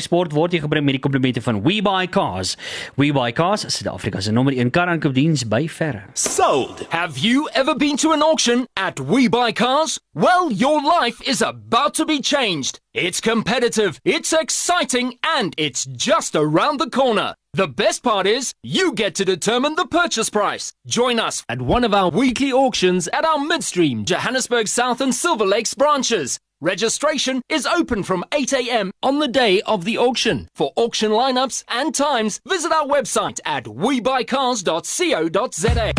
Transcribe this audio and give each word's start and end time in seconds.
Sport 0.00 0.32
word 0.32 0.54
gebring 0.56 0.84
met 0.84 0.96
die 0.96 1.02
komplimente 1.02 1.42
van 1.44 1.60
WeBuyCars. 1.62 2.56
WeBuyCars 2.96 3.64
is 3.64 3.76
Suid-Afrika 3.76 4.20
se 4.20 4.32
nommer 4.32 4.56
1 4.56 4.70
kar 4.70 4.88
aankoopdiens 4.88 5.44
by 5.48 5.68
verre. 5.68 6.02
Sold! 6.14 6.86
Have 6.88 7.18
you 7.18 7.48
ever 7.52 7.76
been 7.76 7.96
to 7.96 8.12
an 8.12 8.22
auction 8.22 8.66
at 8.76 9.00
We 9.00 9.28
Buy 9.28 9.52
Cars? 9.52 9.98
Well, 10.14 10.50
your 10.50 10.80
life 10.80 11.20
is 11.28 11.42
about 11.42 11.94
to 11.94 12.04
be 12.04 12.20
changed. 12.20 12.80
It's 12.94 13.20
competitive, 13.20 14.00
it's 14.04 14.32
exciting, 14.32 15.18
and 15.22 15.52
it's 15.56 15.84
just 15.84 16.34
around 16.34 16.78
the 16.78 16.88
corner. 16.88 17.34
The 17.52 17.68
best 17.68 18.02
part 18.02 18.26
is, 18.26 18.52
you 18.62 18.92
get 18.92 19.14
to 19.16 19.24
determine 19.24 19.74
the 19.74 19.86
purchase 19.86 20.30
price. 20.30 20.72
Join 20.86 21.20
us 21.20 21.44
at 21.48 21.62
one 21.62 21.84
of 21.84 21.94
our 21.94 22.10
weekly 22.10 22.52
auctions 22.52 23.08
at 23.08 23.24
our 23.24 23.38
midstream, 23.38 24.04
Johannesburg 24.04 24.66
South 24.68 25.00
and 25.00 25.14
Silver 25.14 25.46
Lakes 25.46 25.74
branches. 25.74 26.38
Registration 26.64 27.42
is 27.50 27.66
open 27.66 28.02
from 28.02 28.24
8 28.32 28.54
a.m. 28.54 28.90
on 29.02 29.18
the 29.18 29.28
day 29.28 29.60
of 29.66 29.84
the 29.84 29.98
auction. 29.98 30.48
For 30.54 30.72
auction 30.76 31.10
lineups 31.10 31.62
and 31.68 31.94
times, 31.94 32.40
visit 32.48 32.72
our 32.72 32.86
website 32.86 33.38
at 33.44 33.64
webuycars.co.za. 33.64 35.92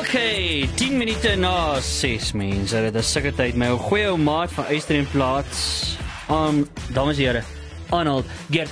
Okay, 0.00 0.66
10 0.66 0.98
minute 0.98 1.38
na 1.38 1.78
6 1.78 2.34
mense. 2.34 2.74
Dit 2.74 2.96
is 2.96 3.06
sulke 3.06 3.30
tyd 3.38 3.54
my 3.54 3.70
ou 3.70 3.78
goeie 3.78 4.10
ou 4.10 4.18
maat 4.18 4.50
van 4.58 4.66
Eyster 4.66 4.98
en 4.98 5.06
Plaas. 5.14 5.94
Um 6.30 6.66
dames 6.92 7.16
en 7.18 7.24
here, 7.24 7.42
Arnold 7.88 8.26
Gert. 8.50 8.70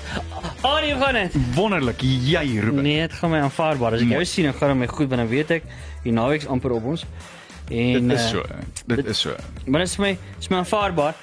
Annie 0.61 0.95
gaan 0.95 1.15
dit. 1.15 1.35
Wonderlik, 1.55 2.01
jy 2.01 2.59
Ruben. 2.61 2.83
Nee, 2.83 3.01
dit 3.01 3.13
gaan 3.13 3.31
my 3.31 3.41
aanvaarbaar. 3.41 3.97
As 3.97 4.05
ek 4.05 4.13
jou 4.13 4.25
sien, 4.29 4.45
dan 4.51 4.55
gaan 4.55 4.75
dit 4.75 4.83
my 4.85 4.89
goed, 4.93 5.09
want 5.09 5.23
dan 5.25 5.31
weet 5.31 5.55
ek 5.61 5.65
die 6.05 6.13
naweek's 6.13 6.47
amper 6.53 6.77
op 6.77 6.85
ons. 6.85 7.07
En 7.73 8.09
Dit 8.09 8.19
is 8.19 8.25
eh, 8.25 8.29
so. 8.31 8.45
Dit 8.87 9.07
is 9.07 9.21
so. 9.21 9.35
Maar 9.67 9.81
dit 9.87 9.89
is 9.89 9.97
my, 9.97 10.13
is 10.39 10.49
my 10.53 10.61
aanvaarbaar. 10.61 11.17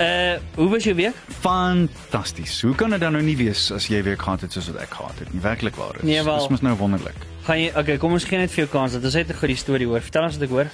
Uh, 0.00 0.36
hoe 0.56 0.68
was 0.72 0.84
jou 0.84 0.94
week? 0.96 1.16
Fantasties. 1.40 2.62
Hoe 2.62 2.74
kan 2.74 2.90
dit 2.90 3.00
dan 3.00 3.12
nou 3.12 3.22
nie 3.24 3.36
wees 3.36 3.66
as 3.72 3.86
jy 3.92 4.00
weer 4.02 4.16
gehad 4.18 4.40
het 4.40 4.52
soos 4.56 4.70
wat 4.72 4.80
ek 4.80 4.94
gehad 4.96 5.18
het 5.20 5.32
nie? 5.32 5.42
Werklik 5.44 5.76
waar 5.76 5.98
is. 6.00 6.06
Nee, 6.08 6.22
wel. 6.24 6.38
Dis 6.40 6.48
mos 6.48 6.64
nou 6.64 6.72
wonderlik. 6.80 7.26
Gaan 7.44 7.60
jy 7.60 7.72
Okay, 7.76 7.98
kom 8.00 8.16
ons 8.16 8.24
gee 8.24 8.40
net 8.40 8.52
vir 8.54 8.64
jou 8.64 8.70
kans. 8.72 8.96
Dat 8.96 9.04
is 9.04 9.14
net 9.14 9.28
'n 9.28 9.36
goeie 9.36 9.56
storie 9.56 9.86
hoor. 9.86 10.00
Vertel 10.00 10.24
ons 10.24 10.38
wat 10.40 10.48
ek 10.48 10.54
hoor. 10.56 10.72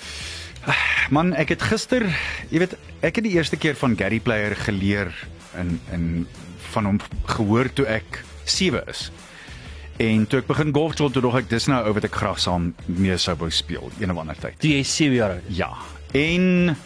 Man, 1.15 1.33
ek 1.39 1.55
het 1.55 1.63
gister, 1.63 2.03
jy 2.51 2.65
weet, 2.65 2.75
ek 3.07 3.21
het 3.21 3.27
die 3.27 3.37
eerste 3.37 3.59
keer 3.61 3.77
van 3.79 3.95
Gary 3.99 4.19
Player 4.21 4.57
geleer 4.59 5.13
in 5.59 5.77
in 5.95 6.27
van 6.73 6.89
hom 6.91 6.99
gehoor 7.31 7.71
toe 7.73 7.87
ek 7.89 8.25
7 8.45 8.83
is. 8.91 9.07
En 10.03 10.27
toe 10.29 10.43
ek 10.43 10.49
begin 10.51 10.75
golf 10.75 10.97
speel, 10.99 11.09
toe 11.15 11.23
dog 11.25 11.39
ek 11.39 11.49
dis 11.49 11.69
nou 11.71 11.79
ou 11.87 11.95
wat 11.97 12.05
ek 12.05 12.19
graag 12.19 12.41
saam 12.43 12.73
mee 12.87 13.17
sou 13.23 13.37
wou 13.41 13.49
speel 13.55 13.87
een 14.01 14.13
of 14.13 14.19
ander 14.21 14.37
tyd. 14.43 14.59
Toe 14.61 14.75
jy 14.75 14.83
7 14.85 15.17
jaar 15.17 15.37
oud 15.39 15.47
is. 15.49 15.57
Ja. 15.57 15.71
En 16.13 16.77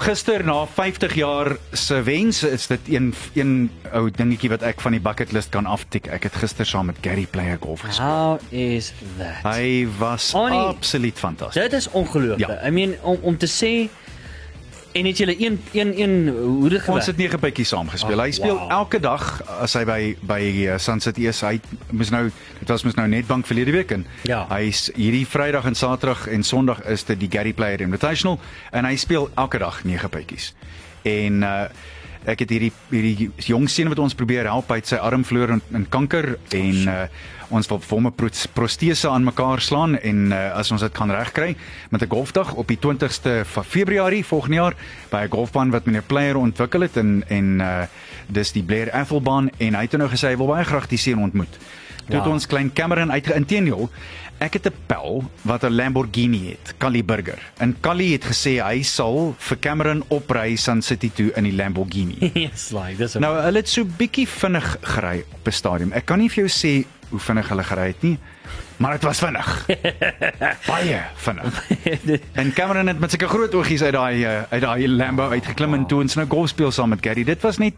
gister 0.00 0.44
na 0.44 0.66
50 0.66 1.14
jaar 1.14 1.56
se 1.72 2.02
wens 2.02 2.42
is 2.42 2.66
dit 2.66 2.88
een 2.88 3.14
een 3.34 3.70
ou 3.92 4.10
dingetjie 4.10 4.50
wat 4.52 4.62
ek 4.62 4.80
van 4.80 4.96
die 4.96 5.00
bucket 5.00 5.32
list 5.32 5.52
kan 5.54 5.66
aftik. 5.66 6.06
Ek 6.12 6.28
het 6.28 6.36
gister 6.36 6.66
saam 6.66 6.90
met 6.90 6.96
Gary 7.04 7.26
Player 7.30 7.58
golf 7.60 7.80
gespeel. 7.80 8.06
How 8.06 8.38
is 8.50 8.92
that? 9.18 9.42
Hy 9.46 9.86
was 9.98 10.32
Annie, 10.34 10.58
absoluut 10.58 11.18
fantasties. 11.18 11.62
Dit 11.62 11.72
is 11.72 11.90
ongelooflik. 11.90 12.48
Ja. 12.48 12.60
I 12.66 12.70
mean 12.70 12.96
om 13.02 13.18
om 13.22 13.38
te 13.38 13.48
sê 13.50 13.88
en 14.98 15.06
het 15.08 15.18
julle 15.20 15.34
een 15.38 15.58
een 15.72 15.92
een 16.00 16.14
hoe 16.28 16.68
dit 16.68 16.78
Ons 16.78 16.84
gewerk? 16.86 17.06
het 17.06 17.16
nege 17.16 17.38
bytjies 17.38 17.68
saam 17.68 17.88
gespeel. 17.92 18.16
Oh, 18.18 18.24
hy 18.24 18.30
speel 18.36 18.58
wow. 18.58 18.70
elke 18.70 19.00
dag 19.00 19.42
as 19.60 19.74
hy 19.76 19.84
by 19.88 20.00
by 20.26 20.40
uh, 20.66 20.78
Sunset 20.78 21.18
is. 21.18 21.40
Hy 21.44 21.60
moes 21.92 22.10
nou 22.14 22.24
dit 22.60 22.68
was 22.72 22.84
mos 22.86 22.94
nou 22.98 23.06
net 23.08 23.26
bank 23.26 23.46
verlede 23.46 23.70
week 23.76 23.90
en 23.92 24.06
Ja. 24.26 24.46
hy's 24.50 24.90
hierdie 24.94 25.26
Vrydag 25.26 25.64
en 25.68 25.74
Saterdag 25.74 26.26
en 26.28 26.42
Sondag 26.42 26.80
is 26.88 27.04
dit 27.04 27.20
die 27.20 27.28
Gary 27.30 27.52
Player 27.52 27.80
Invitational 27.80 28.40
en 28.72 28.84
hy 28.84 28.96
speel 28.96 29.30
elke 29.36 29.58
dag 29.58 29.84
nege 29.84 30.08
bytjies. 30.08 30.54
En 31.02 31.42
uh 31.42 31.64
ek 32.26 32.38
het 32.42 32.50
hierdie 32.50 32.72
hierdie 32.90 33.30
jong 33.46 33.68
seun 33.70 33.88
wat 33.88 33.98
ons 34.02 34.14
probeer 34.18 34.44
help 34.50 34.68
hy 34.68 34.76
het 34.80 34.86
sy 34.90 34.96
arm 34.96 35.24
verloor 35.24 35.50
in, 35.56 35.62
in 35.74 35.86
kanker 35.88 36.36
en 36.52 36.86
uh 36.88 37.06
ons 37.54 37.68
wil 37.70 37.78
vir 37.78 37.94
hom 37.94 38.06
'n 38.08 38.12
pro- 38.12 38.46
protese 38.58 39.06
aan 39.08 39.22
mekaar 39.24 39.60
slaan 39.62 39.92
en 40.02 40.32
uh, 40.34 40.50
as 40.58 40.72
ons 40.74 40.80
dit 40.82 40.92
kan 40.92 41.10
regkry 41.10 41.54
met 41.90 42.02
'n 42.02 42.08
golfdag 42.10 42.54
op 42.58 42.66
die 42.66 42.76
20ste 42.82 43.44
van 43.46 43.64
Februarie 43.64 44.24
volgende 44.24 44.56
jaar 44.56 44.74
by 45.10 45.22
'n 45.24 45.30
golfbaan 45.30 45.70
wat 45.70 45.86
meneer 45.86 46.02
Player 46.02 46.36
ontwikkel 46.36 46.80
het 46.80 46.96
en 46.96 47.22
en 47.28 47.60
uh 47.60 47.86
dis 48.28 48.52
die 48.52 48.62
Blair 48.62 48.90
Athelbaan 48.90 49.50
en 49.58 49.74
hy 49.74 49.82
het 49.82 49.92
nou 49.96 50.08
gesê 50.10 50.28
hy 50.28 50.36
wil 50.36 50.46
baie 50.46 50.64
graag 50.64 50.88
die 50.88 50.98
seun 50.98 51.18
ontmoet. 51.22 51.58
Toe 52.06 52.14
het 52.16 52.24
Wow. 52.24 52.32
ons 52.32 52.46
klein 52.46 52.72
Cameron 52.72 53.12
uit 53.12 53.26
inteendeel 53.30 53.90
ek 54.38 54.58
het 54.58 54.66
'n 54.66 54.74
pel 54.86 55.24
wat 55.42 55.64
'n 55.64 55.74
Lamborghini 55.74 56.48
het, 56.50 56.74
Callie 56.78 57.04
Burger. 57.04 57.38
En 57.58 57.76
Callie 57.80 58.12
het 58.12 58.24
gesê 58.24 58.62
hy 58.62 58.82
sal 58.82 59.34
vir 59.38 59.58
Cameron 59.58 60.04
opry 60.08 60.56
Sun 60.56 60.82
City 60.82 61.10
toe 61.10 61.32
in 61.34 61.44
die 61.44 61.54
Lamborghini. 61.54 62.30
yes, 62.34 62.70
like 62.70 62.96
dis 62.96 63.14
Nou 63.14 63.40
hulle 63.42 63.58
het 63.58 63.68
so 63.68 63.84
bietjie 63.84 64.28
vinnig 64.28 64.76
gery 64.82 65.24
op 65.32 65.46
'n 65.46 65.52
stadium. 65.52 65.92
Ek 65.92 66.04
kan 66.04 66.18
nie 66.18 66.28
vir 66.28 66.46
jou 66.46 66.48
sê 66.48 66.86
hoe 67.10 67.20
vinnig 67.20 67.48
hulle 67.48 67.64
gery 67.64 67.86
het 67.86 68.02
nie, 68.02 68.18
maar 68.76 68.92
dit 68.92 69.02
was 69.02 69.18
vinnig. 69.18 69.66
Baie 70.70 71.00
vinnig. 71.14 71.64
En 72.40 72.52
Cameron 72.52 72.86
het 72.86 72.98
met 72.98 73.10
sulke 73.10 73.28
groot 73.28 73.54
oogies 73.54 73.82
uit 73.82 73.92
daai 73.92 74.24
eh, 74.24 74.42
uit 74.50 74.60
daai 74.60 74.88
Lambo 74.88 75.28
uitgeklim 75.30 75.74
en 75.74 75.86
toe 75.86 76.00
ons 76.00 76.14
nou 76.14 76.26
golf 76.28 76.48
speel 76.48 76.70
saam 76.70 76.88
met 76.88 77.02
Gary. 77.02 77.24
Dit 77.24 77.42
was 77.42 77.58
net 77.58 77.74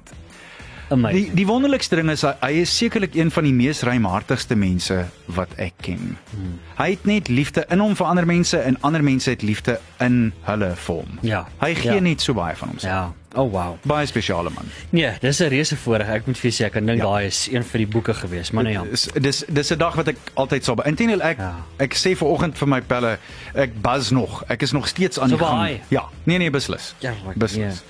amazing. 0.91 1.35
die 1.35 1.47
wonderlikste 1.47 1.97
ding 1.97 2.11
is 2.11 2.23
hy, 2.23 2.33
hy 2.41 2.51
is 2.63 2.77
sekerlik 2.77 3.15
een 3.15 3.31
van 3.31 3.45
die 3.45 3.53
mees 3.53 3.83
ruimhartigste 3.83 4.55
mense 4.57 5.07
wat 5.27 5.49
ek 5.57 5.73
ken. 5.83 6.17
Hmm. 6.31 6.59
Hy 6.79 6.91
het 6.91 7.05
net 7.07 7.29
liefde 7.29 7.65
in 7.71 7.79
hom 7.79 7.95
vir 7.97 8.07
ander 8.07 8.27
mense 8.27 8.59
en 8.59 8.77
ander 8.81 9.03
mense 9.05 9.31
het 9.31 9.43
liefde 9.43 9.81
in 10.01 10.33
hulle 10.43 10.73
vir 10.77 10.95
hom. 10.95 11.19
Ja. 11.23 11.47
Hy 11.61 11.75
gee 11.75 11.95
Ja. 11.95 12.01
net 12.01 12.21
so 12.21 12.35
baie 12.35 12.57
van 12.57 12.69
homself. 12.69 12.93
Ja. 12.93 13.13
Oh 13.37 13.51
wow. 13.53 13.77
Baie 13.85 14.07
spesiale 14.07 14.51
man. 14.51 14.65
Nee, 14.91 15.11
dis 15.21 15.39
'n 15.41 15.49
reuse 15.49 15.77
voorreg. 15.77 16.09
Ek 16.09 16.27
moet 16.27 16.39
vir 16.39 16.51
jou 16.51 16.63
sê 16.63 16.67
ek 16.67 16.73
kan 16.73 16.87
dink 16.87 16.99
Ja. 16.99 17.05
daai 17.05 17.27
is 17.27 17.49
een 17.53 17.63
vir 17.65 17.79
die 17.79 17.87
boeke 17.87 18.15
gewees, 18.15 18.51
maar 18.51 18.65
nou 18.65 18.73
ja. 18.75 18.83
Dis 18.91 19.09
dis 19.21 19.45
dis 19.49 19.71
'n 19.73 19.79
dag 19.79 19.95
wat 19.95 20.09
ek 20.09 20.17
altyd 20.35 20.65
sal. 20.65 20.77
Inteendeel 20.87 21.21
ek 21.23 21.39
Ja. 21.39 21.55
ek 21.79 21.95
sê 21.95 22.17
ver 22.17 22.27
oggend 22.27 22.57
vir 22.59 22.69
my 22.69 22.81
pelle, 22.81 23.19
ek 23.55 23.83
buzz 23.83 24.11
nog. 24.11 24.45
Ek 24.49 24.63
is 24.63 24.73
nog 24.73 24.89
steeds 24.89 25.19
aan 25.19 25.29
So 25.29 25.37
die 25.37 25.45
gang. 25.45 25.81
Ja. 25.91 26.05
Nee 26.25 26.39
nee, 26.39 26.51
beslis. 26.51 26.95
Ja, 27.01 27.11
like, 27.27 27.39
beslis. 27.39 27.83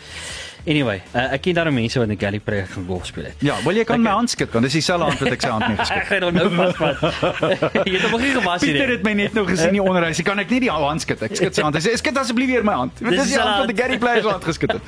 Anyway, 0.69 0.99
uh, 1.15 1.33
ek 1.33 1.41
ken 1.47 1.55
daar 1.56 1.71
mense 1.73 1.97
wat 2.03 2.11
in 2.12 2.19
Galley 2.21 2.41
Prayer 2.45 2.67
gaan 2.69 2.84
golf 2.87 3.06
speel 3.09 3.25
het. 3.31 3.41
Ja, 3.45 3.55
wil 3.65 3.79
jy 3.79 3.84
kan 3.89 3.97
Ek- 3.97 4.05
my 4.05 4.11
hand 4.19 4.31
skud 4.31 4.51
want 4.53 4.67
dis 4.69 4.75
dieselfde 4.77 5.06
hand 5.09 5.23
wat 5.23 5.33
ek 5.33 5.45
sy 5.47 5.53
hand 5.55 5.65
Ek 5.73 5.79
geskud. 5.81 6.05
gaan 6.11 6.21
dan 6.27 6.34
nou 6.34 6.49
vasvat. 6.59 7.01
jy 7.89 7.95
het 7.95 8.03
hom 8.05 8.12
nog 8.17 8.21
nie 8.27 8.33
gewas 8.34 8.62
nie. 8.67 8.73
Pieter 8.75 8.93
het 8.93 9.06
my 9.06 9.12
net 9.23 9.33
nou 9.39 9.45
gesien 9.49 9.73
hier 9.79 9.87
onder. 9.89 10.05
Hy 10.11 10.12
sê 10.19 10.27
kan 10.29 10.43
ek 10.43 10.51
nie 10.53 10.61
die 10.67 10.71
hand 10.73 11.01
skud? 11.06 11.23
Ek 11.25 11.37
skud 11.41 11.56
sy 11.56 11.65
hand. 11.65 11.79
Hy 11.79 11.83
sê 11.87 11.95
skud 12.03 12.21
asseblief 12.21 12.51
weer 12.53 12.67
my 12.69 12.75
hand. 12.83 12.93
Dit 13.01 13.11
Dis 13.17 13.23
is 13.25 13.33
die 13.33 13.41
hand 13.41 13.55
sy 13.55 13.62
wat 13.65 13.73
die 13.73 13.79
Gary 13.81 13.99
Players 14.03 14.29
hand 14.29 14.45
geskud 14.45 14.77
het. 14.77 14.84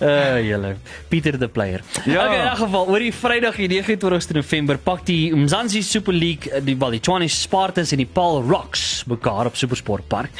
Uh 0.00 0.40
julle 0.50 0.72
Pieter 1.12 1.36
the 1.38 1.48
player. 1.52 1.82
Ja. 2.06 2.24
Okay, 2.26 2.40
in 2.40 2.46
elk 2.48 2.58
geval, 2.62 2.88
oor 2.92 3.04
die 3.04 3.12
Vrydag 3.12 3.60
die 3.60 3.68
29ste 3.82 4.36
November 4.38 4.78
pak 4.80 5.04
die 5.08 5.32
Mzansi 5.36 5.82
Super 5.84 6.16
League 6.16 6.48
eh, 6.52 6.62
die 6.64 6.76
wel 6.80 6.96
die 6.96 7.02
Tshwane 7.04 7.28
Spartans 7.32 7.92
en 7.92 8.00
die 8.02 8.08
Paul 8.08 8.40
Rocks 8.48 9.04
mekaar 9.10 9.50
op 9.52 9.56
Supersport 9.60 10.08
Park. 10.08 10.32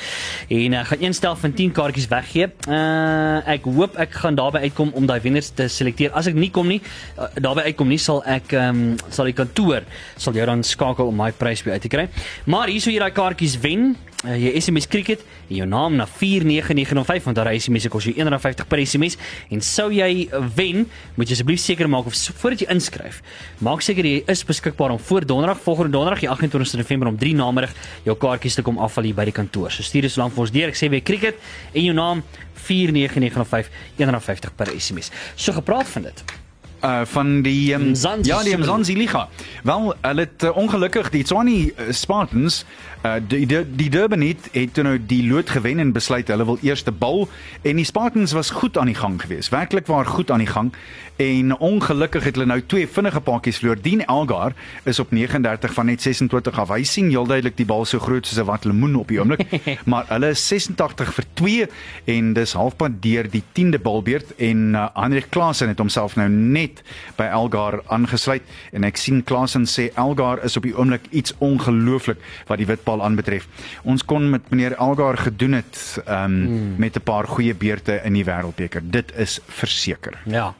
En 0.48 0.78
ek 0.80 0.92
gaan 0.94 1.04
een 1.04 1.16
stel 1.20 1.36
van 1.36 1.52
10 1.58 1.72
kaartjies 1.76 2.08
weggee. 2.12 2.48
Uh 2.68 3.44
ek 3.52 3.64
hoop 3.68 3.96
ek 4.00 4.14
gaan 4.22 4.38
daarby 4.38 4.64
uitkom 4.68 4.92
om 4.98 5.06
daai 5.08 5.20
wenners 5.24 5.52
te 5.56 5.68
selekteer. 5.72 6.14
As 6.16 6.30
ek 6.30 6.38
nie 6.38 6.50
kom 6.54 6.70
nie, 6.70 6.80
uh, 7.18 7.28
daarby 7.42 7.66
uitkom 7.70 7.90
nie, 7.92 8.00
sal 8.02 8.22
ek 8.28 8.54
ehm 8.56 8.82
um, 8.82 9.10
sal 9.12 9.28
die 9.28 9.36
kantoor 9.36 9.84
sal 10.20 10.36
jou 10.36 10.46
dan 10.48 10.62
skakel 10.66 11.10
om 11.10 11.22
daai 11.24 11.34
prys 11.36 11.64
weer 11.66 11.76
uit 11.76 11.84
te 11.86 11.92
kry. 11.92 12.08
Maar 12.46 12.72
hierso 12.72 12.92
jy 12.92 13.02
daai 13.02 13.14
kaartjies 13.16 13.58
wen, 13.62 13.92
uh, 14.24 14.36
jy 14.38 14.52
SMS 14.60 14.86
cricket 14.90 15.22
en 15.48 15.56
jou 15.56 15.66
naam 15.68 15.96
na 15.98 16.06
49905 16.06 17.24
want 17.28 17.36
daai 17.38 17.58
SMS 17.60 17.88
kos 17.92 18.06
jou 18.08 18.14
R1.50 18.14 18.68
per 18.68 18.82
SMS 18.86 19.16
en 19.52 19.60
sou 19.64 19.88
jy 19.92 20.28
wen, 20.56 20.84
moet 21.16 21.28
jy 21.28 21.36
asseblief 21.38 21.60
seker 21.62 21.88
maak 21.90 22.06
of 22.10 22.16
so- 22.18 22.34
voordat 22.42 22.64
jy 22.64 22.68
inskryf, 22.74 23.22
maak 23.60 23.82
seker 23.84 24.04
jy 24.06 24.22
is 24.32 24.44
beskikbaar 24.48 24.94
om 24.94 24.98
voor 24.98 25.26
donderdag, 25.26 25.60
volgende 25.64 25.92
donderdag, 25.96 26.20
die 26.24 26.30
28ste 26.30 26.80
November 26.82 27.08
om 27.12 27.18
3 27.18 27.34
namiddag 27.38 27.74
jou 28.04 28.16
kaartjies 28.16 28.54
te 28.58 28.62
kom 28.66 28.78
afval 28.78 29.04
hier 29.10 29.14
by 29.18 29.24
die 29.30 29.36
kantoor. 29.36 29.70
So 29.70 29.82
stuur 29.86 30.02
dit 30.08 30.12
so 30.12 30.20
lank 30.22 30.34
vir 30.36 30.46
ons 30.46 30.54
deur. 30.54 30.68
Ek 30.72 30.78
sê 30.78 30.88
weer 30.92 31.02
cricket 31.04 31.36
en 31.72 31.82
jou 31.84 31.94
naam 31.96 32.22
49905 32.62 33.70
R1.50 33.98 34.56
per 34.56 34.72
SMS. 34.78 35.10
So 35.36 35.52
gepraat 35.56 35.88
van 35.96 36.10
dit. 36.10 36.41
Uh 36.82 37.00
van 37.04 37.42
die 37.42 37.74
um, 37.74 37.90
Mzansi 37.90 38.30
ja 38.30 38.42
die 38.42 38.56
Mzansi 38.58 38.96
Liga. 38.96 39.28
Wel, 39.62 39.94
hulle 40.00 40.20
het 40.20 40.42
uh, 40.42 40.56
ongelukkig 40.56 41.10
die 41.10 41.22
Tshwane 41.22 41.56
uh, 41.70 41.90
Spartans 41.90 42.64
uh 43.06 43.14
die 43.28 43.46
die, 43.46 43.62
die 43.76 43.90
Durban 43.90 44.20
het, 44.20 44.48
het 44.52 44.74
toe 44.74 44.84
nou 44.84 44.96
die 45.06 45.22
lood 45.28 45.50
gewen 45.50 45.78
en 45.78 45.92
besluit 45.92 46.28
hulle 46.28 46.44
wil 46.44 46.58
eers 46.62 46.82
te 46.82 46.92
bal 46.92 47.28
en 47.62 47.76
die 47.76 47.86
Spartans 47.86 48.32
was 48.32 48.50
goed 48.50 48.78
aan 48.78 48.90
die 48.90 48.98
gang 48.98 49.20
geweest. 49.22 49.50
Werklik 49.54 49.86
waar 49.86 50.06
goed 50.06 50.30
aan 50.30 50.42
die 50.42 50.50
gang 50.50 50.72
en 51.22 51.56
ongelukkig 51.58 52.24
het 52.24 52.36
hulle 52.36 52.48
nou 52.50 52.60
twee 52.66 52.88
vinnige 52.88 53.20
paadjies 53.22 53.60
verloor. 53.60 53.80
Dien 53.82 54.02
Elgar 54.10 54.54
is 54.88 54.98
op 55.02 55.10
39 55.14 55.74
van 55.74 55.86
net 55.86 56.02
26 56.02 56.58
af. 56.58 56.72
Hy 56.74 56.82
sien 56.88 57.10
heel 57.12 57.26
duidelik 57.28 57.56
die 57.58 57.66
bal 57.68 57.84
so 57.88 58.02
groot 58.02 58.26
soos 58.26 58.40
'n 58.40 58.48
wat 58.48 58.64
lemoen 58.64 58.96
op 58.98 59.08
die 59.08 59.20
oomblik. 59.20 59.44
maar 59.90 60.06
hulle 60.08 60.32
is 60.34 60.42
86 60.48 61.14
vir 61.14 61.26
2 61.34 61.68
en 62.16 62.32
dis 62.32 62.52
halfpad 62.52 62.98
deur 63.02 63.28
die 63.30 63.42
10de 63.58 63.78
balbeurt 63.82 64.34
en 64.36 64.74
uh, 64.74 64.88
Hendrik 64.94 65.30
Klaasen 65.30 65.68
het 65.68 65.78
homself 65.78 66.16
nou 66.16 66.28
net 66.28 66.82
by 67.16 67.28
Elgar 67.30 67.82
aangesluit 67.86 68.42
en 68.72 68.84
ek 68.84 68.96
sien 68.96 69.22
Klasen 69.22 69.66
sê 69.66 69.90
Elgar 69.94 70.42
is 70.44 70.56
op 70.56 70.66
die 70.66 70.74
oomblik 70.76 71.06
iets 71.10 71.34
ongelooflik 71.38 72.18
wat 72.48 72.58
die 72.58 72.66
witpaal 72.66 73.02
aanbetref. 73.02 73.46
Ons 73.84 74.04
kon 74.04 74.30
met 74.30 74.50
meneer 74.50 74.76
Elgar 74.78 75.16
gedoen 75.18 75.52
het 75.60 76.02
um, 76.06 76.46
hmm. 76.46 76.74
met 76.78 76.96
'n 76.96 77.04
paar 77.04 77.26
goeie 77.26 77.54
beurte 77.54 78.00
in 78.04 78.12
die 78.12 78.24
wêreldbeker. 78.24 78.82
Dit 78.82 79.12
is 79.16 79.40
verseker. 79.46 80.18
Ja. 80.24 80.54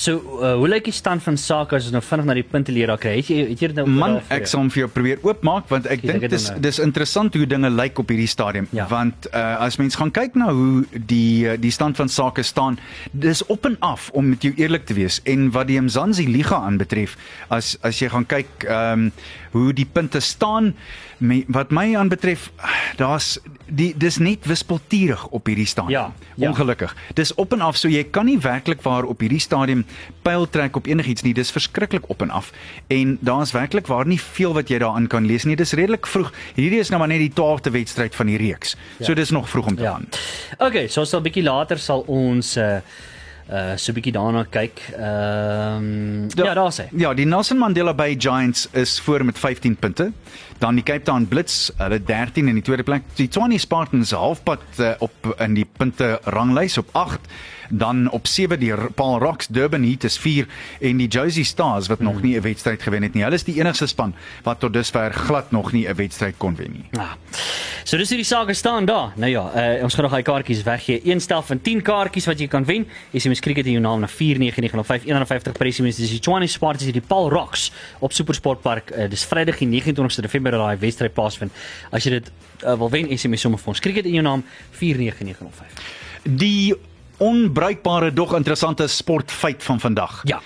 So, 0.00 0.16
uh, 0.40 0.54
hoe 0.56 0.68
lyk 0.70 0.86
die 0.88 0.94
stand 0.96 1.20
van 1.20 1.36
sake 1.36 1.76
as 1.76 1.84
ons 1.84 1.92
nou 1.92 2.00
vinnig 2.00 2.28
na 2.30 2.34
die 2.38 2.44
punte 2.46 2.72
leer 2.72 2.88
kry? 3.00 3.18
Het 3.18 3.28
jy 3.34 3.40
het 3.50 3.64
jy 3.66 3.68
nou 3.76 3.84
Man, 3.90 4.14
ek 4.32 4.46
sal 4.48 4.62
hom 4.62 4.70
vir 4.72 4.86
jou 4.86 4.88
probeer 4.94 5.20
oopmaak 5.26 5.66
want 5.68 5.88
ek 5.92 6.00
dink 6.08 6.24
dis 6.32 6.46
nou. 6.48 6.60
dis 6.64 6.78
interessant 6.80 7.36
hoe 7.36 7.48
dinge 7.50 7.68
lyk 7.74 8.00
op 8.00 8.08
hierdie 8.08 8.30
stadium 8.30 8.68
Ja. 8.72 8.86
want 8.88 9.28
uh, 9.34 9.58
as 9.66 9.76
mens 9.82 9.98
gaan 10.00 10.12
kyk 10.16 10.38
na 10.40 10.48
hoe 10.56 10.86
die 10.94 11.44
uh, 11.52 11.58
die 11.60 11.72
stand 11.74 12.00
van 12.00 12.08
sake 12.08 12.42
staan, 12.48 12.78
dis 13.12 13.44
op 13.52 13.68
en 13.68 13.76
af 13.84 14.08
om 14.16 14.30
met 14.32 14.46
jou 14.46 14.54
eerlik 14.56 14.86
te 14.88 14.96
wees 14.96 15.20
en 15.28 15.50
wat 15.52 15.68
die 15.68 15.76
Mzansi 15.80 16.24
Liga 16.30 16.62
aanbetref, 16.64 17.18
as 17.52 17.74
as 17.84 18.00
jy 18.00 18.08
gaan 18.14 18.24
kyk 18.30 18.64
ehm 18.70 19.10
um, 19.10 19.12
hoe 19.50 19.72
die 19.74 19.84
punte 19.84 20.20
staan 20.22 20.72
me, 21.20 21.44
wat 21.48 21.70
my 21.70 21.94
aanbetref, 21.96 22.50
daar's 22.96 23.38
die 23.70 23.92
dis 23.96 24.16
net 24.18 24.46
wispelturig 24.50 25.26
op 25.30 25.46
hierdie 25.46 25.66
stadium. 25.66 25.90
Ja, 25.94 26.12
ja. 26.34 26.48
Ongelukkig. 26.48 26.94
Dis 27.14 27.34
op 27.34 27.52
en 27.52 27.60
af, 27.60 27.76
so 27.76 27.88
jy 27.88 28.02
kan 28.10 28.26
nie 28.26 28.38
werklik 28.42 28.82
waar 28.82 29.04
op 29.04 29.20
hierdie 29.22 29.40
stadium 29.40 29.84
pyl 30.26 30.48
trek 30.50 30.76
op 30.76 30.86
enigiets 30.90 31.22
nie. 31.22 31.34
Dis 31.34 31.50
verskriklik 31.54 32.08
op 32.10 32.22
en 32.22 32.30
af. 32.30 32.50
En 32.88 33.18
daar's 33.20 33.52
werklik 33.52 33.86
waar 33.86 34.06
nie 34.06 34.20
veel 34.20 34.52
wat 34.56 34.68
jy 34.72 34.78
daarin 34.82 35.06
kan 35.12 35.26
lees 35.26 35.44
nie. 35.44 35.56
Dis 35.56 35.72
redelik 35.78 36.06
vroeg. 36.06 36.32
Hierdie 36.56 36.80
is 36.80 36.90
nou 36.90 36.98
maar 36.98 37.08
net 37.12 37.18
die 37.22 37.32
12de 37.36 37.70
wedstryd 37.70 38.14
van 38.14 38.26
die 38.26 38.38
reeks. 38.40 38.76
Ja. 38.98 39.04
So 39.04 39.14
dis 39.14 39.30
nog 39.30 39.48
vroeg 39.48 39.66
om 39.66 39.76
te 39.76 39.82
Ja. 39.82 39.90
gaan. 39.92 40.08
Okay, 40.58 40.88
so 40.88 41.04
sal 41.04 41.20
bietjie 41.20 41.42
later 41.46 41.78
sal 41.78 42.00
ons 42.06 42.56
uh 42.56 42.78
uh 43.50 43.74
so 43.76 43.92
bietjie 43.92 44.12
daarna 44.14 44.44
kyk. 44.46 44.80
Ehm 44.94 46.28
ja, 46.38 46.54
daar 46.54 46.72
sê. 46.72 46.86
Ja, 46.96 47.14
die 47.14 47.26
Nelson 47.26 47.58
Mandela 47.58 47.94
Bay 47.94 48.14
Giants 48.18 48.68
is 48.72 49.00
voor 49.00 49.24
met 49.24 49.38
15 49.38 49.76
punte. 49.76 50.12
Dan 50.58 50.74
die 50.74 50.84
Cape 50.84 51.02
Town 51.02 51.26
Blitz, 51.28 51.70
hulle 51.76 52.02
13 52.02 52.48
in 52.48 52.54
die 52.54 52.62
tweede 52.62 52.82
plek. 52.82 53.02
Die 53.16 53.28
Tshwane 53.28 53.58
Spartans 53.58 54.12
halfpad 54.12 54.62
uh, 54.78 54.92
op 54.98 55.34
in 55.38 55.54
die 55.54 55.64
punte 55.64 56.18
ranglys 56.24 56.78
op 56.78 56.88
8. 56.92 57.18
Dan 57.70 58.10
op 58.10 58.26
7 58.26 58.60
die 58.60 58.74
Paul 58.94 59.18
Rocks 59.18 59.46
Durban 59.46 59.82
Heat 59.82 60.04
is 60.04 60.18
4 60.18 60.46
en 60.80 60.96
die 60.96 61.08
Jersey 61.08 61.42
Stars 61.42 61.86
wat 61.86 62.00
nog 62.00 62.22
nie 62.22 62.36
'n 62.36 62.42
wedstryd 62.42 62.82
gewen 62.82 63.02
het 63.02 63.14
nie. 63.14 63.22
Hulle 63.22 63.34
is 63.34 63.44
die 63.44 63.58
enigste 63.58 63.86
span 63.86 64.14
wat 64.42 64.60
tot 64.60 64.72
dusver 64.72 65.12
glad 65.12 65.50
nog 65.50 65.72
nie 65.72 65.88
'n 65.88 65.94
wedstryd 65.94 66.34
kon 66.36 66.56
wen 66.56 66.72
nie. 66.72 66.84
Ja. 66.90 67.16
So 67.84 67.96
dis 67.96 68.08
hoe 68.08 68.16
die 68.16 68.26
sake 68.26 68.54
staan 68.54 68.84
daar. 68.84 69.12
Nou 69.14 69.30
ja, 69.30 69.76
uh, 69.76 69.82
ons 69.82 69.94
gaan 69.94 70.02
nog 70.02 70.12
daai 70.12 70.22
kaartjies 70.22 70.62
weggee. 70.62 71.00
Een 71.04 71.20
stel 71.20 71.42
van 71.42 71.60
10 71.60 71.82
kaartjies 71.82 72.26
wat 72.26 72.38
jy 72.38 72.46
kan 72.46 72.64
wen. 72.64 72.86
SMS 73.12 73.40
cricket 73.40 73.66
in 73.66 73.72
jou 73.72 73.82
naam 73.82 74.00
na 74.00 74.08
49905 74.08 75.52
presies 75.52 75.96
dis 75.96 76.10
die 76.10 76.18
Tshwane 76.18 76.46
Spartans 76.46 76.84
hier 76.84 76.92
die 76.92 77.06
Paul 77.06 77.30
Rocks 77.30 77.72
op 77.98 78.12
Supersportpark. 78.12 78.90
Uh, 78.90 79.08
dis 79.10 79.24
Vrydag 79.24 79.58
die 79.58 79.82
29ste 79.82 80.22
November 80.22 80.50
dat 80.50 80.60
daai 80.60 80.76
wedstryd 80.78 81.12
plaasvind. 81.12 81.52
As 81.90 82.04
jy 82.04 82.10
dit 82.10 82.30
uh, 82.64 82.74
wil 82.74 82.90
wen, 82.90 83.18
SMS 83.18 83.40
sommer 83.40 83.60
vir 83.60 83.68
ons 83.68 83.80
cricket 83.80 84.04
in 84.04 84.12
jou 84.20 84.22
naam 84.22 84.44
49905. 84.70 85.90
Die 86.22 86.74
onbruikbare 87.20 88.12
dog 88.12 88.34
interessante 88.36 88.86
sportfeit 88.88 89.62
van 89.62 89.80
vandag. 89.80 90.20
Ja. 90.24 90.40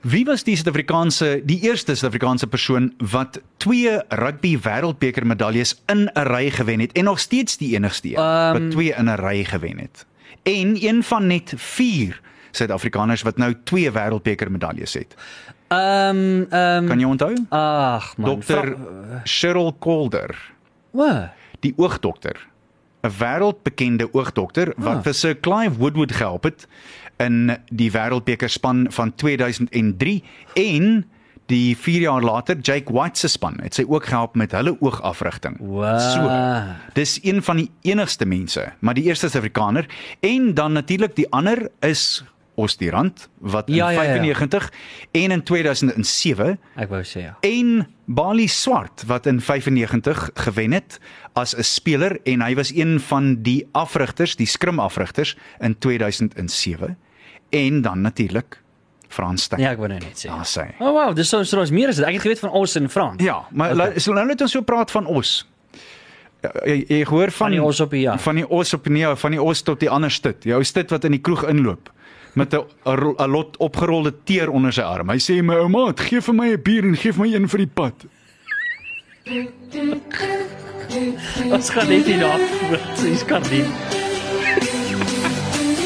Wie 0.00 0.24
was 0.24 0.44
die 0.46 0.54
Suid-Afrikaanse 0.56 1.40
die 1.44 1.58
eerste 1.66 1.94
Suid-Afrikaanse 1.94 2.46
persoon 2.46 2.92
wat 3.10 3.40
twee 3.56 3.96
rugby 4.08 4.54
wêreldbeker 4.62 5.26
medaljes 5.26 5.74
in 5.90 6.06
'n 6.14 6.22
ry 6.28 6.50
gewen 6.50 6.80
het 6.80 6.92
en 6.92 7.04
nog 7.04 7.18
steeds 7.18 7.56
die 7.56 7.74
enigste 7.74 8.08
een 8.08 8.14
Ehm, 8.22 8.52
wat 8.62 8.70
twee 8.70 8.94
in 8.94 9.04
'n 9.10 9.14
ry 9.18 9.44
gewen 9.44 9.78
het. 9.78 10.06
En 10.42 10.76
een 10.84 11.02
van 11.02 11.26
net 11.26 11.52
4 11.56 12.20
Suid-Afrikaners 12.50 13.22
wat 13.22 13.36
nou 13.36 13.54
twee 13.64 13.90
wêreldbeker 13.90 14.50
medaljes 14.50 14.94
het. 14.94 15.14
Ehm 15.68 16.42
ehm 16.50 16.86
Kan 16.86 16.98
jy 17.00 17.04
onthou? 17.06 17.34
Ag 17.48 18.16
man. 18.16 18.40
Dr. 18.40 18.72
Cheryl 19.24 19.76
Calder, 19.80 20.52
Wat? 20.90 21.28
die 21.60 21.72
oogdokter. 21.76 22.46
'n 23.08 23.14
Wêreldbekende 23.18 24.08
oogdokter 24.12 24.72
wat 24.76 24.96
Ah. 24.96 25.02
vir 25.02 25.14
Sir 25.14 25.34
Clive 25.40 25.76
Woodward 25.78 26.12
gehelp 26.12 26.44
het 26.44 26.66
in 27.18 27.56
die 27.72 27.90
wêreldbeker 27.90 28.48
span 28.50 28.86
van 28.90 29.14
2003 29.14 30.22
en 30.54 31.04
die 31.48 31.76
4 31.76 32.00
jaar 32.00 32.22
later 32.22 32.58
Jake 32.60 32.92
White 32.92 33.18
se 33.18 33.28
span 33.28 33.56
het 33.62 33.74
sy 33.74 33.84
ook 33.88 34.04
gehelp 34.06 34.34
met 34.36 34.52
hulle 34.52 34.76
oogafrigting. 34.80 35.56
Wow. 35.58 36.00
So, 36.00 36.28
dis 36.94 37.18
een 37.24 37.42
van 37.42 37.56
die 37.56 37.70
enigste 37.82 38.26
mense, 38.26 38.72
maar 38.80 38.94
die 38.94 39.04
eerste 39.04 39.28
Suid-Afrikaner 39.28 39.86
en 40.20 40.54
dan 40.54 40.72
natuurlik 40.72 41.16
die 41.16 41.26
ander 41.30 41.70
is 41.80 42.24
Ostirand 42.58 43.28
wat 43.38 43.68
in 43.68 43.74
Ja, 43.78 43.90
ja, 43.90 44.02
ja. 44.02 44.14
95 44.18 44.72
en 45.10 45.30
in 45.30 45.42
2007 45.42 46.58
Ek 46.74 46.90
wou 46.90 47.02
sê 47.06 47.22
ja. 47.28 47.36
en 47.46 47.86
Bali 48.04 48.48
Swart 48.50 49.04
wat 49.06 49.26
in 49.30 49.40
95 49.40 50.30
gewen 50.34 50.72
het 50.72 50.98
as 51.38 51.54
'n 51.54 51.62
speler 51.62 52.18
en 52.24 52.42
hy 52.42 52.54
was 52.58 52.72
een 52.74 52.98
van 53.00 53.42
die 53.42 53.68
afrigters, 53.72 54.36
die 54.36 54.46
skrimafrigters 54.46 55.36
in 55.60 55.78
2007 55.78 56.96
en 57.50 57.82
dan 57.82 58.00
natuurlik 58.00 58.62
Frans 59.08 59.42
Steyn. 59.42 59.62
Ja, 59.62 59.70
ek 59.72 59.80
wou 59.80 59.88
nou 59.88 60.00
net 60.00 60.20
sê. 60.20 60.28
Daar 60.28 60.46
sê. 60.46 60.64
Oh 60.78 60.92
wow, 60.92 61.14
dis 61.16 61.28
so 61.28 61.42
so 61.42 61.62
is 61.64 61.70
meer 61.70 61.88
as 61.88 61.96
dit. 61.96 62.04
Ek 62.04 62.18
het 62.18 62.22
geweet 62.22 62.42
van 62.44 62.50
ons 62.50 62.76
in 62.76 62.88
Frans. 62.88 63.22
Ja, 63.24 63.46
maar 63.50 63.72
okay. 63.72 63.98
so 63.98 64.12
nou 64.12 64.26
net 64.26 64.40
ons 64.44 64.52
so 64.52 64.62
praat 64.62 64.90
van 64.90 65.06
os. 65.06 65.48
Ja, 66.42 66.50
Jy, 66.64 66.84
jy 66.86 67.04
hoor 67.08 67.32
van, 67.32 67.48
Van 67.48 67.50
die 67.56 67.62
os 67.62 67.80
op 67.80 67.90
die 67.90 68.00
ja. 68.04 68.18
van 68.18 68.34
die 68.38 68.44
os 68.46 68.74
op 68.74 68.88
nee, 68.88 69.14
van 69.16 69.30
die 69.34 69.42
os 69.42 69.62
tot 69.62 69.80
die 69.80 69.90
ander 69.90 70.10
stit. 70.10 70.44
Jou 70.44 70.60
stit 70.64 70.90
wat 70.90 71.04
in 71.08 71.16
die 71.16 71.20
kroeg 71.24 71.42
inloop 71.48 71.90
met 72.38 72.54
'n 72.54 73.30
lot 73.30 73.56
opgerolde 73.56 74.14
teer 74.24 74.50
onder 74.50 74.72
sy 74.72 74.80
arm. 74.82 75.10
Hy 75.10 75.18
sê 75.18 75.42
my 75.42 75.54
ouma, 75.54 75.92
gee 75.96 76.20
vir 76.20 76.34
my 76.34 76.48
'n 76.52 76.62
bier 76.62 76.84
en 76.84 76.96
gee 76.96 77.12
vir 77.12 77.26
my 77.26 77.34
een 77.34 77.48
vir 77.48 77.58
die 77.58 77.72
pad. 77.74 78.06
Ons 81.52 81.70
gaan 81.70 81.88
net 81.88 82.06
hier 82.06 82.24
af. 82.24 82.40
Dis 83.02 83.24
kan 83.24 83.42
nie. 83.50 83.64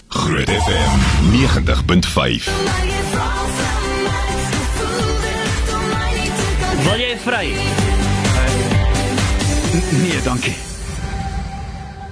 Groot 0.09 0.51
FM 0.51 0.93
90.5. 1.33 2.51
Wil 6.85 6.99
jy 6.99 7.17
vry? 7.19 7.47
Nee, 10.03 10.21
dankie. 10.25 10.55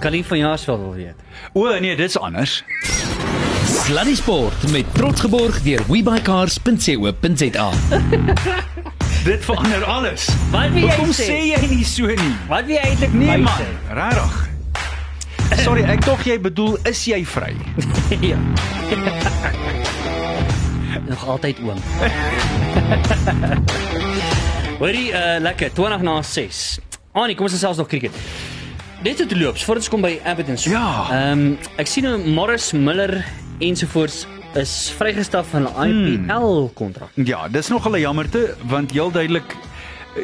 Kan 0.01 0.13
nie 0.13 0.25
van 0.25 0.39
Jaarsveld 0.39 0.81
wil 0.81 0.95
weet. 0.95 1.17
O 1.53 1.79
nee, 1.79 1.97
dit's 1.97 2.19
anders. 2.19 2.65
Sluddy 3.91 4.15
Sport 4.15 4.71
met 4.71 4.87
trots 4.95 5.21
geborg 5.21 5.63
deur 5.63 5.81
webuycars.co.za. 5.89 7.71
Dit 9.29 9.45
verander 9.45 9.85
alles. 9.85 10.29
Wat 10.53 10.71
wil 10.71 10.85
jy 10.85 10.93
Hoekom 10.95 11.11
sê? 11.11 11.27
sê 11.27 11.39
jy 11.49 11.71
nie 11.73 11.83
so 11.83 12.07
nie? 12.07 12.29
Wat 12.47 12.69
wil 12.69 12.77
jy 12.77 12.85
eintlik 12.87 13.17
Nee 13.19 13.41
man, 13.43 13.65
regtig. 13.99 14.37
Sorry, 15.65 15.83
ek 15.91 16.07
tog 16.07 16.23
jy 16.23 16.37
bedoel 16.39 16.79
is 16.87 17.03
jy 17.11 17.19
vry? 17.27 17.51
Ja. 18.31 18.39
Nog 21.11 21.27
altyd 21.35 21.59
oom. 21.67 21.83
Hoorie, 24.79 25.09
uh 25.11 25.43
lekker 25.43 25.75
20 25.75 26.07
na 26.07 26.21
6. 26.23 26.63
Annie, 27.19 27.35
kom 27.35 27.51
ons 27.51 27.59
gesels 27.59 27.83
nog 27.83 27.91
cricket. 27.91 28.15
Net 29.03 29.19
tot 29.19 29.35
loops 29.35 29.67
voordat 29.67 29.83
ons 29.83 29.93
kom 29.99 30.07
by 30.07 30.15
Everton. 30.23 30.63
Ja. 30.71 30.87
Ehm 31.11 31.47
um, 31.51 31.55
ek 31.83 31.91
sien 31.91 32.07
nou 32.07 32.19
Morris 32.39 32.71
Miller 32.71 33.19
ensovoorts 33.61 34.27
is 34.55 34.93
vrygestel 34.97 35.45
van 35.45 35.63
'n 35.63 35.89
IPL 35.89 36.71
kontrak. 36.75 37.09
Ja, 37.15 37.49
dis 37.49 37.69
nog 37.69 37.89
'n 37.89 37.99
jammerte 37.99 38.55
want 38.67 38.91
heel 38.91 39.11
duidelik 39.11 39.57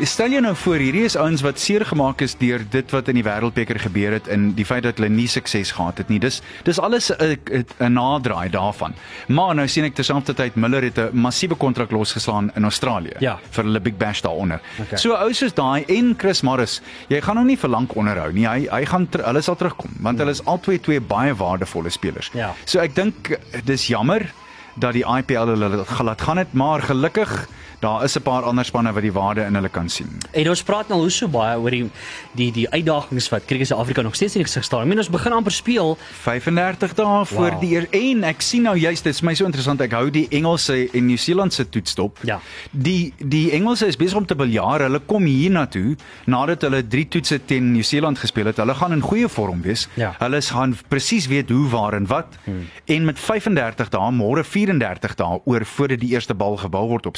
stel 0.03 0.33
jou 0.35 0.41
nou 0.43 0.55
voor 0.59 0.81
hierdie 0.83 1.05
is 1.07 1.15
ouens 1.17 1.43
wat 1.45 1.61
seer 1.63 1.85
gemaak 1.87 2.21
is 2.25 2.35
deur 2.41 2.63
dit 2.71 2.91
wat 2.95 3.09
in 3.13 3.19
die 3.21 3.25
wêreldbeker 3.27 3.79
gebeur 3.81 4.17
het 4.17 4.27
en 4.33 4.49
die 4.59 4.65
feit 4.67 4.83
dat 4.87 4.99
hulle 4.99 5.11
nie 5.13 5.29
sukses 5.31 5.71
gehad 5.77 5.99
het 6.03 6.09
nie. 6.11 6.19
Dis 6.23 6.41
dis 6.67 6.79
alles 6.83 7.11
'n 7.13 7.93
naderdraai 7.93 8.49
daarvan. 8.51 8.95
Maar 9.29 9.55
nou 9.55 9.69
sien 9.69 9.85
ek 9.85 9.95
terselfdertyd 9.95 10.57
Miller 10.57 10.83
het 10.83 10.99
'n 10.99 11.11
massiewe 11.13 11.55
kontrak 11.55 11.91
losgeslaan 11.91 12.51
in 12.57 12.63
Australië 12.65 13.17
Ja. 13.21 13.39
vir 13.51 13.65
hulle 13.65 13.81
Big 13.81 13.97
Bash 13.97 14.21
daaronder. 14.23 14.61
Okay. 14.81 14.99
So 14.99 15.15
ou 15.15 15.33
soos 15.33 15.55
daai 15.55 15.85
en 15.89 16.15
Chris 16.19 16.43
Morris, 16.43 16.81
jy 17.09 17.21
gaan 17.21 17.37
hom 17.37 17.47
nie 17.47 17.57
vir 17.59 17.71
lank 17.71 17.95
onderhou 17.97 18.33
nie. 18.33 18.47
Hy 18.47 18.67
hy 18.71 18.85
gaan 18.85 19.09
ter, 19.09 19.25
hulle 19.25 19.41
sal 19.43 19.57
terugkom 19.57 19.91
want 20.01 20.19
hulle 20.19 20.31
is 20.31 20.45
albei 20.45 20.79
twee 20.81 21.01
baie 21.01 21.35
waardevolle 21.35 21.91
spelers. 21.91 22.31
Ja. 22.35 22.55
So 22.65 22.81
ek 22.81 22.95
dink 22.95 23.39
dis 23.65 23.87
jammer 23.87 24.33
dat 24.79 24.93
die 24.93 25.05
IPL 25.05 25.47
hulle 25.47 25.71
dit 25.71 25.99
laat 26.03 26.21
gaan 26.21 26.37
het, 26.39 26.53
maar 26.53 26.81
gelukkig 26.83 27.49
daar 27.81 28.05
is 28.05 28.17
'n 28.17 28.23
paar 28.23 28.43
ander 28.43 28.65
spanne 28.65 28.93
wat 28.93 29.03
die 29.03 29.13
waarde 29.13 29.43
in 29.45 29.55
hulle 29.55 29.69
kan 29.69 29.89
sien. 29.89 30.09
En 30.33 30.49
ons 30.49 30.63
praat 30.63 30.89
nou 30.89 31.01
hoe 31.01 31.11
so 31.11 31.29
baie 31.29 31.59
oor 31.59 31.71
die 31.71 31.91
die 32.35 32.53
die 32.53 32.71
uitdagings 32.71 33.29
wat 33.29 33.45
Kriket 33.45 33.67
Suid-Afrika 33.67 34.03
nog 34.03 34.15
steeds 34.15 34.35
in 34.35 34.41
die 34.41 34.47
gesig 34.47 34.65
staan. 34.65 34.81
Ek 34.81 34.87
meen 34.87 34.99
ons 34.99 35.11
begin 35.11 35.33
amper 35.33 35.53
speel 35.53 35.99
35 36.23 36.95
dae 36.95 37.25
voor 37.25 37.51
Wow. 37.51 37.61
die 37.61 37.75
eer 37.75 37.87
en 37.91 38.25
ek 38.25 38.41
sien 38.43 38.63
nou 38.63 38.77
juist 38.77 39.05
dit 39.05 39.15
is 39.15 39.21
my 39.23 39.35
so 39.35 39.45
interessant 39.45 39.81
ek 39.81 39.93
hou 39.93 40.11
die 40.11 40.27
Engelse 40.31 40.89
en 40.93 41.07
Nieu-Seelandse 41.07 41.69
toets 41.69 41.95
dop. 41.95 42.19
Ja. 42.25 42.41
Die 42.71 43.13
die 43.19 43.51
Engelse 43.53 43.87
is 43.87 43.97
besig 43.97 44.17
om 44.17 44.27
te 44.27 44.35
biljaar. 44.35 44.81
Hulle 44.81 45.01
kom 45.07 45.25
hiernatoe 45.25 45.97
nadat 46.27 46.63
hulle 46.63 46.83
3 46.89 47.09
toetse 47.09 47.41
teen 47.45 47.73
Nieu-Seeland 47.73 48.19
gespeel 48.19 48.47
het. 48.47 48.57
Hulle 48.57 48.75
gaan 48.75 48.93
in 48.93 49.01
goeie 49.01 49.29
vorm 49.29 49.63
wees. 49.63 49.89
Ja. 49.95 50.15
Hulle 50.19 50.43
gaan 50.43 50.77
presies 50.89 51.27
weet 51.27 51.49
hoe, 51.51 51.69
waar 51.69 51.95
en 51.95 52.07
wat. 52.07 52.27
Hmm. 52.45 52.67
En 52.85 53.05
met 53.05 53.19
35 53.19 53.89
dae, 53.89 54.11
môre 54.13 54.45
34 54.45 55.15
dae 55.15 55.41
oor 55.45 55.65
voordat 55.65 56.01
die 56.01 56.11
eerste 56.11 56.35
bal 56.35 56.57
gebal 56.57 56.89
word 56.89 57.07
op 57.07 57.17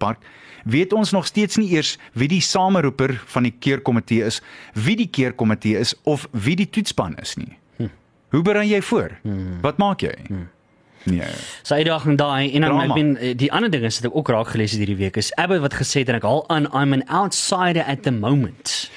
Supersportpark, 0.00 0.18
weet 0.64 0.92
ons 0.92 1.10
nog 1.10 1.26
steeds 1.26 1.56
nie 1.56 1.70
eers 1.74 1.98
wie 2.12 2.28
die 2.28 2.40
sameroeper 2.40 3.22
van 3.26 3.42
die 3.48 3.54
keerkomitee 3.58 4.24
is, 4.24 4.40
wie 4.74 4.96
die 4.96 5.08
keerkomitee 5.08 5.78
is 5.78 5.94
of 6.04 6.28
wie 6.32 6.56
die 6.56 6.68
toetspan 6.68 7.16
is 7.20 7.36
nie. 7.36 7.56
Hmm. 7.76 7.90
Hoe 8.30 8.42
berei 8.42 8.68
jy 8.68 8.82
voor? 8.82 9.18
Hmm. 9.22 9.60
Wat 9.62 9.78
maak 9.78 10.00
jy? 10.00 10.16
Hmm. 10.28 10.48
Nee. 11.08 11.24
sy 11.64 11.78
uitdaging 11.80 12.18
daai 12.20 12.52
en 12.52 12.60
dan 12.60 12.74
Drama. 12.74 12.82
ek 12.84 12.92
ben 12.92 13.14
eh, 13.16 13.30
die 13.32 13.48
ander 13.56 13.70
ding 13.72 13.86
is 13.88 13.96
wat 14.02 14.10
ek 14.10 14.16
ook 14.20 14.28
raak 14.28 14.50
gelees 14.52 14.74
het 14.76 14.82
hierdie 14.82 14.98
week 14.98 15.16
is 15.16 15.30
Abbott 15.40 15.62
wat 15.64 15.78
gesê 15.78 16.02
het 16.02 16.10
en 16.12 16.18
ek 16.18 16.26
haal 16.28 16.42
aan 16.52 16.68
I'm 16.76 16.92
an 16.92 17.06
outsider 17.08 17.80
at 17.88 18.02
the 18.04 18.12
moment. 18.12 18.90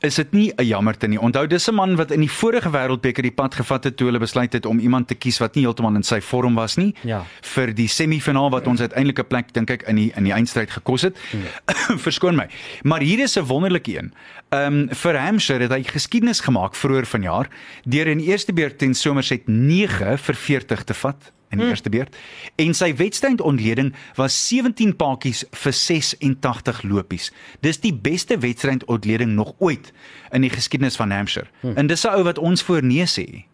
Is 0.00 0.14
dit 0.14 0.32
nie 0.32 0.52
'n 0.56 0.64
jammerte 0.64 1.06
nie. 1.08 1.18
Onthou 1.18 1.46
dis 1.46 1.68
'n 1.68 1.74
man 1.74 1.96
wat 1.96 2.10
in 2.10 2.20
die 2.20 2.30
vorige 2.30 2.70
wêreldbeker 2.70 3.22
die 3.22 3.30
pad 3.32 3.54
gevat 3.54 3.84
het 3.84 3.96
toe 3.96 4.06
hulle 4.06 4.18
besluit 4.18 4.52
het 4.52 4.66
om 4.66 4.78
iemand 4.78 5.08
te 5.08 5.14
kies 5.14 5.38
wat 5.38 5.54
nie 5.54 5.64
heeltemal 5.64 5.94
in 5.94 6.02
sy 6.02 6.20
vorm 6.20 6.54
was 6.54 6.76
nie 6.76 6.94
Ja. 7.02 7.24
vir 7.42 7.74
die 7.74 7.88
semifinaal 7.88 8.50
wat 8.50 8.66
ons 8.66 8.80
uiteindelik 8.80 9.18
'n 9.18 9.26
plek 9.26 9.52
dink 9.52 9.70
ek 9.70 9.82
in 9.88 9.96
die 9.96 10.12
in 10.16 10.24
die 10.24 10.32
eindstryd 10.32 10.70
gekos 10.70 11.02
het. 11.02 11.16
Ja. 11.32 11.74
Verskoon 12.06 12.36
my. 12.36 12.48
Maar 12.82 13.00
hier 13.00 13.18
is 13.20 13.36
'n 13.36 13.44
wonderlike 13.44 13.98
een. 13.98 14.12
Ehm 14.50 14.72
um, 14.72 14.88
vir 14.94 15.18
Hampshire 15.18 15.62
het 15.62 15.72
hy 15.72 15.82
geskiedenis 15.82 16.40
gemaak 16.40 16.74
vroeër 16.74 17.06
vanjaar 17.06 17.48
deur 17.84 18.06
in 18.06 18.18
die 18.18 18.26
eerste 18.28 18.52
beurt 18.52 18.78
teen 18.78 18.94
Somerset 18.94 19.46
9 19.48 20.16
vir 20.18 20.34
40 20.34 20.84
te 20.84 20.94
vat 20.94 21.32
in 21.50 21.58
die 21.58 21.64
hmm. 21.64 21.68
eerste 21.68 21.90
beurt 21.90 22.16
en 22.56 22.74
sy 22.74 22.90
wedstrydontleding 22.98 23.94
was 24.18 24.36
17 24.48 24.96
paadjies 24.96 25.44
vir 25.62 25.72
86 25.72 26.82
lopies. 26.82 27.30
Dis 27.64 27.80
die 27.80 27.94
beste 27.94 28.38
wedstrydontleding 28.38 29.32
nog 29.36 29.54
ooit 29.58 29.92
in 30.32 30.44
die 30.44 30.52
geskiedenis 30.52 30.96
van 30.96 31.10
Hampshire. 31.10 31.48
Hmm. 31.60 31.76
En 31.76 31.86
dis 31.86 32.04
'n 32.04 32.14
ou 32.14 32.22
wat 32.22 32.38
ons 32.38 32.62
voor 32.62 32.82
nee 32.82 33.06
sê. 33.06 33.44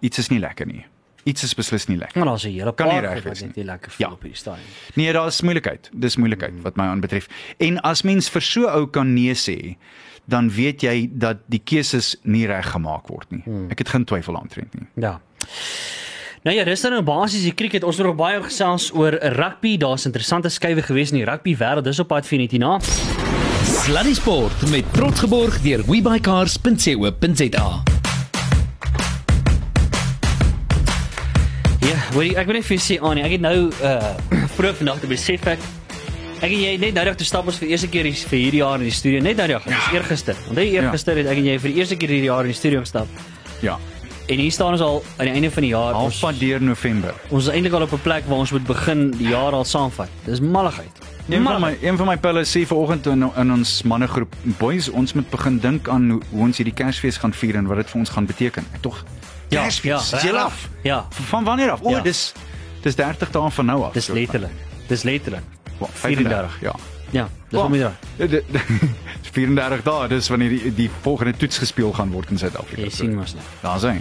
Iets 0.00 0.18
is 0.18 0.28
nie 0.28 0.40
lekker 0.40 0.66
nie. 0.66 0.84
Iets 1.24 1.42
is 1.42 1.54
beslis 1.54 1.86
nie 1.86 1.98
lekker. 1.98 2.18
Maar 2.18 2.28
daar's 2.28 2.44
'n 2.44 2.52
hele 2.52 2.72
paar 2.72 3.14
goed 3.14 3.24
wat 3.24 3.40
net 3.40 3.56
nie. 3.56 3.64
lekker 3.64 3.92
Ja. 3.96 4.06
voel 4.06 4.14
op 4.14 4.22
hierdie 4.22 4.38
stadium. 4.38 4.66
Nee, 4.94 5.12
daar 5.12 5.26
is 5.26 5.40
moeilikheid. 5.40 5.90
Dis 5.92 6.16
moeilikheid 6.16 6.62
wat 6.62 6.76
my 6.76 6.84
aanbetref. 6.84 7.28
En 7.56 7.80
as 7.80 8.02
mens 8.02 8.28
vir 8.28 8.42
so 8.42 8.66
ou 8.66 8.86
kan 8.86 9.12
nee 9.12 9.34
sê, 9.34 9.76
dan 10.24 10.50
weet 10.50 10.80
jy 10.80 11.08
dat 11.12 11.36
die 11.46 11.62
keuses 11.64 12.16
nie 12.22 12.46
reg 12.46 12.70
gemaak 12.70 13.08
word 13.08 13.30
nie. 13.30 13.42
Hmm. 13.44 13.70
Ek 13.70 13.78
het 13.78 13.88
geen 13.88 14.04
twyfel 14.04 14.36
aantrent 14.36 14.74
nie. 14.74 14.86
Ja. 14.94 15.20
Nou 16.48 16.56
ja, 16.56 16.64
dis 16.64 16.80
dan 16.80 16.94
nou 16.96 17.02
basies 17.04 17.42
die 17.44 17.52
cricket. 17.52 17.84
Ons 17.84 17.98
het 18.00 18.06
nog 18.06 18.14
baie 18.16 18.38
gesels 18.40 18.86
oor 18.96 19.12
rugby. 19.36 19.74
Daar's 19.76 20.06
interessante 20.08 20.48
skuwe 20.48 20.80
gewees 20.80 21.10
in 21.12 21.18
die 21.18 21.26
rugby 21.28 21.52
wêreld. 21.60 21.84
Dis 21.84 21.98
op 22.00 22.08
pad 22.08 22.24
vir 22.24 22.40
net 22.40 22.54
hierna. 22.56 22.78
Sluddy 23.68 24.14
Sport 24.16 24.64
met 24.72 24.88
trots 24.96 25.20
geborg 25.20 25.58
deur 25.60 25.84
webycars.co.za. 25.84 27.66
Ja, 31.84 31.98
weet 32.16 32.40
ek 32.40 32.48
wil 32.48 32.56
net 32.56 32.68
vir 32.70 32.80
sê 32.80 32.96
Annie, 32.96 33.26
ek 33.28 33.36
het 33.36 33.44
nou 33.44 33.68
uh 33.90 34.48
vroeg 34.56 34.80
vandag 34.80 35.04
te 35.04 35.12
besef 35.12 35.44
ek 35.52 35.68
ek 36.40 36.48
en 36.48 36.56
jy 36.62 36.72
net 36.80 36.96
nou 36.96 37.04
dag 37.10 37.20
te 37.20 37.28
stap 37.28 37.44
ons 37.44 37.60
vir 37.60 37.68
die 37.68 37.76
eerste 37.76 37.92
keer 37.92 38.08
hier 38.08 38.24
vir 38.32 38.40
hierdie 38.46 38.64
jaar 38.64 38.80
in 38.80 38.88
die 38.88 38.96
studio. 39.02 39.20
Net 39.20 39.36
nou 39.36 39.50
dag, 39.52 39.68
dit 39.68 39.76
is 39.76 39.92
eergister. 40.00 40.40
Onthou 40.48 40.64
eergister 40.64 41.20
het 41.20 41.28
ek 41.28 41.44
en 41.44 41.52
jy 41.52 41.60
vir 41.60 41.74
die 41.74 41.84
eerste 41.84 42.00
keer 42.00 42.16
hierdie 42.16 42.32
jaar 42.32 42.48
in 42.48 42.56
die 42.56 42.60
studio 42.64 42.80
gestap. 42.88 43.20
Ja. 43.60 43.76
En 44.28 44.36
hier 44.38 44.52
staan 44.52 44.72
ons 44.72 44.80
al 44.84 45.02
aan 45.16 45.24
die 45.24 45.34
einde 45.34 45.50
van 45.50 45.62
die 45.64 45.70
jaar. 45.70 45.94
Ons, 45.94 46.20
Halfpad 46.20 46.40
deur 46.40 46.62
November. 46.62 47.14
ons 47.32 47.46
is 47.46 47.52
eintlik 47.54 47.72
al 47.72 47.82
op 47.82 47.92
'n 47.92 48.00
plek 48.02 48.24
waar 48.28 48.38
ons 48.38 48.50
moet 48.52 48.66
begin 48.66 49.10
die 49.10 49.28
jaar 49.28 49.52
al 49.52 49.64
saamvat. 49.64 50.08
Dis 50.24 50.40
malligheid. 50.40 50.90
Een 51.28 51.42
van 51.44 51.60
my 51.60 51.78
een 51.82 51.96
van 51.96 52.06
my 52.06 52.16
pelle 52.16 52.44
sê 52.44 52.66
vanoggend 52.66 53.06
in, 53.06 53.30
in 53.36 53.52
ons 53.52 53.82
mannegroep, 53.82 54.34
boys, 54.58 54.88
ons 54.90 55.12
moet 55.12 55.30
begin 55.30 55.58
dink 55.58 55.88
aan 55.88 56.10
hoe, 56.10 56.20
hoe 56.30 56.40
ons 56.40 56.56
hierdie 56.56 56.74
Kersfees 56.74 57.16
gaan 57.16 57.32
vier 57.32 57.54
en 57.56 57.66
wat 57.66 57.76
dit 57.76 57.90
vir 57.90 57.98
ons 58.00 58.08
gaan 58.10 58.26
beteken. 58.26 58.66
Tog. 58.80 59.04
Ja, 59.48 59.62
Kersfees. 59.62 60.10
ja, 60.10 60.16
Is 60.16 60.22
jy 60.22 60.30
af? 60.36 60.68
Ja, 60.82 61.06
Van 61.10 61.44
wanneer 61.44 61.70
af? 61.70 61.80
O, 61.82 61.90
Ja. 61.90 62.00
dis 62.00 62.32
dis 62.82 62.94
30 62.94 63.30
dae 63.30 63.50
van 63.50 63.66
nou 63.66 63.82
af. 63.84 63.92
dis 63.92 64.06
letterlik. 64.08 64.50
Dis 64.86 65.02
letterlik. 65.02 65.42
Wa- 65.78 65.88
34. 65.92 66.58
Ja. 66.60 66.74
Ja, 67.10 67.28
dis 67.48 67.60
om 67.60 67.72
hier. 67.72 67.90
Dit- 69.38 69.56
dit- 69.56 69.56
dis 69.56 69.78
34 69.78 69.82
dae, 69.82 70.08
dis 70.08 70.28
wanneer 70.28 70.48
die, 70.48 70.74
die 70.74 70.90
volgende 71.00 71.36
toets 71.36 71.58
gespeel 71.58 71.92
gaan 71.92 72.10
word 72.10 72.30
in 72.30 72.38
Suid-Afrika. 72.38 72.82
Jy 72.82 72.90
sien 72.90 73.14
mos 73.14 73.34
nou. 73.34 73.44
Daar's 73.62 73.82
hy. 73.82 74.00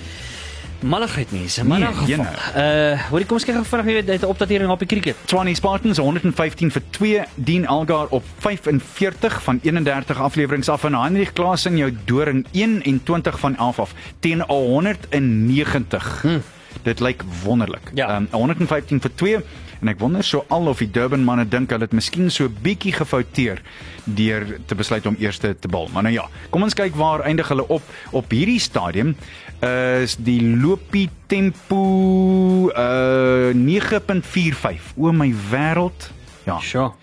Malligheid 0.79 1.31
mense, 1.31 1.65
maar 1.65 1.79
Nee, 1.79 1.87
in 1.87 1.93
geval. 1.95 2.25
Uh, 2.55 3.01
hoor 3.09 3.19
ek 3.19 3.27
kom 3.27 3.37
ons 3.37 3.45
kyk 3.45 3.55
gou 3.55 3.63
vinnig 3.65 3.85
weer 3.85 4.03
net 4.03 4.21
'n 4.21 4.25
opdatering 4.29 4.69
op 4.69 4.79
die 4.79 4.87
cricket. 4.87 5.15
Tshwane 5.25 5.55
Spartans 5.55 5.97
115 5.97 6.71
vir 6.71 6.81
2, 6.89 7.23
Dean 7.35 7.65
Algar 7.65 8.07
op 8.09 8.23
45 8.39 9.41
van 9.43 9.59
31 9.63 10.19
afleweringe 10.21 10.71
af 10.71 10.83
en 10.83 10.93
Heinrich 10.93 11.33
Klaasen 11.33 11.77
jou 11.77 11.91
doring 12.05 12.45
21 12.51 13.39
van 13.39 13.57
11 13.57 13.79
af 13.79 13.93
teen 14.19 14.41
190. 14.41 16.21
Hmm. 16.21 16.41
Dit 16.83 16.99
lyk 16.99 17.23
wonderlik. 17.43 17.91
Ja. 17.93 18.15
Um, 18.15 18.27
115 18.31 19.01
vir 19.01 19.11
2 19.15 19.37
en 19.81 19.91
ek 19.91 19.99
wonder 20.01 20.23
so 20.25 20.45
al 20.53 20.67
of 20.71 20.81
die 20.83 20.89
Durban 20.91 21.23
manne 21.27 21.45
dink 21.47 21.71
hulle 21.73 21.87
het 21.87 21.95
miskien 21.95 22.31
so 22.33 22.49
bietjie 22.49 22.93
gefouteer 22.97 23.61
deur 24.05 24.45
te 24.65 24.75
besluit 24.75 25.05
om 25.05 25.17
eerste 25.19 25.53
te 25.59 25.67
bal. 25.71 25.89
Maar 25.93 26.07
nou 26.07 26.15
ja, 26.15 26.27
kom 26.53 26.63
ons 26.63 26.77
kyk 26.77 26.95
waar 26.95 27.25
eindig 27.27 27.49
hulle 27.51 27.67
op 27.67 27.83
op 28.15 28.31
hierdie 28.31 28.59
stadium. 28.63 29.15
Is 29.61 30.15
die 30.21 30.41
lopie 30.41 31.09
tempo 31.27 32.69
uh 32.71 33.53
9.45. 33.53 34.93
O 34.97 35.11
my 35.11 35.31
wêreld. 35.51 36.11
Ja. 36.45 36.59
Sure. 36.63 36.93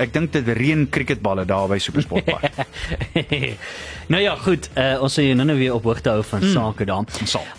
Ek 0.00 0.10
dink 0.14 0.32
dit 0.34 0.48
reën 0.58 0.88
cricketballe 0.90 1.44
daar 1.46 1.68
by 1.70 1.78
Supersportpark. 1.82 2.64
nou 4.08 4.22
ja, 4.22 4.34
goed. 4.36 4.68
Uh, 4.76 5.02
ons 5.02 5.14
sal 5.14 5.24
jou 5.24 5.34
nou-nou 5.38 5.56
weer 5.58 5.74
op 5.74 5.84
hoogte 5.88 6.10
hou 6.10 6.22
van 6.24 6.42
mm. 6.42 6.52
sake 6.52 6.84
daar. 6.84 7.04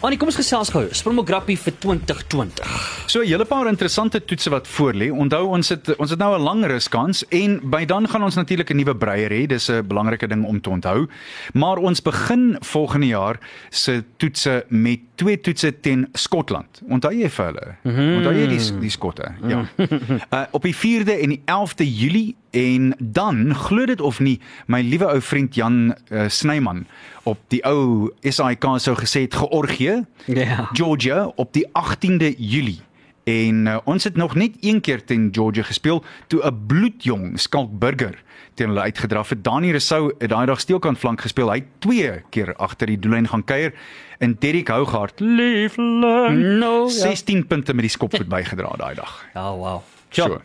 Annie, 0.01 0.17
kom 0.19 0.29
ons 0.31 0.39
gesels 0.39 0.71
gou. 0.73 0.83
Springbok 0.91 1.29
rugby 1.29 1.55
vir 1.57 1.73
2020. 1.79 2.75
So 3.07 3.21
'n 3.21 3.27
hele 3.27 3.45
paar 3.45 3.67
interessante 3.67 4.25
toetse 4.25 4.49
wat 4.49 4.67
voorlê. 4.67 5.11
Onthou 5.11 5.47
ons 5.47 5.69
het 5.69 5.95
ons 5.95 6.09
het 6.09 6.19
nou 6.19 6.35
'n 6.37 6.41
lang 6.41 6.65
ruskans 6.65 7.23
en 7.29 7.59
by 7.63 7.85
dan 7.85 8.07
gaan 8.07 8.23
ons 8.23 8.35
natuurlik 8.35 8.69
'n 8.69 8.77
nuwe 8.77 8.95
breier 8.95 9.31
hê. 9.31 9.47
Dis 9.47 9.69
'n 9.69 9.87
belangrike 9.87 10.27
ding 10.27 10.45
om 10.45 10.61
te 10.61 10.69
onthou. 10.69 11.07
Maar 11.53 11.77
ons 11.77 12.01
begin 12.01 12.57
volgende 12.59 13.07
jaar 13.07 13.39
se 13.69 14.03
toetse 14.17 14.65
met 14.69 14.99
twee 15.15 15.39
toetse 15.41 15.79
teen 15.79 16.07
Skotland. 16.13 16.81
Onthou 16.89 17.13
jy 17.13 17.29
vir 17.29 17.45
hulle? 17.45 17.75
Mm 17.83 17.95
-hmm. 17.95 18.15
Onthou 18.17 18.33
jy 18.33 18.47
die 18.47 18.79
die 18.79 18.89
Skotte? 18.89 19.31
Ja. 19.47 19.65
uh, 19.77 20.41
op 20.51 20.61
die 20.61 20.75
4de 20.75 21.21
en 21.21 21.29
die 21.29 21.41
11de 21.45 21.85
Julie 21.95 22.35
en 22.55 22.93
dan 22.99 23.51
glo 23.55 23.85
dit 23.85 24.01
of 24.01 24.19
nie 24.23 24.39
my 24.71 24.79
liewe 24.81 25.07
ou 25.11 25.21
vriend 25.21 25.55
Jan 25.55 25.93
uh, 26.09 26.25
Snyman 26.31 26.85
op 27.27 27.39
die 27.51 27.61
ou 27.67 28.11
SAIK 28.23 28.63
sou 28.79 28.95
gesê 28.95 29.25
het 29.27 29.35
Georgië 29.35 30.05
Ja. 30.25 30.69
Georgia 30.73 31.25
op 31.35 31.53
die 31.53 31.65
18de 31.67 32.33
Julie. 32.37 32.81
En 33.25 33.65
uh, 33.65 33.77
ons 33.89 34.03
het 34.03 34.15
nog 34.15 34.35
net 34.35 34.57
een 34.61 34.81
keer 34.81 35.03
teen 35.05 35.29
Georgia 35.33 35.63
gespeel 35.63 36.03
toe 36.27 36.41
'n 36.45 36.65
bloedjong 36.67 37.39
Skalk 37.39 37.79
Burger 37.79 38.23
teen 38.53 38.67
hulle 38.67 38.81
uitgedraf 38.81 39.29
het. 39.29 39.43
Dani 39.43 39.69
Rousseau 39.69 40.13
het 40.19 40.29
daai 40.29 40.45
dag 40.45 40.59
steelkant 40.59 40.97
flank 40.97 41.21
gespeel. 41.21 41.51
Hy 41.51 41.63
twee 41.79 42.21
keer 42.29 42.55
agter 42.55 42.87
die 42.87 42.99
doellyn 42.99 43.27
gaan 43.27 43.43
kuier 43.43 43.73
en 44.19 44.35
Derrick 44.39 44.67
Hougaard 44.67 45.19
liefling 45.19 46.59
No, 46.59 46.83
ja. 46.83 46.89
16 46.89 47.47
punte 47.47 47.73
met 47.73 47.81
die 47.81 47.89
skopvoet 47.89 48.29
bygedra 48.29 48.75
daai 48.77 48.95
dag. 48.95 49.25
Ja, 49.33 49.55
wow. 49.55 49.81
So. 50.09 50.23
So. 50.23 50.41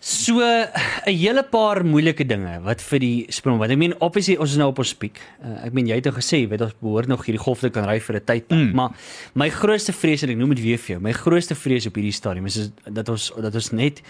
So 0.00 0.40
'n 0.40 0.68
hele 1.04 1.42
paar 1.44 1.84
moeilike 1.84 2.24
dinge 2.24 2.60
wat 2.64 2.80
vir 2.80 2.98
die 2.98 3.26
Springbok. 3.28 3.68
Ek 3.68 3.76
meen 3.76 3.94
obviously 4.00 4.36
ons 4.40 4.50
is 4.50 4.56
nou 4.56 4.70
op 4.72 4.78
ons 4.78 4.94
piek. 4.96 5.20
Uh, 5.44 5.66
ek 5.66 5.72
meen 5.76 5.86
jy 5.86 5.94
het 6.00 6.08
nou 6.08 6.14
gesê, 6.16 6.48
weet 6.48 6.62
ons 6.64 6.72
behoort 6.80 7.06
nog 7.06 7.24
hierdie 7.26 7.42
golf 7.42 7.60
te 7.60 7.68
kan 7.68 7.84
ry 7.84 8.00
vir 8.00 8.16
'n 8.16 8.24
tyd, 8.24 8.48
mm. 8.48 8.72
maar 8.72 8.96
my 9.34 9.50
grootste 9.50 9.92
vrees 9.92 10.22
en 10.22 10.30
ek 10.30 10.38
noem 10.38 10.54
dit 10.54 10.64
weer 10.64 10.78
vir 10.78 10.96
jou, 10.96 11.00
my 11.00 11.12
grootste 11.12 11.54
vrees 11.54 11.86
op 11.86 11.94
hierdie 11.94 12.16
stadium 12.16 12.46
is, 12.46 12.56
is 12.56 12.70
dat 12.88 13.08
ons 13.08 13.30
dat 13.36 13.54
ons 13.54 13.70
net 13.72 14.00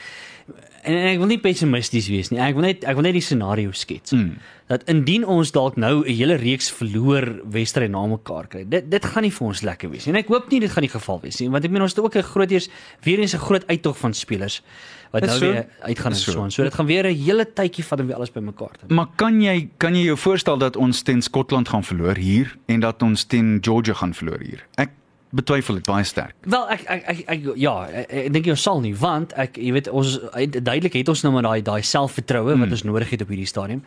en, 0.82 0.94
en 0.94 1.08
ek 1.12 1.18
wil 1.18 1.30
nie 1.30 1.40
pessimisties 1.42 2.08
wees 2.08 2.30
nie. 2.30 2.40
Ek 2.42 2.56
wil 2.56 2.66
net 2.66 2.84
ek 2.88 2.98
wil 2.98 3.06
net 3.06 3.16
die 3.16 3.24
scenario 3.24 3.72
skets. 3.76 4.14
Mm. 4.16 4.38
Dat 4.70 4.84
indien 4.90 5.24
ons 5.26 5.50
dalk 5.52 5.76
nou 5.76 6.04
'n 6.04 6.14
hele 6.14 6.36
reeks 6.38 6.70
verloor 6.70 7.40
wedstryd 7.44 7.90
na 7.90 8.06
mekaar 8.06 8.46
kry. 8.46 8.64
Dit 8.68 8.90
dit 8.90 9.04
gaan 9.04 9.22
nie 9.22 9.32
vir 9.32 9.46
ons 9.46 9.62
lekker 9.62 9.90
wees 9.90 10.06
nie. 10.06 10.14
En 10.14 10.20
ek 10.20 10.28
hoop 10.28 10.50
nie 10.50 10.60
dit 10.60 10.70
gaan 10.70 10.86
die 10.86 10.94
geval 10.96 11.20
wees 11.20 11.40
nie, 11.40 11.50
want 11.50 11.64
ek 11.64 11.70
meen 11.70 11.82
ons 11.82 11.94
het 11.94 12.04
ook 12.04 12.16
'n 12.16 12.22
groot 12.22 12.50
eers 12.50 12.68
weer 13.02 13.18
eens 13.18 13.34
'n 13.34 13.38
groot 13.38 13.66
uittog 13.66 13.98
van 13.98 14.14
spelers 14.14 14.62
wat 15.10 15.26
nou 15.26 15.38
so. 15.38 15.50
weer 15.50 15.66
uitgaan 15.80 16.12
en 16.12 16.18
so. 16.18 16.30
so. 16.30 16.42
aan. 16.42 16.50
So 16.50 16.62
dit 16.62 16.74
gaan 16.74 16.86
weer 16.86 17.04
'n 17.06 17.14
hele 17.14 17.46
tydjie 17.52 17.84
vat 17.84 18.00
om 18.00 18.06
weer 18.06 18.16
alles 18.16 18.32
bymekaar 18.32 18.74
te. 18.78 18.94
Maar 18.94 19.08
kan 19.16 19.42
jy 19.42 19.68
kan 19.76 19.94
jy 19.94 20.04
jou 20.04 20.16
voorstel 20.16 20.58
dat 20.58 20.76
ons 20.76 21.02
teen 21.02 21.22
Skotland 21.22 21.68
gaan 21.68 21.84
verloor 21.84 22.16
hier 22.16 22.56
en 22.66 22.80
dat 22.80 23.02
ons 23.02 23.24
teen 23.24 23.58
Georgia 23.60 23.94
gaan 23.94 24.14
verloor 24.14 24.40
hier? 24.40 24.66
Ek 24.74 24.90
betwyfel 25.30 25.74
dit 25.74 25.86
baie 25.86 26.04
sterk. 26.04 26.34
Wel 26.42 26.68
ek 26.74 26.84
ek 26.86 27.04
ek, 27.12 27.22
ek 27.26 27.48
ja, 27.60 27.74
ek, 27.86 28.12
ek 28.12 28.32
dink 28.32 28.46
jy 28.46 28.54
sal 28.58 28.80
nie 28.80 28.94
want 28.98 29.32
ek 29.38 29.56
jy 29.56 29.72
weet 29.72 29.88
ons 29.88 30.18
duidelik 30.58 30.92
het 30.92 31.08
ons 31.08 31.22
nou 31.22 31.32
maar 31.32 31.46
daai 31.46 31.62
daai 31.62 31.82
selfvertroue 31.82 32.58
wat 32.58 32.70
ons 32.70 32.84
nodig 32.84 33.10
het 33.10 33.22
op 33.22 33.28
hierdie 33.28 33.46
stadium. 33.46 33.84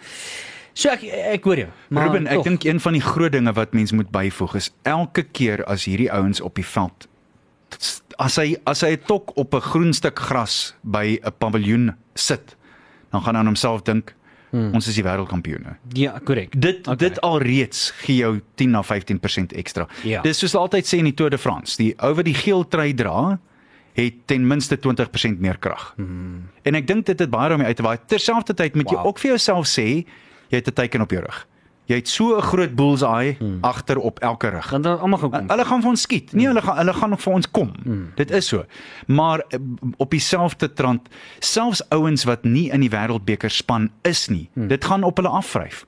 So 0.74 0.90
ek 0.90 1.04
ek 1.04 1.44
hoor 1.44 1.66
jou. 1.66 1.72
Maar 1.90 2.08
Ruben, 2.08 2.28
ek 2.28 2.44
dink 2.44 2.64
een 2.66 2.80
van 2.80 2.94
die 2.94 3.04
groot 3.04 3.32
dinge 3.32 3.54
wat 3.54 3.74
mens 3.74 3.92
moet 3.92 4.10
byvoeg 4.10 4.56
is 4.56 4.72
elke 4.84 5.24
keer 5.24 5.66
as 5.66 5.86
hierdie 5.86 6.12
ouens 6.12 6.42
op 6.42 6.56
die 6.56 6.66
veld 6.66 7.08
as 8.22 8.38
hy 8.38 8.56
as 8.70 8.84
hy 8.86 8.94
'n 8.96 9.04
tok 9.08 9.34
op 9.38 9.54
'n 9.54 9.62
groen 9.62 9.94
stuk 9.94 10.20
gras 10.20 10.76
by 10.84 11.20
'n 11.22 11.32
paviljoen 11.40 11.96
sit, 12.16 12.56
dan 13.12 13.22
gaan 13.22 13.36
hy 13.36 13.40
aan 13.40 13.46
homself 13.46 13.84
dink, 13.84 14.14
hmm. 14.54 14.72
ons 14.78 14.88
is 14.88 14.98
die 14.98 15.04
wêreldkampioene. 15.06 15.76
ja, 15.98 16.16
korrek. 16.24 16.54
Dit 16.56 16.88
okay. 16.88 17.00
dit 17.02 17.20
alreeds 17.26 17.90
gee 18.06 18.22
jou 18.22 18.38
10 18.62 18.76
na 18.78 18.84
15% 18.86 19.58
ekstra. 19.60 19.88
Ja. 20.08 20.22
Dis 20.26 20.40
soos 20.40 20.56
altyd 20.56 20.88
sê 20.88 21.02
in 21.02 21.10
die 21.10 21.18
Tour 21.18 21.34
de 21.34 21.42
France, 21.42 21.76
die 21.82 21.94
ou 22.00 22.14
wat 22.16 22.30
die 22.30 22.38
geel 22.38 22.64
trui 22.68 22.94
dra, 22.94 23.40
het 23.98 24.24
ten 24.32 24.46
minste 24.48 24.78
20% 24.80 25.42
meer 25.44 25.58
krag. 25.62 25.92
Hmm. 25.98 26.50
En 26.66 26.78
ek 26.80 26.88
dink 26.88 27.06
dit 27.06 27.20
het 27.20 27.30
baie 27.30 27.50
daarmee 27.52 27.68
uit 27.68 27.78
te 27.78 27.86
waai. 27.86 27.98
Terselfdertyd 28.10 28.78
moet 28.80 28.90
wow. 28.90 28.96
jy 28.96 29.10
ook 29.10 29.20
vir 29.22 29.36
jouself 29.36 29.68
sê 29.70 29.88
jy 30.50 30.62
het 30.62 30.68
'n 30.70 30.74
teken 30.74 31.02
op 31.02 31.12
jou 31.12 31.22
rug. 31.22 31.48
Jy 31.86 31.96
het 31.96 32.08
so 32.08 32.38
'n 32.38 32.42
groot 32.42 32.76
bullseye 32.76 33.36
hmm. 33.40 33.58
agter 33.62 33.98
op 33.98 34.20
elke 34.20 34.50
rug. 34.50 34.70
Dan 34.70 34.82
dan 34.82 35.00
almal 35.00 35.20
gaan 35.20 35.30
kom. 35.32 35.50
Hulle 35.50 35.66
gaan 35.66 35.82
vir 35.82 35.90
ons 35.90 36.02
skiet. 36.02 36.34
Nee, 36.34 36.48
hulle 36.48 36.62
gaan 36.62 36.78
hulle 36.78 36.94
gaan 36.94 37.18
vir 37.18 37.34
ons 37.34 37.52
kom. 37.52 37.72
Mm. 37.84 38.12
Dit 38.16 38.32
is 38.32 38.48
so. 38.48 38.66
Maar 39.08 39.44
eh, 39.48 39.60
op 39.98 40.10
dieselfde 40.10 40.74
trant, 40.74 41.10
selfs 41.40 41.90
ouens 41.90 42.24
wat 42.24 42.44
nie 42.44 42.70
in 42.72 42.80
die 42.80 42.90
wêreldbeker 42.90 43.52
span 43.52 43.92
is 44.02 44.28
nie, 44.28 44.50
mm. 44.54 44.68
dit 44.68 44.86
gaan 44.86 45.04
op 45.04 45.18
hulle 45.18 45.30
afvryf. 45.30 45.86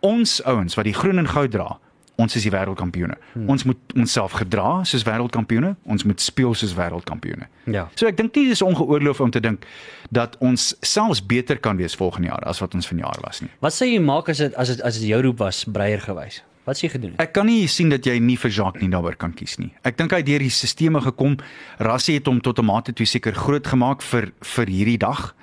Ons 0.00 0.42
ouens 0.44 0.74
wat 0.74 0.84
die 0.84 0.94
groen 0.94 1.18
en 1.18 1.28
goud 1.28 1.50
dra, 1.50 1.78
ons 2.20 2.36
is 2.36 2.44
die 2.44 2.52
wêreldkampioene. 2.52 3.16
Mm. 3.32 3.48
Ons 3.52 3.64
moet 3.64 3.96
onsself 3.96 4.36
gedra 4.40 4.82
soos 4.88 5.04
wêreldkampioene, 5.06 5.74
ons 5.88 6.04
moet 6.04 6.20
speel 6.20 6.54
soos 6.58 6.74
wêreldkampioene. 6.76 7.48
Ja. 7.72 7.88
So 7.98 8.10
ek 8.10 8.18
dink 8.20 8.36
nie 8.36 8.48
dis 8.52 8.62
ongeoorloof 8.64 9.22
om 9.24 9.32
te 9.32 9.40
dink 9.42 9.66
dat 10.10 10.36
ons 10.44 10.72
selfs 10.84 11.22
beter 11.24 11.60
kan 11.62 11.80
wees 11.80 11.96
volgende 11.98 12.28
jaar 12.32 12.44
as 12.48 12.60
wat 12.62 12.76
ons 12.78 12.88
vanjaar 12.88 13.20
was 13.24 13.42
nie. 13.44 13.50
Wat 13.64 13.76
sê 13.76 13.88
jy 13.88 14.00
maak 14.04 14.28
as 14.32 14.42
dit 14.44 14.56
as 14.60 14.74
dit 14.74 14.82
as 14.84 15.00
dit 15.00 15.12
jou 15.12 15.20
roep 15.24 15.40
was 15.42 15.64
breier 15.64 16.02
gewys? 16.04 16.42
Wat 16.68 16.78
sê 16.78 16.86
jy 16.86 16.92
gedoen? 16.94 17.14
Ek 17.22 17.32
kan 17.34 17.48
nie 17.48 17.66
sien 17.70 17.90
dat 17.90 18.06
jy 18.06 18.18
nie 18.22 18.36
vir 18.38 18.52
Jacques 18.54 18.82
nie 18.84 18.90
daaroor 18.92 19.16
kan 19.18 19.32
kies 19.34 19.56
nie. 19.58 19.72
Ek 19.88 19.96
dink 19.98 20.12
hy 20.14 20.20
het 20.22 20.28
deur 20.28 20.44
die 20.44 20.52
stelsels 20.52 21.08
gekom. 21.08 21.38
Rassie 21.82 22.20
het 22.20 22.28
hom 22.30 22.40
tot 22.40 22.60
'n 22.60 22.66
mate 22.66 22.92
toe 22.92 23.06
seker 23.06 23.34
groot 23.34 23.66
gemaak 23.66 24.02
vir 24.02 24.32
vir 24.40 24.66
hierdie 24.66 24.98
dag. 24.98 25.34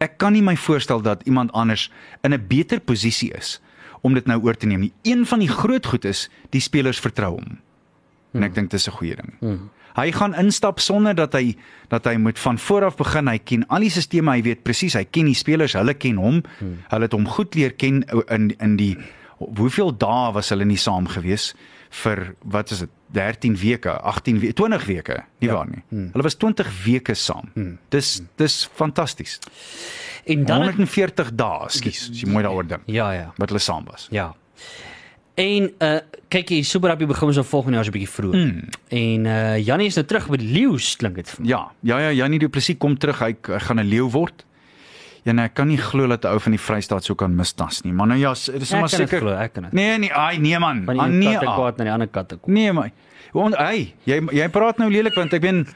Ek 0.00 0.18
kan 0.18 0.32
nie 0.32 0.42
my 0.42 0.56
voorstel 0.56 1.00
dat 1.00 1.22
iemand 1.24 1.52
anders 1.52 1.90
in 2.22 2.34
'n 2.34 2.46
beter 2.46 2.80
posisie 2.80 3.32
is 3.32 3.60
om 4.06 4.14
dit 4.14 4.28
nou 4.30 4.38
oor 4.46 4.54
te 4.56 4.68
neem 4.70 4.86
nie. 4.86 4.92
Een 5.02 5.26
van 5.26 5.42
die 5.42 5.50
groot 5.50 5.86
goed 5.86 6.06
is 6.06 6.26
die 6.54 6.62
spelers 6.62 7.00
vertrou 7.02 7.34
hom. 7.36 7.58
En 8.36 8.44
ek 8.46 8.54
dink 8.54 8.70
dis 8.70 8.86
'n 8.88 8.96
goeie 8.98 9.16
ding. 9.16 9.32
Hmm. 9.40 9.70
Hy 9.96 10.12
gaan 10.12 10.34
instap 10.34 10.78
sonder 10.80 11.14
dat 11.14 11.32
hy 11.32 11.56
dat 11.88 12.04
hy 12.04 12.16
moet 12.16 12.38
van 12.38 12.58
voor 12.58 12.84
af 12.84 12.96
begin. 12.96 13.28
Hy 13.28 13.38
ken 13.38 13.66
al 13.68 13.80
die 13.80 13.90
stelsels, 13.90 14.28
hy 14.28 14.42
weet 14.42 14.62
presies, 14.62 14.94
hy 14.94 15.04
ken 15.04 15.24
die 15.24 15.34
spelers, 15.34 15.72
hulle 15.72 15.94
ken 15.94 16.16
hom. 16.16 16.42
Hmm. 16.58 16.78
Hulle 16.88 17.02
het 17.08 17.12
hom 17.12 17.26
goed 17.26 17.54
leer 17.54 17.72
ken 17.72 18.04
in 18.28 18.54
in 18.60 18.76
die 18.76 18.96
hoeveel 19.38 19.96
dae 19.96 20.32
was 20.32 20.48
hulle 20.48 20.64
nie 20.64 20.80
saam 20.80 21.06
gewees 21.06 21.54
vir 21.90 22.34
wat 22.42 22.70
is 22.70 22.78
dit 22.78 22.90
13 23.16 23.56
weke, 23.56 23.90
18 23.90 24.38
weke, 24.38 24.52
20 24.52 24.86
weke, 24.86 25.24
nie 25.38 25.48
ja. 25.48 25.54
waar 25.54 25.68
nie. 25.70 25.82
Hmm. 25.88 26.08
Hulle 26.12 26.22
was 26.22 26.34
20 26.34 26.84
weke 26.84 27.14
saam. 27.14 27.50
Hmm. 27.54 27.78
Dis 27.88 28.20
dis 28.36 28.68
fantasties. 28.74 29.38
En 30.26 30.44
dan 30.44 30.62
140 30.62 31.30
dae, 31.38 31.68
skus, 31.70 32.08
as 32.10 32.20
jy 32.20 32.28
mooi 32.28 32.42
daaroor 32.42 32.66
dink. 32.66 32.82
Ja, 32.90 33.12
ja. 33.14 33.32
Wat 33.36 33.48
hulle 33.48 33.62
saam 33.62 33.86
was. 33.90 34.08
Ja. 34.10 34.32
En 35.36 35.70
uh 35.84 35.98
kyk 36.32 36.50
jy 36.50 36.64
Super 36.66 36.90
Rugby 36.90 37.06
begin 37.06 37.30
ons 37.30 37.36
nou 37.38 37.44
volgende 37.46 37.78
jaar 37.78 37.86
so 37.86 37.92
'n 37.92 37.94
bietjie 37.94 38.10
vroeg. 38.10 38.34
Mm. 38.34 38.62
En 38.88 39.26
uh 39.26 39.58
Jannie 39.62 39.86
is 39.86 39.94
nou 39.94 40.04
terug 40.06 40.26
by 40.28 40.36
die 40.36 40.48
Leeu's 40.50 40.96
klink 40.96 41.14
dit 41.14 41.30
vir 41.30 41.42
my. 41.42 41.48
Ja, 41.48 41.60
ja 41.80 41.98
ja, 41.98 42.10
Janie 42.10 42.38
Du 42.38 42.48
Plessis 42.48 42.76
kom 42.78 42.98
terug. 42.98 43.20
Hy, 43.20 43.36
hy 43.46 43.58
gaan 43.58 43.78
'n 43.78 43.86
leeu 43.86 44.10
word. 44.10 44.44
Ja, 45.26 45.32
nee, 45.34 45.44
ek 45.48 45.54
kan 45.58 45.66
nie 45.66 45.76
glo 45.82 46.06
dat 46.06 46.22
'n 46.24 46.28
ou 46.30 46.38
van 46.40 46.52
die 46.54 46.60
Vrystaat 46.60 47.04
so 47.04 47.14
kan 47.18 47.34
mistas 47.34 47.82
nie. 47.82 47.92
Maar 47.92 48.06
nou 48.06 48.18
ja, 48.18 48.30
dis 48.32 48.48
Ek 48.48 48.62
sommer 48.64 48.88
kan 48.88 48.98
dit 49.00 49.08
seker. 49.08 49.20
glo, 49.20 49.34
ek 49.34 49.52
kan 49.52 49.62
dit. 49.64 49.72
Nee, 49.72 49.98
nee, 49.98 50.12
ai 50.14 50.38
nee 50.38 50.58
man. 50.58 50.84
Van 50.84 50.98
Ah, 51.00 51.04
die 51.06 51.12
nee. 51.18 51.32
katte 51.32 51.46
ah. 51.46 51.54
kwaad 51.56 51.76
na 51.78 51.84
die 51.84 51.92
ander 51.92 52.06
katte 52.08 52.36
kom. 52.36 52.52
Nee 52.54 52.72
my. 52.72 52.92
Want 53.32 53.56
hy, 53.56 53.92
jy 54.04 54.20
jy 54.32 54.48
praat 54.48 54.78
nou 54.78 54.88
lelik 54.90 55.14
want 55.14 55.32
ek 55.34 55.40
ben 55.42 55.66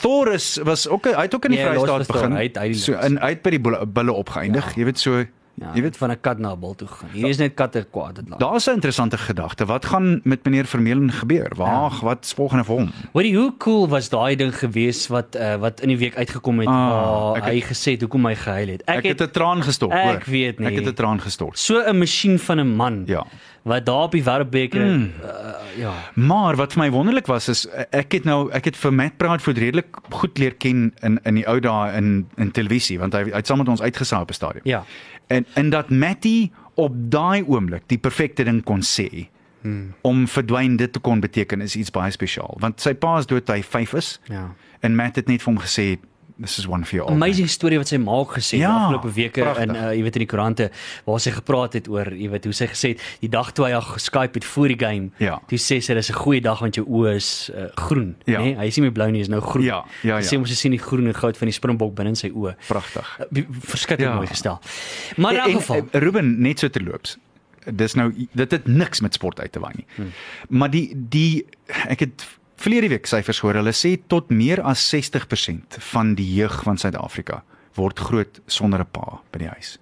Thor 0.00 0.32
is 0.32 0.58
was 0.64 0.88
ook 0.88 1.04
hy 1.04 1.22
het 1.22 1.34
ook 1.34 1.44
in 1.44 1.50
die 1.50 1.60
Nee, 1.60 1.68
Vrystaat 1.68 2.06
begin. 2.08 2.32
hy 2.32 2.42
het- 2.42 2.56
hy 2.56 2.68
het 2.68 2.76
so 2.78 2.92
in 2.98 3.18
het 3.20 3.42
by 3.42 3.50
die 3.50 3.60
bulle, 3.60 3.86
bulle 3.86 4.12
opgeëindig. 4.12 4.64
Ja. 4.64 4.72
Jy 4.76 4.84
weet 4.84 4.98
so 4.98 5.24
Ja, 5.54 5.70
jy 5.74 5.82
weet 5.82 5.96
van 5.96 6.10
'n 6.10 6.20
kat 6.20 6.38
na 6.38 6.52
'n 6.52 6.60
bil 6.60 6.74
toe 6.74 6.88
gegaan. 6.88 7.10
Hier 7.12 7.28
is 7.28 7.36
net 7.36 7.54
katte 7.54 7.86
kwaad 7.90 8.14
dit 8.14 8.28
laat. 8.28 8.40
daar's 8.40 8.66
'n 8.66 8.72
interessante 8.72 9.18
gedagte. 9.18 9.64
Wat 9.66 9.84
gaan 9.84 10.20
met 10.24 10.44
meneer 10.44 10.64
Vermeulen 10.66 11.12
gebeur? 11.12 11.52
Wag, 11.56 12.00
ja. 12.00 12.04
wat's 12.06 12.32
volgende 12.32 12.64
vir 12.64 12.74
hom? 12.76 12.90
Hoorie, 13.12 13.36
hoe 13.36 13.54
cool 13.58 13.88
was 13.88 14.08
daai 14.08 14.36
ding 14.36 14.54
geweest 14.58 15.06
wat 15.08 15.36
uh, 15.36 15.56
wat 15.56 15.80
in 15.80 15.88
die 15.88 15.98
week 15.98 16.16
uitgekom 16.16 16.58
het 16.58 16.68
Ah, 16.68 16.88
waar 16.90 17.36
ek 17.36 17.44
hy 17.44 17.60
het- 17.60 17.64
gesê 17.76 18.00
hoekom 18.00 18.26
hy 18.26 18.34
gehuil 18.34 18.68
het. 18.68 18.82
Ek, 18.86 18.96
ek 18.96 19.04
het 19.04 19.20
'n 19.20 19.30
traan 19.30 19.62
gestort, 19.62 19.92
ek 19.92 20.04
hoor. 20.04 20.22
weet 20.32 20.58
nie. 20.58 20.68
Ek 20.68 20.74
het 20.74 20.86
'n 20.88 20.94
traan 20.94 21.20
gestort. 21.20 21.58
so 21.58 21.78
'n 21.84 21.98
masjien 21.98 22.38
van 22.38 22.58
'n 22.60 22.76
man 22.76 23.02
Ja. 23.06 23.24
wat 23.62 23.84
daar 23.86 24.02
op 24.04 24.12
die 24.12 24.22
wêreldbeker 24.24 24.80
mm. 24.80 25.12
uh, 25.22 25.28
ja. 25.78 25.92
Maar 26.14 26.56
wat 26.56 26.72
vir 26.72 26.82
my 26.82 26.90
wonderlik 26.90 27.26
was 27.26 27.48
is 27.48 27.66
ek 27.90 28.12
het 28.12 28.24
nou 28.24 28.50
ek 28.50 28.64
het 28.64 28.76
vir 28.76 28.92
Matt 28.92 29.16
Proudfoot 29.16 29.58
redelik 29.58 29.86
goed 30.10 30.38
leer 30.38 30.54
ken 30.54 30.92
in 31.02 31.20
in 31.24 31.34
die 31.34 31.46
ou 31.46 31.60
dae 31.60 31.92
in 31.96 32.26
in 32.36 32.50
televisie 32.50 32.98
want 32.98 33.12
hy 33.12 33.22
hy 33.24 33.30
het 33.36 33.46
saam 33.46 33.58
met 33.58 33.68
ons 33.68 33.80
uitgesaai 33.82 34.22
op 34.22 34.30
'n 34.30 34.34
stadion. 34.34 34.60
Ja. 34.64 34.84
En 35.32 35.46
en 35.58 35.70
dat 35.70 35.90
Matty 35.90 36.50
op 36.80 36.96
daai 37.12 37.42
oomblik 37.44 37.88
die 37.92 37.98
perfekte 37.98 38.44
ding 38.48 38.62
kon 38.68 38.84
sê. 38.86 39.28
Hmm. 39.62 39.92
Om 40.02 40.24
verdwyn 40.28 40.76
dit 40.76 40.92
te 40.92 40.98
kon 40.98 41.20
beteken 41.22 41.60
is 41.60 41.76
iets 41.78 41.92
baie 41.94 42.10
spesiaal 42.10 42.56
want 42.62 42.82
sy 42.82 42.94
pa 42.98 43.18
is 43.20 43.28
dood 43.30 43.46
toe 43.46 43.60
hy 43.60 43.62
5 43.62 43.94
is. 44.00 44.16
Ja. 44.30 44.48
En 44.82 44.96
Matt 44.98 45.20
het 45.20 45.30
net 45.30 45.44
vir 45.44 45.52
hom 45.52 45.60
gesê 45.62 45.86
this 46.42 46.58
is 46.58 46.66
one 46.66 46.84
for 46.84 46.96
you 46.96 47.04
all. 47.06 47.14
Amazing 47.14 47.48
storie 47.48 47.78
wat 47.78 47.88
sy 47.88 47.96
ma 48.02 48.12
ook 48.20 48.34
gesê 48.36 48.58
het 48.58 48.64
Ja, 48.66 48.72
afgelope 48.76 49.12
weke 49.14 49.40
pragtig. 49.44 49.62
in 49.68 49.74
uh, 49.76 49.92
jy 49.94 50.02
weet 50.02 50.16
in 50.18 50.24
die 50.24 50.28
koerante 50.30 50.70
waar 51.06 51.20
sy 51.22 51.30
gepraat 51.30 51.72
het 51.78 51.88
oor 51.88 52.10
jy 52.12 52.28
weet 52.32 52.44
hoe 52.44 52.52
sy 52.58 52.66
gesê 52.66 52.88
het 52.92 53.00
die 53.20 53.28
dag 53.32 53.52
toe 53.56 53.66
hy 53.66 53.72
haar 53.72 53.86
geskype 53.94 54.34
het 54.40 54.44
voor 54.44 54.68
die 54.74 54.78
game 54.78 55.10
Ja. 55.22 55.38
toe 55.48 55.58
sê 55.58 55.80
sy 55.80 55.94
dis 55.94 56.10
'n 56.10 56.14
goeie 56.18 56.40
dag 56.42 56.58
want 56.60 56.74
jou 56.74 56.86
oë 56.86 57.14
is 57.16 57.50
uh, 57.54 57.66
groen 57.76 58.16
Ja. 58.26 58.40
nê 58.40 58.44
nee? 58.44 58.54
hy 58.58 58.66
is 58.66 58.76
nie 58.76 58.82
meer 58.82 58.92
blou 58.92 59.10
nie 59.10 59.20
is 59.20 59.28
nou 59.28 59.40
groen 59.40 59.64
Ja, 59.64 59.84
ja, 60.02 60.20
Sy 60.20 60.34
ja. 60.34 60.36
sê 60.36 60.38
ons 60.38 60.58
sien 60.60 60.70
die 60.72 60.78
groen 60.82 61.06
en 61.06 61.14
goud 61.14 61.36
van 61.36 61.46
die 61.48 61.54
springbok 61.54 61.94
binne 61.94 62.08
in 62.10 62.16
sy 62.16 62.30
oë 62.30 62.54
Pragtig. 62.68 63.06
uh, 63.20 63.42
verskriklik 63.62 64.08
Ja. 64.08 64.14
mooi 64.14 64.26
gestel 64.26 64.60
maar 65.16 65.32
in 65.34 65.38
elk 65.40 65.52
geval 65.62 65.76
en, 65.76 66.00
Ruben 66.00 66.40
net 66.42 66.58
so 66.58 66.68
terloops. 66.68 67.18
Dis 67.70 67.94
nou 67.94 68.12
dit 68.34 68.50
het 68.50 68.66
niks 68.66 69.00
met 69.00 69.14
sport 69.14 69.38
uit 69.40 69.52
te 69.52 69.60
waai 69.60 69.72
nie. 69.76 69.86
Hmm. 69.96 70.10
Maar 70.48 70.70
die 70.70 70.94
die 70.96 71.46
ek 71.88 72.00
het 72.00 72.26
verlede 72.62 72.88
week 72.92 73.06
syfers 73.10 73.40
gehoor. 73.42 73.58
Hulle 73.60 73.74
sê 73.76 73.96
tot 74.08 74.30
meer 74.30 74.62
as 74.62 74.82
60% 74.94 75.78
van 75.92 76.14
die 76.18 76.28
jeug 76.36 76.60
van 76.66 76.78
Suid-Afrika 76.78 77.42
word 77.74 77.98
groot 77.98 78.40
sonder 78.46 78.80
'n 78.80 78.86
pa 78.92 79.20
by 79.32 79.38
die 79.38 79.48
huis. 79.48 79.78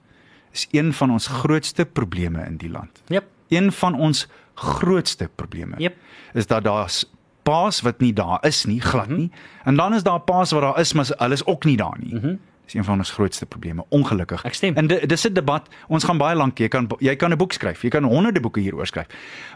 Is 0.53 0.67
een 0.73 0.93
van 0.93 1.11
ons 1.11 1.27
grootste 1.27 1.85
probleme 1.85 2.45
in 2.47 2.57
die 2.57 2.71
land. 2.71 3.03
Jep. 3.09 3.25
Een 3.49 3.73
van 3.73 3.95
ons 3.95 4.27
grootste 4.55 5.29
probleme 5.37 5.75
Jep. 5.79 5.97
is 6.35 6.47
dat 6.47 6.65
daar's 6.65 7.05
paas 7.43 7.81
wat 7.81 8.01
nie 8.01 8.13
daar 8.13 8.39
is 8.47 8.65
nie, 8.65 8.81
glad 8.81 9.07
Mhm. 9.09 9.17
nie. 9.17 9.27
Mm 9.27 9.33
-hmm. 9.33 9.65
En 9.65 9.77
dan 9.77 9.95
is 9.95 10.03
daar 10.03 10.21
paas 10.21 10.51
wat 10.51 10.61
daar 10.63 10.79
is, 10.81 10.93
maar 10.93 11.07
hulle 11.19 11.35
is 11.35 11.47
ook 11.47 11.65
nie 11.65 11.77
daar 11.77 11.97
nie. 12.01 12.15
Mm 12.15 12.21
-hmm. 12.21 12.39
Dis 12.71 12.79
een 12.79 12.85
van 12.87 12.99
ons 13.03 13.11
grootste 13.11 13.47
probleme, 13.47 13.83
ongelukkig. 13.89 14.45
Ek 14.47 14.55
stem. 14.55 14.75
En 14.79 14.87
di- 14.87 15.07
dis 15.07 15.25
'n 15.27 15.33
debat. 15.35 15.67
Ons 15.89 16.05
gaan 16.05 16.19
baie 16.19 16.37
lank, 16.37 16.59
jy 16.59 16.69
kan 16.69 16.87
jy 16.99 17.17
kan 17.17 17.31
'n 17.33 17.37
boek 17.37 17.53
skryf. 17.53 17.83
Jy 17.83 17.89
kan 17.89 18.05
honderde 18.05 18.41
boeke 18.41 18.61
hieroor 18.61 18.87
skryf. 18.87 19.07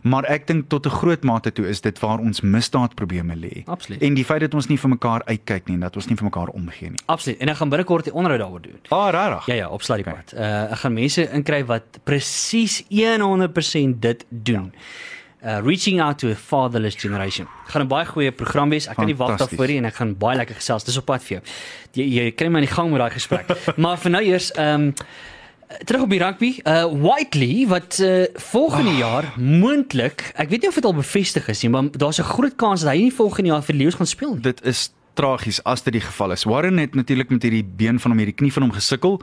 Maar 0.03 0.25
ek 0.25 0.47
dink 0.47 0.69
tot 0.69 0.87
'n 0.87 0.91
groot 0.91 1.23
mate 1.25 1.53
toe 1.53 1.69
is 1.69 1.81
dit 1.81 1.99
waar 2.01 2.19
ons 2.19 2.41
misdaadprobleme 2.41 3.37
lê. 3.37 3.63
Absoluut. 3.67 4.03
En 4.03 4.15
die 4.15 4.25
feit 4.25 4.41
dat 4.41 4.55
ons 4.55 4.67
nie 4.67 4.79
vir 4.79 4.89
mekaar 4.91 5.23
uitkyk 5.25 5.67
nie 5.67 5.75
en 5.75 5.81
dat 5.81 5.97
ons 5.97 6.07
nie 6.07 6.17
vir 6.17 6.25
mekaar 6.25 6.49
omgee 6.49 6.89
nie. 6.89 6.99
absoluut 7.07 7.39
en 7.41 7.49
ek 7.49 7.57
gaan 7.57 7.69
binnekort 7.69 8.07
'n 8.07 8.11
onderhoud 8.11 8.41
daaroor 8.41 8.61
doen 8.63 8.79
Ah, 8.89 9.11
regtig? 9.13 9.47
Ja 9.47 9.55
ja, 9.55 9.69
op 9.69 9.83
Sladiepad. 9.83 10.33
Okay. 10.35 10.65
Uh 10.67 10.73
ek 10.73 10.79
gaan 10.79 10.93
mense 10.93 11.31
inkry 11.31 11.65
wat 11.65 11.83
presies 12.05 12.83
100% 12.89 14.01
dit 14.01 14.25
doen. 14.29 14.73
Uh 15.45 15.61
reaching 15.61 16.01
out 16.01 16.19
to 16.19 16.31
a 16.31 16.35
fatherless 16.35 16.97
generation. 16.97 17.49
Gaan 17.69 17.83
'n 17.83 17.89
baie 17.89 18.07
goeie 18.07 18.33
program 18.33 18.71
wees. 18.71 18.89
Ek 18.89 18.97
kan 18.97 19.07
nie 19.07 19.17
wag 19.17 19.37
daarvoor 19.37 19.67
nie 19.67 19.77
en 19.77 19.85
ek 19.85 19.95
gaan 19.95 20.17
baie 20.17 20.37
lekker 20.37 20.55
gesels. 20.55 20.85
Dis 20.85 20.97
op 20.97 21.05
pad 21.05 21.23
vir 21.23 21.37
jou. 21.37 21.43
Jy, 21.93 22.07
jy 22.15 22.31
kry 22.33 22.49
my 22.49 22.61
aan 22.61 22.67
die 22.67 22.75
gang 22.75 22.91
met 22.91 23.01
daai 23.01 23.11
gesprek. 23.11 23.53
maar 23.83 23.99
vir 23.99 24.11
nou 24.11 24.23
eers 24.25 24.53
ehm 24.53 24.89
um, 24.89 24.95
terug 25.85 26.03
op 26.03 26.11
die 26.11 26.19
rugby. 26.19 26.51
Uh 26.65 26.85
Whiteley 26.85 27.67
wat 27.69 27.99
uh, 28.01 28.25
volgende 28.35 28.91
oh. 28.91 28.99
jaar 28.99 29.33
moontlik, 29.37 30.33
ek 30.35 30.49
weet 30.49 30.61
nie 30.61 30.69
of 30.69 30.75
dit 30.75 30.85
al 30.85 30.95
bevestig 30.95 31.49
is 31.49 31.63
nie, 31.63 31.71
maar 31.71 31.91
daar's 31.91 32.21
'n 32.21 32.33
groot 32.35 32.57
kans 32.57 32.81
dat 32.81 32.93
hy 32.93 32.99
nie 32.99 33.15
volgende 33.15 33.51
jaar 33.51 33.63
vir 33.63 33.75
Leeu's 33.75 33.95
gaan 33.95 34.07
speel 34.07 34.35
nie. 34.35 34.41
Dit 34.41 34.65
is 34.65 34.93
tragies 35.15 35.63
as 35.65 35.83
dit 35.83 35.93
die 35.93 36.03
geval 36.05 36.35
is. 36.35 36.45
Warren 36.45 36.79
het 36.79 36.95
natuurlik 36.95 37.31
met 37.31 37.43
hierdie 37.43 37.65
been 37.65 38.01
van 38.01 38.11
hom, 38.11 38.19
hierdie 38.19 38.37
knie 38.37 38.53
van 38.53 38.67
hom 38.67 38.75
gesukkel 38.75 39.21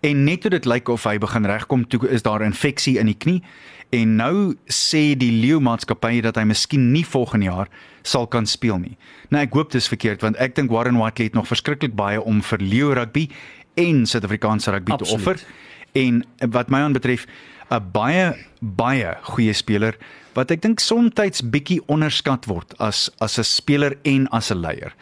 en 0.00 0.24
net 0.24 0.40
toe 0.44 0.50
dit 0.50 0.64
lyk 0.64 0.88
of 0.88 1.04
hy 1.04 1.18
begin 1.18 1.46
regkom, 1.46 1.86
toe 1.88 2.08
is 2.08 2.22
daar 2.22 2.40
'n 2.40 2.52
infeksie 2.52 2.98
in 2.98 3.06
die 3.06 3.18
knie 3.18 3.42
en 3.90 4.16
nou 4.16 4.54
sê 4.66 5.14
die 5.16 5.32
Leeu 5.32 5.60
maatskappy 5.60 6.20
dat 6.20 6.36
hy 6.36 6.44
miskien 6.44 6.92
nie 6.92 7.04
volgende 7.04 7.46
jaar 7.46 7.68
sal 8.02 8.26
kan 8.26 8.46
speel 8.46 8.78
nie. 8.78 8.96
Nou 9.30 9.42
ek 9.42 9.52
hoop 9.52 9.70
dis 9.70 9.88
verkeerd 9.88 10.22
want 10.22 10.36
ek 10.36 10.54
dink 10.54 10.70
Warren 10.70 10.98
Whiteley 10.98 11.26
het 11.26 11.34
nog 11.34 11.46
verskriklik 11.46 11.94
baie 11.94 12.22
om 12.22 12.42
vir 12.42 12.58
Leeu 12.58 12.92
rugby 12.94 13.28
en 13.74 14.06
Suid-Afrikaanse 14.06 14.70
rugby 14.70 14.92
Absoluut. 14.92 15.24
te 15.24 15.30
offer. 15.30 15.46
En 15.92 16.24
wat 16.50 16.70
my 16.70 16.78
aanbetref, 16.78 17.26
'n 17.70 17.90
baie 17.92 18.34
baie 18.60 19.16
goeie 19.22 19.52
speler 19.52 19.96
wat 20.34 20.50
ek 20.50 20.62
dink 20.62 20.80
soms 20.80 21.42
bietjie 21.42 21.80
onderskat 21.86 22.46
word 22.46 22.74
as 22.78 23.10
as 23.20 23.38
'n 23.38 23.44
speler 23.44 23.96
en 24.02 24.28
as 24.28 24.50
'n 24.50 24.60
leier. 24.60 24.94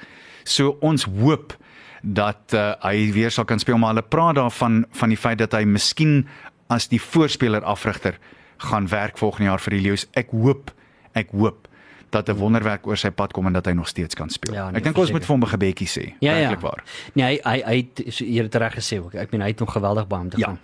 So 0.45 0.77
ons 0.81 1.05
hoop 1.05 1.57
dat 2.03 2.53
uh, 2.55 2.73
hy 2.83 3.13
weer 3.13 3.31
sal 3.31 3.45
kan 3.45 3.59
speel 3.59 3.79
maar 3.79 3.95
hulle 3.95 4.03
praat 4.03 4.35
daarvan 4.35 4.85
van 4.91 5.09
die 5.09 5.17
feit 5.19 5.39
dat 5.39 5.53
hy 5.53 5.65
miskien 5.65 6.27
as 6.69 6.89
die 6.89 7.01
voorspeler 7.01 7.63
afrigter 7.63 8.19
gaan 8.57 8.89
werk 8.89 9.19
volgende 9.19 9.51
jaar 9.51 9.61
vir 9.61 9.71
die 9.71 9.81
Lions. 9.81 10.07
Ek 10.15 10.31
hoop, 10.31 10.73
ek 11.15 11.31
hoop 11.31 11.69
dat 12.13 12.29
'n 12.29 12.37
wonderwerk 12.37 12.87
oor 12.87 12.97
sy 12.97 13.11
pad 13.11 13.33
kom 13.33 13.47
en 13.47 13.53
dat 13.53 13.67
hy 13.67 13.73
nog 13.73 13.89
steeds 13.89 14.15
kan 14.15 14.29
speel. 14.31 14.55
Ja, 14.55 14.71
nee, 14.71 14.77
ek 14.79 14.85
dink 14.85 14.99
ons 14.99 15.11
moet 15.13 15.25
vir 15.25 15.35
hom 15.35 15.43
'n 15.43 15.49
gebedjie 15.49 15.89
sê. 15.89 16.13
Ja, 16.21 16.33
ja. 16.35 16.49
Werklik 16.49 16.61
waar. 16.61 16.83
Nee, 17.15 17.25
hy 17.25 17.41
hy 17.45 17.63
hy 17.65 17.77
het 17.77 18.15
so 18.15 18.25
eer 18.25 18.49
reg 18.51 18.75
gesê 18.75 18.99
ook. 19.01 19.15
Ek 19.15 19.31
meen 19.33 19.41
hy 19.41 19.49
het 19.49 19.59
hom 19.59 19.69
geweldig 19.69 20.07
baie 20.07 20.21
om 20.23 20.29
te 20.31 20.39
Ja. 20.39 20.47
gaan. 20.47 20.59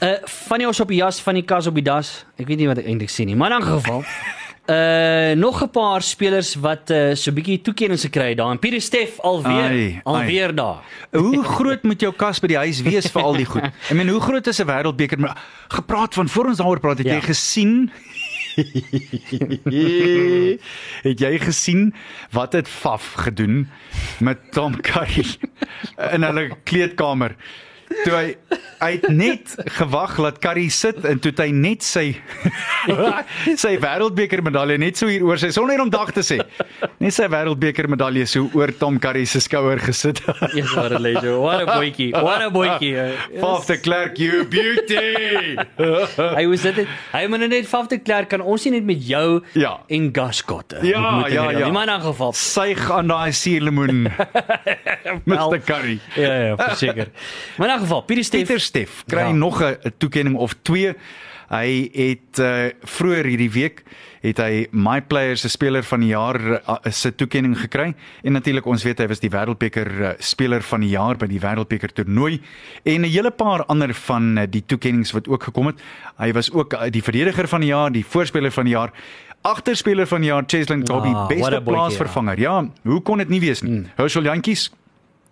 Uh 0.00 0.18
van 0.26 0.58
die 0.58 0.66
ons 0.66 0.80
op 0.80 0.88
die 0.88 0.96
jas, 0.96 1.20
van 1.20 1.34
die 1.34 1.44
kas 1.44 1.66
op 1.66 1.74
die 1.74 1.82
das. 1.84 2.24
Ek 2.36 2.46
weet 2.46 2.58
nie 2.58 2.66
wat 2.66 2.78
ek 2.78 2.86
eintlik 2.86 3.10
sê 3.10 3.24
nie, 3.24 3.36
maar 3.36 3.52
in 3.52 3.60
'n 3.62 3.78
geval 3.80 4.04
Uh 4.66 5.32
nog 5.34 5.62
'n 5.62 5.70
paar 5.70 6.02
spelers 6.02 6.54
wat 6.54 6.90
uh 6.90 7.14
so 7.14 7.30
'n 7.30 7.34
bietjie 7.34 7.60
toekennings 7.60 8.02
gekry 8.04 8.28
het 8.28 8.36
daar. 8.38 8.56
Pieter 8.58 8.80
Steff 8.80 9.18
alweer 9.20 9.70
Ai, 9.70 10.00
alweer 10.04 10.54
daar. 10.54 10.82
Hoe 11.10 11.42
groot 11.44 11.82
moet 11.82 12.00
jou 12.00 12.12
kas 12.14 12.38
by 12.40 12.46
die 12.46 12.56
huis 12.56 12.82
wees 12.82 13.10
vir 13.10 13.22
al 13.22 13.34
die 13.36 13.44
goed? 13.44 13.62
Ek 13.90 13.94
meen, 13.96 14.08
hoe 14.08 14.20
groot 14.20 14.46
is 14.46 14.58
'n 14.62 14.66
wêreldbeker? 14.66 15.18
Maar 15.18 15.36
gepraat 15.68 16.14
van 16.14 16.28
voor 16.28 16.46
ons 16.46 16.56
daaroor 16.58 16.80
praat, 16.80 16.98
het 16.98 17.06
Ja. 17.06 17.14
jy 17.14 17.20
gesien? 17.20 17.90
het 21.02 21.18
jy 21.20 21.38
gesien 21.38 21.94
wat 22.30 22.52
het 22.52 22.68
Faf 22.68 23.12
gedoen 23.12 23.68
met 24.20 24.38
Tom 24.52 24.80
Curry 24.80 25.24
in 26.12 26.22
hulle 26.22 26.50
kleedkamer? 26.64 27.34
Toe 28.04 28.14
hy 28.16 28.26
hy 28.82 28.88
het 28.96 29.04
net 29.14 29.52
gewag 29.78 30.16
laat 30.18 30.40
Curry 30.42 30.64
sit 30.74 31.04
en 31.06 31.20
toe 31.22 31.30
het 31.30 31.38
hy 31.44 31.52
net 31.54 31.84
sy 31.86 32.16
sy 33.62 33.76
wêreldbeker 33.78 34.40
medalje 34.42 34.74
net 34.82 34.98
so 34.98 35.06
hier 35.06 35.22
oor 35.22 35.38
sy 35.38 35.52
sonder 35.54 35.78
om 35.84 35.90
dag 35.92 36.10
te 36.16 36.24
sê. 36.26 36.40
Net 36.98 37.14
sy 37.14 37.28
wêreldbeker 37.30 37.86
medalje 37.92 38.26
so 38.26 38.48
oor 38.58 38.72
Tom 38.80 38.98
Curry 39.02 39.22
se 39.30 39.38
skouer 39.44 39.78
gesit. 39.82 40.18
Yes, 40.56 40.72
what 40.76 40.92
a 40.92 40.98
legend. 40.98 41.38
What 41.40 41.62
a 41.62 41.66
boytjie. 41.78 42.10
What 42.12 42.42
a 42.42 42.50
boytjie. 42.52 42.96
Faf 43.40 43.68
de 43.70 43.76
Klerk, 43.80 44.18
you 44.20 44.42
beauty. 44.50 45.54
Hy 46.38 46.44
was 46.50 46.66
dit. 46.66 46.82
Hy 47.14 47.22
moet 47.30 47.46
net 47.48 47.68
Faf 47.70 47.86
de 47.92 48.00
Klerk 48.02 48.32
kan 48.34 48.42
ons 48.42 48.66
nie 48.66 48.74
net 48.80 48.88
met 48.88 49.06
jou 49.06 49.40
Ja. 49.58 49.76
en 49.88 50.10
Gascott. 50.16 50.74
Ja, 50.82 51.22
ja, 51.30 51.46
ja. 51.54 51.64
Die 51.68 51.72
man 51.74 51.88
in 51.92 52.02
geval. 52.04 52.34
Suig 52.36 52.82
aan 52.90 53.08
daai 53.14 53.30
suurlemoen. 53.36 54.08
Mr 55.24 55.58
Curry. 55.66 55.98
Ja 56.18 56.34
ja, 56.48 56.56
verseker. 56.60 57.12
Maar 57.58 57.76
'n 57.82 57.86
geval, 57.86 58.02
Pieter 58.02 58.24
Steff. 58.24 58.42
Pieter 58.46 58.60
Steff 58.60 59.04
kry 59.06 59.18
Ja. 59.20 59.26
ja. 59.28 59.32
nog 59.34 59.62
'n 59.62 59.76
toekenning 59.98 60.36
of 60.36 60.54
2. 60.62 60.94
Hy 61.52 61.90
het 61.92 62.38
uh, 62.40 62.70
vroeër 62.82 63.24
hierdie 63.28 63.50
week 63.52 63.82
het 64.22 64.38
hy 64.38 64.66
My 64.70 65.02
Player 65.02 65.36
se 65.36 65.48
speler 65.48 65.82
van 65.82 66.00
die 66.00 66.08
jaar 66.14 66.38
uh, 66.40 66.76
se 66.90 67.10
toekenning 67.14 67.58
gekry 67.58 67.94
en 68.22 68.32
natuurlik 68.32 68.66
ons 68.66 68.82
weet 68.86 68.98
hy 68.98 69.06
was 69.10 69.20
die 69.20 69.28
wêreldbeker 69.30 69.90
uh, 70.00 70.10
speler 70.18 70.62
van 70.62 70.80
die 70.80 70.88
jaar 70.94 71.16
by 71.16 71.26
die 71.26 71.40
wêreldbeker 71.42 71.92
toernooi 71.92 72.40
en 72.84 73.00
'n 73.02 73.10
hele 73.10 73.30
paar 73.30 73.64
ander 73.66 73.92
van 73.94 74.38
uh, 74.38 74.44
die 74.48 74.62
toekennings 74.66 75.12
wat 75.12 75.28
ook 75.28 75.42
gekom 75.42 75.66
het. 75.66 75.76
Hy 76.18 76.32
was 76.32 76.50
ook 76.52 76.72
uh, 76.72 76.88
die 76.90 77.02
verdediger 77.02 77.48
van 77.48 77.60
die 77.60 77.68
jaar, 77.68 77.92
die 77.92 78.04
voorspeler 78.06 78.50
van 78.52 78.64
die 78.64 78.72
jaar, 78.74 78.92
agterspeler 79.42 80.06
van 80.06 80.20
die 80.20 80.30
jaar 80.30 80.44
Cheslin 80.46 80.84
Tobby, 80.84 81.08
Ah, 81.08 81.26
beste 81.26 81.42
boytjie, 81.50 81.62
plaasvervanger. 81.62 82.38
Ja, 82.40 82.64
hoe 82.82 83.02
kon 83.02 83.18
dit 83.18 83.28
nie 83.28 83.40
wees 83.40 83.62
nie? 83.62 83.72
Hmm. 83.72 83.90
Herschel 83.96 84.22
Jantjies 84.22 84.70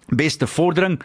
beste 0.08 0.46
vordering 0.46 1.00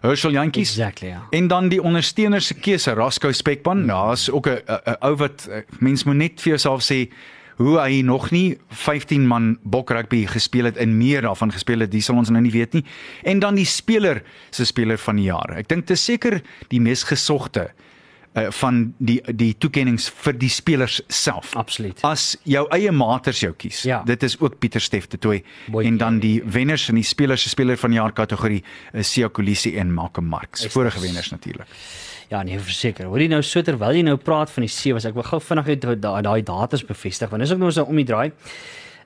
Herschel 0.00 0.32
Jantjies 0.32 0.70
Exactly, 0.70 1.08
ja. 1.08 1.22
En 1.30 1.48
dan 1.48 1.68
die 1.68 1.82
ondersteuners 1.82 2.46
se 2.46 2.54
keuse, 2.54 2.92
Rasco 2.96 3.32
Spekpan. 3.32 3.84
Nou, 3.84 4.12
is 4.12 4.30
ook 4.30 4.46
'n 4.46 4.50
'n- 4.66 4.80
'n 4.90 4.96
ou 5.00 5.16
wat 5.16 5.48
eh, 5.50 5.62
mens 5.78 6.04
moet 6.04 6.16
net 6.16 6.40
vir 6.40 6.48
jouself 6.56 6.82
sê 6.82 7.08
hoe 7.56 7.78
hy 7.80 8.00
nog 8.02 8.30
nie 8.30 8.58
15 8.68 9.26
man 9.26 9.58
bok 9.62 9.90
rugby 9.90 10.26
gespeel 10.26 10.64
het 10.64 10.76
en 10.76 10.96
meer 10.98 11.22
daarvan 11.22 11.52
gespeel 11.52 11.78
het, 11.80 11.90
dis 11.90 12.04
sal 12.04 12.16
ons 12.16 12.30
nou 12.30 12.42
nie 12.42 12.50
weet 12.52 12.72
nie. 12.72 12.84
En 13.22 13.38
dan 13.38 13.54
die 13.54 13.64
speler 13.64 14.22
se 14.50 14.64
speler 14.64 14.98
van 14.98 15.16
die 15.16 15.24
jaar. 15.24 15.50
Ek 15.56 15.68
dink 15.68 15.86
dit 15.86 15.90
is 15.96 16.04
seker 16.04 16.42
die 16.68 16.80
mees 16.80 17.02
gesogte 17.02 17.60
uh, 17.60 17.68
van 18.32 18.94
die 18.98 19.20
die 19.34 19.54
toekennings 19.58 20.08
vir 20.22 20.32
die 20.38 20.48
spelers 20.48 21.00
self. 21.08 21.54
Absoluut. 21.58 21.98
As 22.06 22.36
jou 22.46 22.66
eie 22.70 22.92
maters 22.94 23.40
jou 23.42 23.52
kies. 23.58 23.82
Ja. 23.82 24.02
Dit 24.06 24.22
is 24.22 24.36
ook 24.40 24.58
Pieter 24.62 24.80
Steff 24.80 25.08
de 25.08 25.18
Tooi 25.18 25.42
Boytjie. 25.66 25.90
en 25.90 25.98
dan 25.98 26.18
die 26.22 26.42
wenners 26.44 26.88
in 26.88 26.94
die 26.94 27.04
spelers 27.04 27.42
se 27.42 27.48
speler 27.48 27.76
van 27.76 27.90
die 27.90 27.98
jaar 27.98 28.12
kategorie 28.12 28.62
is 28.92 29.10
Sia 29.12 29.28
Kolisi 29.28 29.76
en 29.78 29.92
Malcolm 29.92 30.26
Marx. 30.30 30.64
Is- 30.64 30.72
Vorige 30.72 31.00
wenners 31.00 31.30
natuurlik. 31.30 31.66
Ja, 32.30 32.42
nee, 32.42 32.58
verseker. 32.62 33.04
Hoor 33.10 33.18
jy 33.18 33.26
nou 33.26 33.42
so 33.42 33.62
terwyl 33.62 33.96
jy 33.96 34.02
nou 34.06 34.16
praat 34.16 34.50
van 34.54 34.62
die 34.62 34.70
sewe, 34.70 35.00
ek 35.02 35.14
wil 35.14 35.22
gou 35.26 35.40
vinnig 35.40 35.66
net 35.66 35.80
daai 36.02 36.22
daai 36.22 36.42
datas 36.46 36.84
bevestig 36.86 37.28
want 37.30 37.42
dis 37.42 37.50
ook 37.52 37.58
nou 37.58 37.72
so 37.72 37.82
om 37.82 37.96
die 37.96 38.04
draai. 38.06 38.30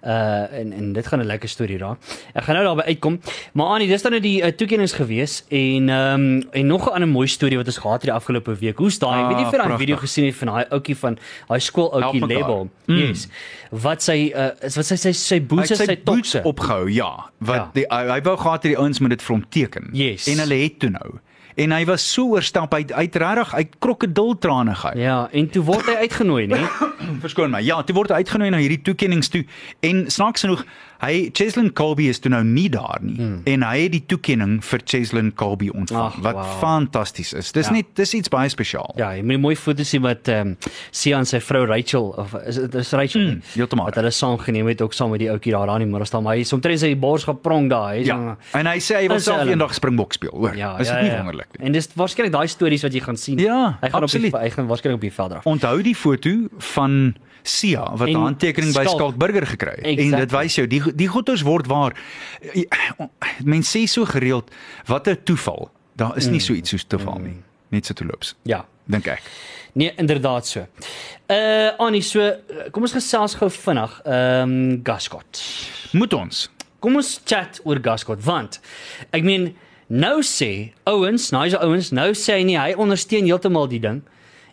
Uh 0.04 0.52
en 0.60 0.72
en 0.72 0.92
dit 0.92 1.06
gaan 1.06 1.20
'n 1.20 1.24
lekker 1.26 1.48
storie 1.48 1.78
raak. 1.78 1.98
Ek 2.34 2.44
gaan 2.44 2.54
nou 2.54 2.64
daarby 2.66 2.82
uitkom. 2.82 3.20
Maar 3.52 3.66
Annie, 3.66 3.88
dis 3.88 4.02
dan 4.02 4.10
nou 4.10 4.22
die 4.22 4.42
uh, 4.42 4.46
toekennings 4.52 4.92
gewees 4.92 5.44
en 5.48 5.88
ehm 5.88 6.20
um, 6.20 6.42
en 6.52 6.66
nog 6.66 6.86
'n 6.88 6.92
ander 6.92 7.08
mooi 7.08 7.26
storie 7.26 7.56
wat 7.56 7.66
ons 7.66 7.76
gehad 7.78 7.92
het 8.02 8.02
die 8.02 8.12
afgelope 8.12 8.54
week. 8.58 8.76
Hoe's 8.78 8.98
daai? 8.98 9.20
Ek 9.22 9.28
weet 9.28 9.36
nie 9.36 9.44
Ah, 9.46 9.52
jy 9.52 9.58
daai 9.68 9.78
video 9.78 9.96
gesien 9.96 10.24
het 10.26 10.34
van 10.34 10.48
daai 10.48 10.64
ouetjie 10.70 10.96
van 10.96 11.18
daai 11.48 11.60
skool 11.60 11.92
ouetjie 12.02 12.26
label. 12.26 12.68
Mm. 12.86 12.96
Yes. 12.98 13.28
Wat 13.70 14.02
sy 14.02 14.32
uh 14.36 14.50
is 14.60 14.76
wat 14.76 14.86
sy 14.86 14.96
sy 14.96 15.12
sy 15.12 15.40
boots 15.40 15.70
is 15.70 15.78
sy 15.78 15.96
boots 16.04 16.30
tokse. 16.30 16.42
opgehou, 16.44 16.90
ja. 16.90 17.30
Wat 17.38 17.56
Ja. 17.56 17.70
die 17.72 17.86
hy 17.88 18.20
wou 18.22 18.36
gehad 18.36 18.62
het 18.62 18.72
die 18.72 18.78
ouens 18.78 18.98
moet 19.00 19.10
dit 19.10 19.22
vir 19.22 19.34
hom 19.36 19.44
teken. 19.48 19.88
Yes. 19.92 20.26
En 20.28 20.38
hulle 20.38 20.54
het 20.62 20.78
toe 20.78 20.90
nou. 20.90 21.18
En 21.54 21.70
hy 21.70 21.84
was 21.86 22.02
so 22.02 22.34
oorstamp 22.34 22.72
hy 22.74 22.82
het 22.90 23.16
regtig 23.20 23.54
uit 23.54 23.76
krokodiltrane 23.78 24.74
gehad. 24.74 24.98
Ja, 24.98 25.18
en 25.30 25.50
toe 25.54 25.62
word 25.62 25.86
hy 25.86 25.94
uitgenooi, 26.02 26.46
nê? 26.50 26.58
Verskoon 27.24 27.54
my. 27.54 27.60
Ja, 27.62 27.78
toe 27.86 27.94
word 27.94 28.10
hy 28.10 28.24
uitgenooi 28.24 28.50
na 28.50 28.62
hierdie 28.62 28.80
toekennings 28.82 29.30
toe 29.30 29.44
en 29.86 30.04
snaaks 30.10 30.46
genoeg, 30.46 30.64
hy 31.04 31.30
Cheslin 31.36 31.70
Colby 31.76 32.08
is 32.10 32.18
toe 32.24 32.30
nou 32.32 32.42
nie 32.44 32.68
daar 32.72 32.98
nie 33.04 33.16
hmm. 33.18 33.42
en 33.50 33.62
hy 33.66 33.74
het 33.84 33.92
die 33.92 34.02
toekenning 34.10 34.58
vir 34.64 34.80
Cheslin 34.88 35.32
Colby 35.38 35.68
ontvang 35.74 36.04
Ag, 36.04 36.16
wat 36.24 36.34
wow. 36.38 36.58
fantasties 36.62 37.32
is. 37.36 37.52
Dis 37.52 37.66
Ja. 37.68 37.72
net 37.78 37.92
dis 37.94 38.14
iets 38.14 38.28
baie 38.32 38.48
spesiaal. 38.52 38.92
Ja, 38.96 39.12
jy 39.16 39.22
moet 39.22 39.40
mooi 39.40 39.54
foto 39.56 39.84
sien 39.86 40.02
wat 40.04 40.28
ehm 40.28 40.54
um, 40.54 40.56
Sian 40.94 41.26
sy 41.28 41.40
vrou 41.44 41.64
Rachel 41.66 42.10
of 42.20 42.34
is 42.46 42.56
dit 42.56 42.74
is 42.80 42.92
Rachel 42.92 43.20
Mm, 43.20 43.26
nie? 43.38 43.42
heeltemal. 43.54 43.84
wat 43.86 43.94
hulle 44.00 44.10
saam 44.10 44.38
geneem 44.38 44.66
het 44.72 44.82
ook 44.82 44.92
saam 44.92 45.10
met 45.14 45.20
die 45.20 45.30
ouetjie 45.30 45.52
daar 45.52 45.68
aan 45.68 45.84
die 45.84 45.86
middag 45.90 46.06
staan, 46.08 46.22
maar 46.22 46.34
hy 46.34 46.40
is 46.40 46.52
omtrent 46.52 46.80
sy 46.80 46.94
bors 46.98 47.24
geprong 47.24 47.68
daar. 47.70 47.94
Hy 47.94 48.04
Ja. 48.04 48.36
En 48.54 48.66
hy 48.66 48.78
sê 48.80 48.96
hy 49.02 49.08
wil 49.08 49.20
self 49.20 49.46
eendag 49.48 49.74
Springbok 49.74 50.12
speel, 50.12 50.30
hoor. 50.32 50.56
ja, 50.56 50.72
is 50.78 50.88
dit 50.88 50.96
ja, 50.96 51.02
nie 51.02 51.10
ja. 51.10 51.16
wonderlik 51.22 51.58
nie? 51.58 51.66
En 51.66 51.72
dis 51.72 51.88
waarskynlik 51.94 52.32
daai 52.32 52.48
stories 52.48 52.82
wat 52.82 52.92
jy 52.92 53.00
gaan 53.00 53.16
sien. 53.16 53.38
Ja, 53.38 53.78
hy 53.80 53.90
gaan 53.90 54.02
absoluut. 54.02 54.32
op 54.34 54.40
die, 54.40 54.48
hy 54.48 54.50
gaan 54.54 54.66
waarskynlik 54.66 54.96
op 54.96 55.00
die 55.00 55.12
veld 55.12 55.30
draf. 55.30 55.46
Onthou 55.46 55.82
die 55.82 55.94
foto 55.94 56.30
van 56.74 57.14
Sia 57.44 57.84
wat 57.96 58.08
'n 58.08 58.14
En 58.14 58.20
handtekening 58.20 58.72
by 58.72 58.84
Skalk. 58.88 59.16
Burger 59.16 59.46
gekry 59.46 59.70
het. 59.76 59.84
Exactly. 59.84 60.12
En 60.12 60.18
dit 60.18 60.30
wys 60.30 60.54
jou 60.54 60.66
die 60.66 60.82
die 60.94 61.08
goeters 61.08 61.42
word 61.42 61.66
waar. 61.66 61.92
Mense 63.44 63.78
sê 63.78 63.84
so 63.88 64.04
gereeld 64.04 64.50
wat 64.86 65.06
'n 65.08 65.18
toeval. 65.24 65.70
Daar 65.96 66.16
is 66.16 66.26
nie 66.26 66.40
so 66.40 66.52
iets 66.52 66.70
soos 66.70 66.84
toeval 66.84 67.18
nie. 67.18 67.42
Net 67.68 67.86
so 67.86 67.92
toeloops, 67.94 68.34
Ja. 68.42 68.66
dink 68.86 69.06
ek. 69.06 69.22
Nee, 69.72 69.92
inderdaad 69.96 70.46
so. 70.46 70.66
Uh 71.26 71.70
Annie, 71.78 72.00
so 72.02 72.20
uh, 72.20 72.32
kom 72.70 72.82
ons 72.82 72.92
gesels 72.92 73.34
gou 73.34 73.50
vinnig. 73.50 74.00
Ehm 74.04 74.50
um, 74.50 74.80
Gascott. 74.82 75.42
Moet 75.92 76.12
ons 76.12 76.50
Kom 76.78 76.96
ons 76.96 77.20
chat 77.24 77.60
oor 77.64 77.78
Gascott 77.82 78.20
want 78.24 78.60
ek 79.10 79.22
meen 79.24 79.54
nou 79.86 80.22
sê 80.22 80.72
ouens, 80.84 81.30
nou 81.30 81.44
is 81.46 81.54
ouens, 81.56 81.90
nou 81.90 82.10
sê 82.12 82.32
hy 82.38 82.42
nie 82.44 82.58
hy 82.58 82.74
ondersteun 82.76 83.24
heeltemal 83.24 83.68
die 83.68 83.80
ding. 83.80 84.02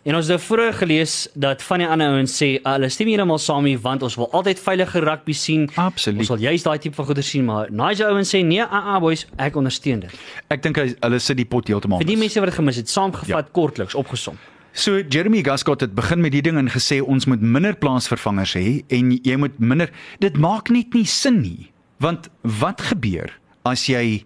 En 0.02 0.16
ons 0.18 0.26
het 0.26 0.34
nou 0.34 0.40
vroeër 0.42 0.72
gelees 0.80 1.28
dat 1.38 1.62
van 1.62 1.78
die 1.78 1.86
ander 1.86 2.08
ouens 2.10 2.32
sê 2.34 2.48
uh, 2.58 2.72
hulle 2.72 2.88
stem 2.90 3.06
heeltemal 3.06 3.38
saam 3.38 3.62
nie 3.62 3.76
want 3.78 4.02
ons 4.02 4.16
wil 4.18 4.26
altyd 4.34 4.58
veilige 4.58 4.98
rugby 5.04 5.32
sien. 5.32 5.68
Absoluut. 5.78 6.18
Ons 6.24 6.28
wil 6.32 6.40
juist 6.42 6.64
daai 6.66 6.78
tipe 6.82 6.96
van 6.98 7.06
goeie 7.06 7.22
sien, 7.22 7.44
maar 7.46 7.70
Nigel 7.70 8.08
ouens 8.10 8.32
sê 8.34 8.40
nee, 8.42 8.64
ah 8.64 8.94
ah 8.94 8.98
boys, 9.00 9.26
ek 9.38 9.54
ondersteun 9.56 10.00
dit. 10.00 10.16
ek 10.50 10.62
dink 10.62 10.76
hy- 10.76 10.96
hulle 11.00 11.20
sit 11.22 11.36
die 11.38 11.46
pot 11.46 11.68
heeltemal. 11.70 12.02
Vir 12.02 12.06
die 12.10 12.16
mense 12.18 12.40
wat 12.42 12.50
dit 12.50 12.58
gemis 12.58 12.80
het, 12.82 12.90
saamgevat 12.90 13.46
ja. 13.46 13.52
kortliks 13.54 13.94
opgesom. 13.94 14.40
So 14.72 14.98
Jeremy 15.04 15.42
Gascott 15.46 15.80
het 15.84 15.94
begin 15.94 16.20
met 16.20 16.32
die 16.32 16.42
ding 16.42 16.56
en 16.58 16.68
gesê 16.72 16.98
ons 17.04 17.26
moet 17.30 17.40
minder 17.40 17.76
plaasvervangers 17.76 18.54
hê 18.58 18.82
en 18.90 19.12
jy 19.22 19.36
moet 19.36 19.58
minder 19.60 19.92
dit 20.18 20.34
maak 20.40 20.70
net 20.72 20.94
nie 20.94 21.04
sin 21.06 21.42
nie. 21.44 21.70
Want 22.02 22.26
wat 22.42 22.80
gebeur 22.90 23.30
as 23.64 23.86
jy 23.86 24.24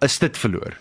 'n 0.00 0.08
stit 0.08 0.36
verloor 0.38 0.78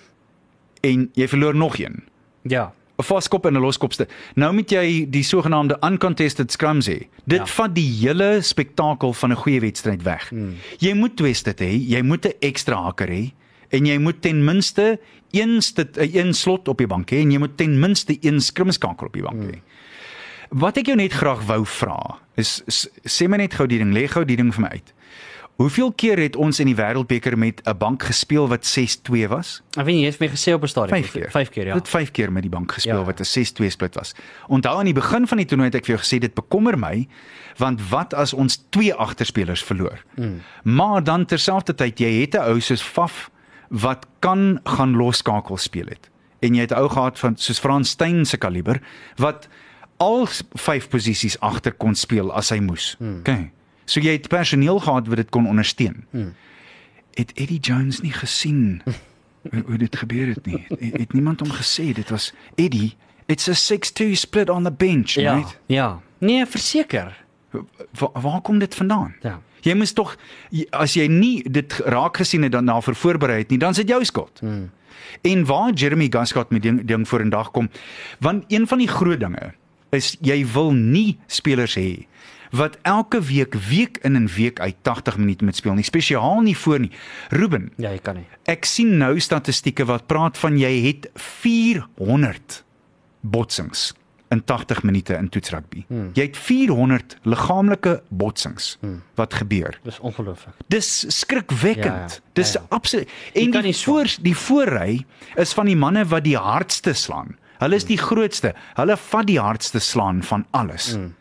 en 0.84 1.10
jy 1.16 1.28
verloor 1.28 1.56
nog 1.56 1.76
een? 1.78 2.04
Ja. 2.48 2.72
'n 2.98 3.04
Vaskop 3.04 3.46
en 3.46 3.54
'n 3.54 3.60
loskopste. 3.62 4.08
Nou 4.36 4.54
moet 4.54 4.70
jy 4.70 5.06
die 5.10 5.24
sogenaamde 5.24 5.78
uncontested 5.82 6.52
scrums 6.52 6.88
hê. 6.88 7.08
Dit 7.26 7.40
Ja. 7.40 7.46
vat 7.46 7.76
die 7.76 7.90
hele 8.02 8.42
spektakel 8.42 9.14
van 9.14 9.32
'n 9.32 9.36
goeie 9.36 9.60
wedstryd 9.60 10.04
weg. 10.04 10.30
Hmm. 10.30 10.56
Jy 10.78 10.94
moet 10.94 11.16
twist 11.18 11.48
hê, 11.48 11.88
jy 11.90 12.02
moet 12.02 12.26
'n 12.26 12.34
ekstra 12.40 12.76
haker 12.84 13.08
hê 13.08 13.32
en 13.70 13.86
jy 13.86 13.98
moet 13.98 14.22
ten 14.22 14.44
minste 14.44 15.00
een 15.32 15.62
stit, 15.62 15.98
eh, 15.98 16.14
een 16.14 16.34
slot 16.34 16.68
op 16.68 16.78
die 16.78 16.88
bank 16.88 17.10
hê 17.12 17.18
en 17.22 17.32
jy 17.32 17.40
moet 17.40 17.58
ten 17.58 17.80
minste 17.80 18.18
een 18.22 18.42
skrimskakel 18.42 19.08
op 19.08 19.14
die 19.14 19.24
bank 19.24 19.42
hê. 19.44 19.60
Wat 20.50 20.78
ek 20.78 20.86
jou 20.86 20.96
net 20.96 21.14
graag 21.14 21.46
wou 21.46 21.66
vra 21.66 22.20
is, 22.38 22.62
is 22.68 22.88
sê 23.04 23.28
my 23.28 23.38
net 23.38 23.54
gou 23.54 23.68
die 23.68 23.78
ding, 23.78 23.94
lê 23.94 24.08
gou 24.08 24.26
die 24.26 24.36
ding 24.36 24.54
vir 24.54 24.62
my 24.62 24.68
uit. 24.68 24.94
Hoeveel 25.56 25.92
keer 25.94 26.18
het 26.18 26.36
ons 26.36 26.60
in 26.60 26.66
die 26.66 26.76
Wêreldbeker 26.76 27.38
met 27.38 27.62
'n 27.68 27.78
bank 27.78 28.04
gespeel 28.04 28.48
wat 28.48 28.66
6-2 28.66 29.28
was? 29.30 29.62
Ek 29.78 29.86
weet 29.86 29.96
nie, 29.96 30.04
jy 30.04 30.10
het 30.10 30.20
my 30.20 30.28
gesê 30.28 30.54
op 30.54 30.64
'n 30.64 30.68
stadium. 30.68 31.04
Vyf 31.04 31.12
keer. 31.12 31.32
Vyf 31.32 31.50
keer, 31.50 31.66
ja. 31.68 31.74
Dit 31.74 31.88
5 31.88 32.12
keer 32.12 32.32
met 32.32 32.42
die 32.42 32.50
bank 32.50 32.72
gespeel 32.72 32.98
Ja. 32.98 33.04
wat 33.04 33.20
'n 33.20 33.24
6-2 33.26 33.70
split 33.70 33.96
was. 33.96 34.14
Onthou 34.48 34.78
aan 34.78 34.86
die 34.86 34.94
begin 34.94 35.28
van 35.28 35.38
die 35.38 35.46
toernooi 35.46 35.70
het 35.70 35.76
ek 35.76 35.86
vir 35.86 35.96
jou 35.96 36.06
gesê 36.06 36.20
dit 36.20 36.34
bekommer 36.34 36.78
my 36.80 37.08
want 37.58 37.90
wat 37.90 38.14
as 38.14 38.34
ons 38.34 38.66
twee 38.70 38.94
agterspelers 38.94 39.64
verloor? 39.64 40.04
Mm. 40.16 40.42
Maar 40.64 41.04
dan 41.04 41.26
terselfdertyd 41.26 42.00
jy 42.00 42.22
het 42.22 42.34
'n 42.36 42.50
ou 42.50 42.60
soos 42.60 42.82
Faf 42.82 43.30
wat 43.70 44.06
kan 44.20 44.60
gaan 44.64 44.96
losskakel 44.96 45.58
speel 45.58 45.86
het. 45.86 46.10
En 46.42 46.54
jy 46.56 46.62
het 46.62 46.72
'n 46.72 46.78
ou 46.78 46.90
gehad 46.90 47.20
van 47.20 47.38
soos 47.38 47.60
Frans 47.60 47.90
Steyn 47.90 48.26
se 48.26 48.38
kaliber 48.38 48.82
wat 49.16 49.48
al 49.98 50.26
vyf 50.56 50.90
posisies 50.90 51.40
agter 51.40 51.72
kon 51.74 51.96
speel 51.96 52.34
as 52.34 52.50
hy 52.50 52.60
moes. 52.60 52.96
Mm. 53.00 53.20
Okay. 53.20 53.52
So 53.86 54.00
jy 54.00 54.12
het 54.18 54.28
personeel 54.28 54.80
gehad 54.80 55.08
wat 55.08 55.16
dit 55.18 55.30
kon 55.30 55.48
ondersteun. 55.48 56.06
Mm. 56.12 56.34
Het 57.14 57.32
Eddie 57.36 57.60
Jones 57.60 58.00
nie 58.02 58.12
gesien 58.14 58.82
hoe, 59.66 59.78
dit 59.78 59.96
gebeur 59.96 60.28
het 60.28 60.46
nie. 60.46 60.66
Het, 60.70 60.98
het 60.98 61.14
niemand 61.14 61.40
hom 61.40 61.52
gesê 61.52 61.92
dit 61.94 62.10
was 62.10 62.34
Eddie, 62.56 62.94
it's 63.26 63.48
a 63.50 63.54
6-2 63.76 64.12
split 64.18 64.50
on 64.50 64.64
the 64.64 64.72
bench, 64.72 65.12
Ja. 65.20 65.36
right? 65.36 65.60
Ja. 65.66 66.00
Nee, 66.18 66.46
verseker. 66.46 67.24
Waar, 68.00 68.22
waar 68.22 68.42
kom 68.42 68.60
dit 68.60 68.76
vandaan? 68.76 69.16
Ja. 69.22 69.42
Jy 69.64 69.74
moes 69.80 69.94
tog 69.96 70.16
as 70.76 70.94
jy 70.98 71.06
nie 71.08 71.44
dit 71.48 71.74
raak 71.88 72.18
gesien 72.20 72.44
het 72.44 72.52
dan 72.52 72.66
daarvoor 72.66 72.96
voorberei 72.96 73.38
het 73.44 73.50
nie, 73.50 73.60
dan 73.60 73.72
is 73.72 73.80
dit 73.80 73.88
jou 73.88 74.04
skuld. 74.06 74.40
Hmm. 74.40 74.72
En 75.22 75.46
waar 75.46 75.74
Jeremy 75.74 76.08
Gascott 76.10 76.50
met 76.52 76.62
ding 76.64 76.82
ding 76.88 77.08
voor 77.08 77.22
in 77.22 77.30
dag 77.30 77.52
kom, 77.52 77.70
want 78.20 78.44
een 78.48 78.68
van 78.68 78.78
die 78.78 78.88
groot 78.88 79.20
dinge 79.20 79.54
is 79.90 80.18
jy 80.22 80.42
wil 80.54 80.72
nie 80.74 81.18
spelers 81.28 81.76
hê 81.80 82.06
wat 82.54 82.78
elke 82.82 83.22
week 83.22 83.56
week 83.70 83.98
in 84.06 84.16
en 84.16 84.28
week 84.28 84.60
uit 84.60 84.76
80 84.82 85.18
minute 85.18 85.44
moet 85.44 85.56
speel 85.56 85.74
nie, 85.74 85.84
spesiaal 85.84 86.42
nie 86.42 86.58
voor 86.58 86.80
nie. 86.80 86.92
Ruben, 87.30 87.72
Ja, 87.82 87.90
jy 87.90 88.00
kan 88.04 88.16
nie. 88.22 88.28
Ek 88.50 88.66
sien 88.66 88.98
nou 88.98 89.18
statistieke 89.20 89.86
wat 89.90 90.06
praat 90.08 90.38
van 90.38 90.58
jy 90.62 90.72
het 90.86 91.10
400 91.16 92.62
botsings 93.22 93.94
in 94.34 94.44
80 94.44 94.84
minute 94.84 95.14
in 95.14 95.30
toetsrugby. 95.30 95.84
Hmm. 95.88 96.10
Jy 96.18 96.26
het 96.30 96.38
400 96.38 97.18
liggaamlike 97.30 98.02
botsings 98.10 98.78
hmm. 98.82 99.02
wat 99.20 99.34
gebeur. 99.34 99.78
Dis 99.86 100.00
ongelooflik. 100.00 100.58
Dis 100.68 100.92
skrikwekkend. 101.20 102.18
Ja, 102.18 102.22
ja. 102.22 102.34
Dis 102.34 102.54
Ja, 102.54 102.62
ja. 102.62 102.76
absoluut. 102.76 103.10
En 103.34 103.52
die 103.62 103.76
voor 103.78 104.16
die 104.22 104.38
voorry 104.38 105.06
is 105.36 105.54
van 105.54 105.70
die 105.70 105.78
manne 105.78 106.06
wat 106.06 106.24
die 106.24 106.38
hardste 106.38 106.94
slaan. 106.94 107.38
Hulle 107.62 107.76
is 107.76 107.86
die 107.88 107.98
grootste. 107.98 108.54
Hulle 108.78 108.98
vat 108.98 109.28
die 109.28 109.40
hardste 109.40 109.80
slaan 109.80 110.24
van 110.24 110.46
alles. 110.52 110.96
Mm. 110.98 111.14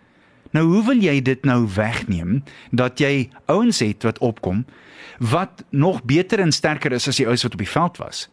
Nou 0.52 0.66
hoe 0.68 0.82
wil 0.84 1.00
jy 1.00 1.16
dit 1.24 1.44
nou 1.48 1.64
wegneem 1.74 2.42
dat 2.70 3.00
jy 3.00 3.30
ouens 3.46 3.80
het 3.80 4.02
wat 4.02 4.18
opkom 4.18 4.64
wat 5.18 5.64
nog 5.70 6.02
beter 6.04 6.40
en 6.40 6.52
sterker 6.52 6.92
is 6.92 7.08
as 7.08 7.20
die 7.20 7.26
ouens 7.26 7.42
wat 7.42 7.52
op 7.56 7.62
die 7.62 7.68
veld 7.68 8.00
was? 8.02 8.28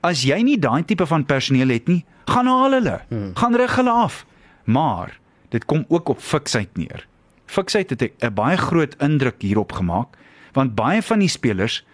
As 0.00 0.22
jy 0.24 0.40
nie 0.42 0.58
daai 0.58 0.84
tipe 0.84 1.06
van 1.06 1.26
personeel 1.26 1.68
het 1.74 1.88
nie, 1.88 2.04
gaan 2.30 2.46
haal 2.48 2.78
hulle. 2.78 3.00
Hmm. 3.08 3.32
Gaan 3.36 3.56
rig 3.56 3.76
hulle 3.76 3.90
af. 3.90 4.24
Maar 4.64 5.18
dit 5.48 5.64
kom 5.64 5.84
ook 5.88 6.08
op 6.08 6.20
fiksheid 6.20 6.76
neer. 6.76 7.06
Fiksheid 7.46 7.90
het 7.90 8.02
'n 8.02 8.34
baie 8.34 8.56
groot 8.56 8.94
indruk 9.02 9.42
hierop 9.42 9.72
gemaak 9.72 10.16
want 10.52 10.74
baie 10.74 11.02
van 11.02 11.18
die 11.18 11.28
spelers 11.28 11.84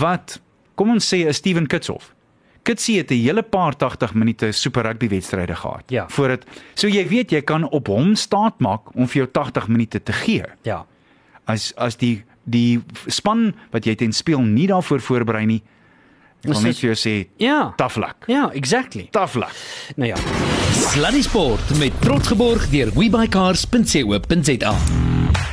wat 0.00 0.40
kom 0.74 0.90
ons 0.90 1.14
sê 1.14 1.26
'n 1.26 1.32
Steven 1.32 1.66
Kitshoff 1.66 2.13
Kitsie 2.64 2.96
het 2.98 3.10
'n 3.10 3.20
hele 3.20 3.42
paar 3.42 3.76
80 3.76 4.14
minute 4.14 4.52
super 4.52 4.82
rugby 4.82 5.08
wedstryde 5.08 5.54
gehad. 5.54 5.82
Ja. 5.88 6.06
Voordat 6.08 6.44
so 6.74 6.88
jy 6.88 7.06
weet 7.08 7.30
jy 7.30 7.40
kan 7.42 7.68
op 7.68 7.86
hom 7.86 8.14
staat 8.14 8.58
maak 8.60 8.94
om 8.96 9.06
vir 9.08 9.22
jou 9.22 9.28
80 9.32 9.68
minute 9.68 10.02
te 10.02 10.12
gee. 10.12 10.42
Ja. 10.62 10.84
As 11.46 11.72
as 11.76 11.96
die 11.96 12.24
die 12.46 12.80
span 13.06 13.54
wat 13.70 13.84
jy 13.84 13.94
ten 13.94 14.12
speel 14.12 14.40
nie 14.40 14.66
daarvoor 14.66 15.00
voorberei 15.00 15.46
nie. 15.46 15.62
Ek 16.44 16.50
wil 16.50 16.58
Is 16.58 16.62
net 16.62 16.78
vir 16.78 16.94
jou 16.94 16.96
sê 16.96 17.26
Ja. 17.38 17.72
tough 17.76 17.96
luck. 17.96 18.16
Ja, 18.26 18.50
exactly. 18.52 19.08
Tough 19.10 19.34
luck. 19.34 19.52
Nou 19.96 20.08
ja. 20.08 20.16
Sluddy 20.72 21.22
Sport 21.22 21.78
met 21.78 21.92
trots 22.00 22.28
geborg 22.28 22.70
deur 22.70 22.90
webycars.co.za. 22.94 24.74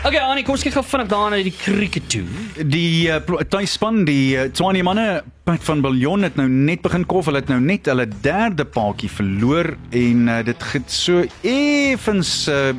Okay, 0.06 0.20
Annie, 0.20 0.44
kom 0.44 0.56
ons 0.58 0.64
kyk 0.64 0.74
gou 0.74 0.84
vinnig 0.84 1.08
daar 1.12 1.30
na 1.30 1.38
die 1.44 1.54
cricket 1.56 2.10
toe. 2.10 2.24
Die 2.66 3.08
uh, 3.08 3.20
plo- 3.26 3.44
tuisspan, 3.48 4.04
die 4.06 4.36
uh, 4.36 4.48
Tshwane 4.52 4.82
manne 4.84 5.24
Pat 5.42 5.64
van 5.66 5.80
Biljon 5.82 6.22
het 6.22 6.36
nou 6.38 6.46
net 6.50 6.84
begin 6.86 7.02
kof. 7.10 7.26
Hulle 7.26 7.40
het 7.42 7.48
nou 7.50 7.58
net 7.64 7.88
hulle 7.90 8.06
derde 8.22 8.62
paadjie 8.70 9.10
verloor 9.10 9.72
en 9.90 10.28
uh, 10.30 10.36
dit 10.46 10.66
het 10.74 10.94
so 10.94 11.24
effens 11.42 12.30
uh, 12.52 12.70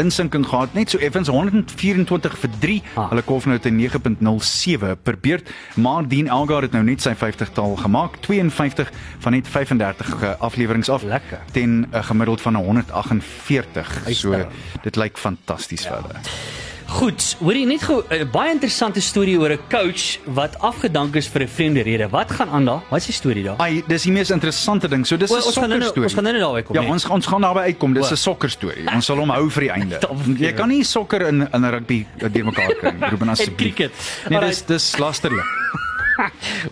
insinking 0.00 0.42
gehad, 0.46 0.74
net 0.74 0.90
so 0.90 0.98
effens 0.98 1.30
124 1.30 2.38
vir 2.42 2.56
3. 2.64 2.78
Ah. 2.96 3.06
Hulle 3.12 3.22
kof 3.22 3.46
nou 3.46 3.60
te 3.62 3.70
9.07 3.70 4.96
per 5.06 5.20
beurt, 5.22 5.54
maar 5.78 6.08
Dean 6.10 6.26
Elgar 6.26 6.66
het 6.66 6.74
nou 6.74 6.82
net 6.88 7.06
sy 7.06 7.14
50-tal 7.14 7.78
gemaak, 7.84 8.18
52 8.26 8.90
van 9.22 9.38
net 9.38 9.46
35 9.46 10.14
uh, 10.18 10.34
afleweringe 10.42 10.90
af 10.90 11.06
Lekker. 11.06 11.44
ten 11.54 11.86
'n 11.86 11.86
uh, 11.94 12.02
gemiddeld 12.02 12.40
van 12.40 12.54
148. 12.54 13.92
So 14.10 14.32
Uitstekend. 14.34 14.82
dit 14.82 14.96
lyk 14.96 15.18
fantasties 15.18 15.86
ja. 15.86 15.94
vir 15.94 16.02
hulle. 16.02 16.66
Goed, 16.88 17.20
hoorie 17.44 17.66
net 17.68 17.82
gou 17.84 18.00
'n 18.08 18.30
baie 18.32 18.50
interessante 18.52 19.00
storie 19.00 19.36
oor 19.38 19.50
'n 19.52 19.58
coach 19.68 20.18
wat 20.24 20.58
afgedank 20.60 21.14
is 21.16 21.26
vir 21.28 21.42
'n 21.42 21.48
vreemde 21.48 21.82
rede. 21.82 22.08
Wat 22.08 22.30
gaan 22.30 22.48
aan 22.48 22.64
daar? 22.64 22.82
Wat 22.88 22.98
is 23.00 23.06
die 23.06 23.14
storie 23.14 23.42
daar? 23.44 23.56
Ai, 23.58 23.82
dis 23.86 24.02
die 24.02 24.12
mees 24.12 24.30
interessante 24.30 24.88
ding. 24.88 25.06
So 25.06 25.16
dis 25.16 25.30
'n 25.30 25.34
nou- 25.34 25.42
sokker 25.42 25.82
storie. 25.82 26.02
ons 26.04 26.14
gaan 26.14 26.22
nou 26.24 26.38
daarby 26.38 26.62
kom, 26.62 26.74
Ja, 26.74 26.80
nee. 26.80 26.90
ons 26.90 27.04
ons 27.06 27.26
gaan 27.26 27.40
daarby 27.40 27.60
uitkom. 27.60 27.92
Dis. 27.92 28.10
'n 28.10 28.16
sokker 28.16 28.50
storie. 28.50 28.86
Ons 28.94 29.04
sal 29.04 29.16
hom 29.18 29.28
hou 29.36 29.50
vir 29.50 29.60
die 29.62 29.70
einde. 29.70 29.98
Jy 30.38 30.52
kan 30.52 30.68
nie 30.68 30.82
sokker 30.84 31.20
in 31.28 31.48
in 31.52 31.64
rugby 31.70 32.06
deurmekaar 32.18 32.74
kry 32.80 32.90
nie. 32.90 33.08
Ruben 33.10 33.26
En 33.28 33.32
asseblief. 33.32 33.74
cricket. 33.74 33.92
Nee, 34.30 34.40
dis 34.40 34.62
dis 34.64 34.96
lasterlik. 34.98 35.44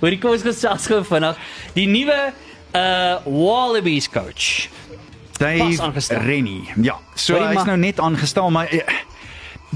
Hoorie 0.01 0.19
kom 0.19 0.31
ons 0.31 0.43
gesels 0.43 0.87
gou 0.87 1.05
vinnig. 1.05 1.37
Die 1.75 1.87
nuwe 1.87 2.33
uh 2.75 3.17
Wallabies 3.27 4.09
coach. 4.11 4.69
Dave. 5.39 5.93
Rennie. 6.09 6.69
Ja, 6.81 6.97
so 7.15 7.35
hy's 7.35 7.65
nou 7.65 7.77
net 7.77 8.01
aangestel, 8.01 8.51
maar 8.51 8.67
eh, 8.67 8.81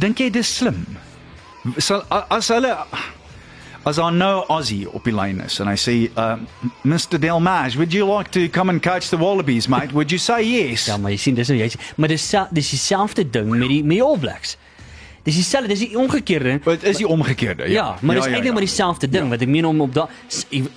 dink 0.00 0.20
jy 0.22 0.30
dis 0.32 0.50
slim? 0.60 0.84
Sal 1.78 2.04
as 2.32 2.48
hulle 2.52 2.72
as 3.88 3.96
daar 3.96 4.12
nou 4.12 4.44
Aussie 4.52 4.84
op 4.92 5.04
die 5.08 5.14
lyn 5.14 5.40
is 5.44 5.56
en 5.60 5.68
hy 5.70 5.76
sê 5.80 5.94
uh, 6.20 6.36
Mr 6.84 7.20
Delmage, 7.20 7.78
would 7.80 7.94
you 7.96 8.04
like 8.08 8.32
to 8.36 8.48
come 8.52 8.68
and 8.72 8.82
coach 8.84 9.08
the 9.08 9.16
Wallabies, 9.20 9.68
mate? 9.68 9.92
Would 9.96 10.12
you 10.12 10.18
say 10.18 10.42
yes? 10.44 10.86
Ja, 10.90 10.98
maar 11.00 11.14
jy 11.14 11.20
sien 11.20 11.38
dis 11.38 11.48
nou 11.52 11.56
jy 11.60 11.70
sê, 11.72 11.80
maar 11.96 12.12
dis 12.12 12.26
dis 12.56 12.72
dieselfde 12.76 13.24
ding 13.24 13.52
met 13.52 13.68
die 13.72 13.82
met 13.84 13.98
die 13.98 14.04
All 14.04 14.20
Blacks. 14.20 14.56
Dis 15.22 15.34
dieselfde, 15.36 15.68
dis 15.68 15.82
die 15.84 15.98
omgekeerde. 15.98 16.54
Dit 16.64 16.82
is 16.88 16.96
die 16.96 17.08
omgekeerde. 17.08 17.66
Ja, 17.68 17.74
ja 17.74 17.96
maar 18.00 18.16
dis 18.16 18.26
eintlik 18.26 18.52
maar 18.56 18.64
dieselfde 18.64 19.08
ding 19.08 19.28
wat 19.28 19.42
ek 19.44 19.48
meen 19.52 19.66
om 19.68 19.80
op 19.84 19.92
daai 19.94 20.08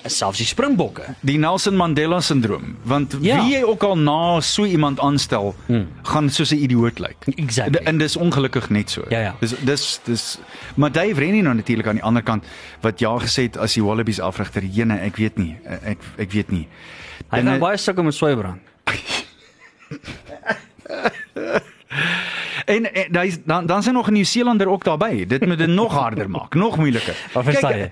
selfs 0.06 0.38
die 0.42 0.48
Springbokke. 0.48 1.04
die 1.22 1.38
Nelson 1.40 1.76
Mandela 1.80 2.20
sindroom 2.22 2.76
want 2.84 3.16
Ja. 3.22 3.44
wie 3.44 3.56
jy 3.56 3.64
ook 3.64 3.84
al 3.84 3.98
na 3.98 4.42
so 4.42 4.66
iemand 4.66 5.00
aanstel 5.00 5.56
hmm. 5.66 5.88
gaan 6.04 6.30
soos 6.30 6.52
'n 6.52 6.58
idioot 6.58 7.00
lyk. 7.00 7.16
Exactly. 7.36 7.80
En 7.84 7.98
dis 7.98 8.16
ongelukkig 8.16 8.70
net 8.70 8.90
so. 8.90 9.06
Ja, 9.10 9.20
ja. 9.20 9.36
Dis 9.40 9.56
dis 9.60 10.00
dis 10.04 10.40
maar 10.76 10.92
Dave 10.92 11.20
Rennie 11.20 11.42
nou 11.42 11.56
natuurlik 11.56 11.88
aan 11.88 11.96
die 11.96 12.04
ander 12.04 12.24
kant 12.24 12.44
wat 12.82 13.00
ja 13.00 13.18
gesê 13.20 13.42
het 13.48 13.58
as 13.58 13.74
die 13.74 13.84
Wallabies 13.84 14.20
afrigter 14.20 14.64
jene 14.64 15.00
ek 15.00 15.16
weet 15.16 15.38
nie 15.38 15.58
ek 15.84 15.98
ek 16.18 16.32
weet 16.32 16.52
nie. 16.52 16.68
Hy 17.30 17.38
gaan 17.38 17.54
eh, 17.54 17.60
baie 17.60 17.78
sukkel 17.78 18.04
met 18.04 18.14
swybrand. 18.14 18.60
En, 22.66 22.94
en 22.94 23.12
dan 23.12 23.30
dan 23.46 23.66
dan 23.66 23.84
sien 23.84 23.94
nog 23.94 24.08
'n 24.08 24.14
Nieu-Seelander 24.14 24.68
ook 24.68 24.84
daarbey. 24.84 25.26
Dit 25.26 25.46
moet 25.46 25.58
dit 25.58 25.68
nog 25.68 25.94
harder 25.94 26.30
maak, 26.30 26.54
nog 26.54 26.78
moeiliker. 26.78 27.16
Wat 27.34 27.44
verstaan 27.44 27.72
hy, 27.72 27.90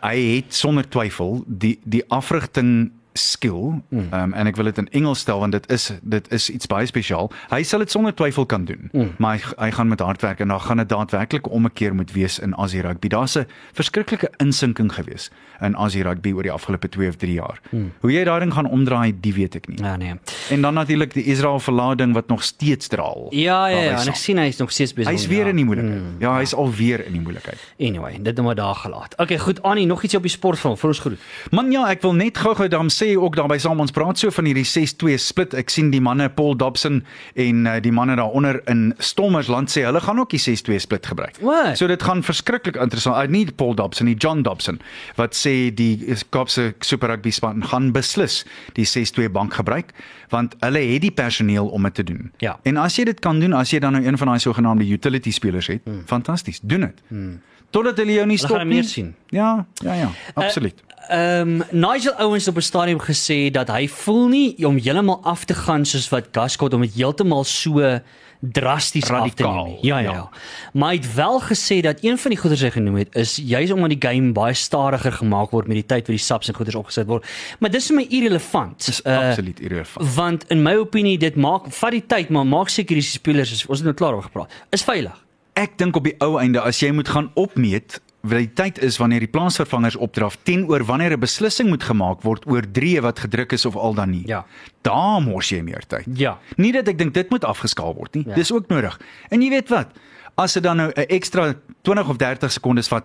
hy 0.00 0.36
het 0.36 0.54
sonder 0.54 0.88
twyfel 0.88 1.44
die 1.46 1.80
die 1.84 2.04
afrigting 2.08 2.92
skill. 3.16 3.82
Ehm 3.90 4.12
um, 4.12 4.32
en 4.32 4.46
ek 4.46 4.56
wil 4.56 4.64
dit 4.64 4.78
in 4.78 4.88
Engels 4.90 5.18
stel 5.18 5.38
want 5.38 5.52
dit 5.52 5.70
is 5.70 5.92
dit 6.02 6.32
is 6.32 6.50
iets 6.50 6.66
baie 6.66 6.86
spesiaal. 6.86 7.30
Hy 7.50 7.62
sal 7.62 7.78
dit 7.78 7.90
sonder 7.90 8.14
twyfel 8.14 8.46
kan 8.46 8.64
doen. 8.64 8.88
Hmm. 8.92 9.14
Maar 9.18 9.36
hy, 9.38 9.54
hy 9.64 9.70
gaan 9.70 9.88
met 9.88 10.00
hard 10.00 10.22
werk 10.22 10.40
en 10.40 10.48
dan 10.48 10.60
gaan 10.60 10.76
dit 10.76 10.88
daadwerklik 10.88 11.50
om 11.50 11.64
'n 11.64 11.72
keer 11.72 11.94
moet 11.94 12.12
wees 12.12 12.38
in 12.38 12.54
Aussie 12.54 12.82
rugby. 12.82 13.08
Daar's 13.08 13.36
'n 13.38 13.46
verskriklike 13.72 14.30
insinking 14.36 14.92
gewees 14.92 15.30
in 15.60 15.74
Aussie 15.74 16.02
rugby 16.02 16.32
oor 16.32 16.42
die 16.42 16.52
afgelope 16.52 16.88
2 16.88 17.08
of 17.08 17.16
3 17.16 17.32
jaar. 17.32 17.60
Hoe 18.00 18.12
jy 18.12 18.24
daai 18.24 18.40
ding 18.40 18.52
gaan 18.52 18.66
omdraai, 18.66 19.14
die 19.20 19.34
weet 19.34 19.54
ek 19.54 19.68
nie. 19.68 19.78
Ja 19.82 19.96
nee. 19.96 20.14
En 20.50 20.62
dan 20.62 20.74
natuurlik 20.74 21.14
die 21.14 21.24
Israel 21.24 21.60
verlading 21.60 22.14
wat 22.14 22.28
nog 22.28 22.42
steeds 22.42 22.86
draal. 22.86 23.26
Ja 23.30 23.66
ja, 23.68 23.80
ja 23.80 24.00
en 24.00 24.08
ek 24.08 24.18
sien 24.20 24.38
hy 24.38 24.48
is 24.52 24.56
nog 24.56 24.72
steeds 24.72 24.92
besig. 24.92 25.12
Hy's 25.12 25.26
weer 25.26 25.46
in 25.46 25.56
die 25.56 25.64
moeilikheid. 25.64 26.02
Mm, 26.02 26.20
ja, 26.22 26.36
hy's 26.40 26.54
al 26.54 26.72
weer 26.72 27.04
in 27.06 27.16
die 27.16 27.20
moeilikheid. 27.20 27.60
Anyway, 27.78 28.18
dit 28.22 28.34
nou 28.34 28.46
maar 28.46 28.58
daar 28.58 28.74
gelaat. 28.74 29.16
Okay, 29.16 29.38
goed 29.38 29.62
Annie, 29.62 29.86
nog 29.86 30.02
iets 30.02 30.14
op 30.14 30.26
die 30.26 30.30
sportfront 30.30 30.78
vir 30.80 30.88
ons 30.88 31.02
groet. 31.04 31.26
Man 31.50 31.72
ja, 31.72 31.86
ek 31.90 32.02
wil 32.02 32.14
net 32.18 32.38
gou-gou 32.38 32.68
dan 32.72 32.90
sê 32.92 33.05
ook 33.14 33.36
daarby 33.38 33.58
saam 33.62 33.80
ons 33.80 33.94
praat 33.94 34.18
so 34.18 34.32
van 34.34 34.48
hierdie 34.48 34.66
6-2 34.66 35.14
split. 35.22 35.54
Ek 35.54 35.70
sien 35.72 35.92
die 35.94 36.02
manne 36.02 36.26
Paul 36.34 36.56
Dobson 36.58 37.02
en 37.38 37.62
uh, 37.66 37.76
die 37.82 37.92
manne 37.94 38.16
daaronder 38.18 38.58
in 38.72 38.90
Stommersland 38.98 39.70
sê 39.70 39.86
hulle 39.86 40.02
gaan 40.02 40.18
ook 40.22 40.34
die 40.34 40.42
6-2 40.42 40.80
split 40.82 41.06
gebruik. 41.06 41.38
Wat? 41.44 41.76
So 41.78 41.86
dit 41.90 42.02
gaan 42.02 42.24
verskriklik 42.26 42.80
interessant. 42.80 43.16
Uh, 43.20 43.30
nie 43.30 43.46
Paul 43.52 43.76
Dobson 43.78 44.10
nie, 44.10 44.16
John 44.18 44.42
Dobson 44.46 44.80
wat 45.20 45.38
sê 45.38 45.70
die 45.74 46.16
Kaapse 46.34 46.72
Super 46.84 47.14
Rugby 47.14 47.30
span 47.30 47.62
gaan 47.70 47.92
beslis 47.94 48.42
die 48.78 48.86
6-2 48.88 49.30
bank 49.32 49.54
gebruik 49.54 49.94
want 50.34 50.56
hulle 50.64 50.82
het 50.82 51.04
die 51.04 51.14
personeel 51.14 51.68
om 51.70 51.86
dit 51.86 51.94
te 51.94 52.04
doen. 52.04 52.32
Ja. 52.42 52.56
En 52.66 52.80
as 52.82 52.96
jy 52.98 53.06
dit 53.06 53.20
kan 53.22 53.40
doen, 53.40 53.54
as 53.54 53.70
jy 53.70 53.78
dan 53.82 53.94
nou 53.96 54.04
een 54.04 54.18
van 54.18 54.32
daai 54.32 54.42
sogenaamde 54.42 54.88
utility 54.90 55.30
spelers 55.30 55.70
het, 55.70 55.84
hmm. 55.84 56.02
fantasties, 56.06 56.60
doen 56.62 56.88
dit. 56.88 57.04
Hmm. 57.08 57.36
totdat 57.70 57.98
hulle 58.00 58.14
jou 58.14 58.26
nie 58.26 58.36
Hulle 58.38 58.48
stop 58.48 58.56
gaan 58.56 58.68
nie. 58.68 58.78
meer 58.78 58.88
sien. 58.88 59.14
Ja, 59.34 59.66
ja, 59.84 59.94
ja, 59.94 60.10
absoluut. 60.34 60.82
Ehm 61.08 61.60
um, 61.60 61.62
Nigel 61.70 62.14
Owens 62.18 62.48
op 62.48 62.56
'n 62.56 62.60
stadium 62.60 63.00
gesê 63.00 63.50
dat 63.50 63.68
hy 63.68 63.88
voel 63.88 64.28
nie 64.28 64.66
om 64.66 64.78
heeltemal 64.78 65.20
af 65.22 65.44
te 65.44 65.54
gaan 65.54 65.84
soos 65.84 66.08
wat 66.08 66.28
Gascott 66.32 66.74
om 66.74 66.80
dit 66.80 66.94
heeltemal 66.94 67.44
so 67.44 68.00
drasties 68.40 69.02
af 69.02 69.08
te 69.08 69.14
Radikaal, 69.14 69.64
neem. 69.64 69.78
Ja, 69.80 69.98
ja, 69.98 70.10
ja. 70.10 70.12
ja. 70.12 70.30
Maar 70.72 70.88
hy 70.88 70.96
het 70.96 71.14
wel 71.14 71.40
gesê 71.40 71.80
dat 71.80 71.98
een 72.00 72.18
van 72.18 72.30
die 72.30 72.40
goeders 72.40 72.60
hy 72.60 72.70
genoem 72.70 72.94
het 72.94 73.14
is 73.14 73.36
juis 73.36 73.70
omdat 73.70 73.90
die 73.90 74.08
game 74.08 74.32
baie 74.32 74.54
stadiger 74.54 75.12
gemaak 75.12 75.50
word 75.50 75.66
met 75.66 75.76
die 75.76 75.86
tyd 75.86 76.06
wat 76.06 76.16
die 76.16 76.24
subs 76.24 76.48
en 76.48 76.54
goeders 76.54 76.76
opgesit 76.76 77.06
word. 77.06 77.26
Maar 77.58 77.70
dis 77.70 77.86
vir 77.86 77.96
my 77.96 78.06
irrelevant. 78.08 78.86
Dis 78.86 79.00
Uh, 79.06 79.28
absoluut 79.28 79.60
irrelevant. 79.60 80.14
want 80.14 80.44
in 80.48 80.62
my 80.62 80.74
opinie 80.74 81.18
dit 81.18 81.36
maak 81.36 81.70
vat 81.70 81.90
die 81.90 82.06
tyd 82.06 82.28
maar 82.28 82.46
maak 82.46 82.68
seker 82.68 82.94
die 82.94 83.02
spelers 83.02 83.52
is 83.52 83.66
ons 83.66 83.78
het 83.78 83.86
nou 83.86 83.94
klaar 83.94 84.14
oor 84.14 84.22
gepraat. 84.22 84.52
Is 84.70 84.82
veilig. 84.82 85.24
Ek 85.52 85.78
dink 85.78 85.96
op 85.96 86.04
die 86.04 86.14
ou 86.18 86.38
einde 86.40 86.60
as 86.60 86.80
jy 86.80 86.90
moet 86.90 87.08
gaan 87.08 87.30
opmeet 87.34 88.00
die 88.28 88.52
tyd 88.52 88.78
is 88.82 88.96
wanneer 88.98 89.20
die 89.20 89.30
plaasvervangers 89.30 89.96
opdraf 89.96 90.36
teenoor 90.42 90.84
wanneer 90.84 91.12
'n 91.12 91.20
beslissing 91.20 91.68
moet 91.68 91.82
gemaak 91.82 92.22
word 92.22 92.46
oor 92.46 92.62
drie 92.72 93.00
wat 93.00 93.18
gedruk 93.18 93.52
is 93.52 93.64
of 93.66 93.76
al 93.76 93.94
dan 93.94 94.10
nie. 94.10 94.26
Ja. 94.26 94.44
Daar 94.82 95.22
mors 95.22 95.48
jy 95.48 95.60
meer 95.60 95.86
tyd. 95.86 96.04
Ja. 96.14 96.38
Nie 96.56 96.72
dat 96.72 96.88
ek 96.88 96.98
dink 96.98 97.14
dit 97.14 97.30
moet 97.30 97.44
afgeskaal 97.44 97.94
word 97.94 98.14
nie. 98.14 98.24
Ja. 98.26 98.34
Dis 98.34 98.52
ook 98.52 98.68
nodig. 98.68 99.00
En 99.28 99.42
jy 99.42 99.50
weet 99.50 99.68
wat? 99.68 99.86
As 100.34 100.52
dit 100.52 100.62
dan 100.62 100.76
nou 100.76 100.90
'n 100.94 101.06
ekstra 101.08 101.54
20 101.82 102.08
of 102.08 102.16
30 102.16 102.52
sekondes 102.52 102.88
vat, 102.88 103.04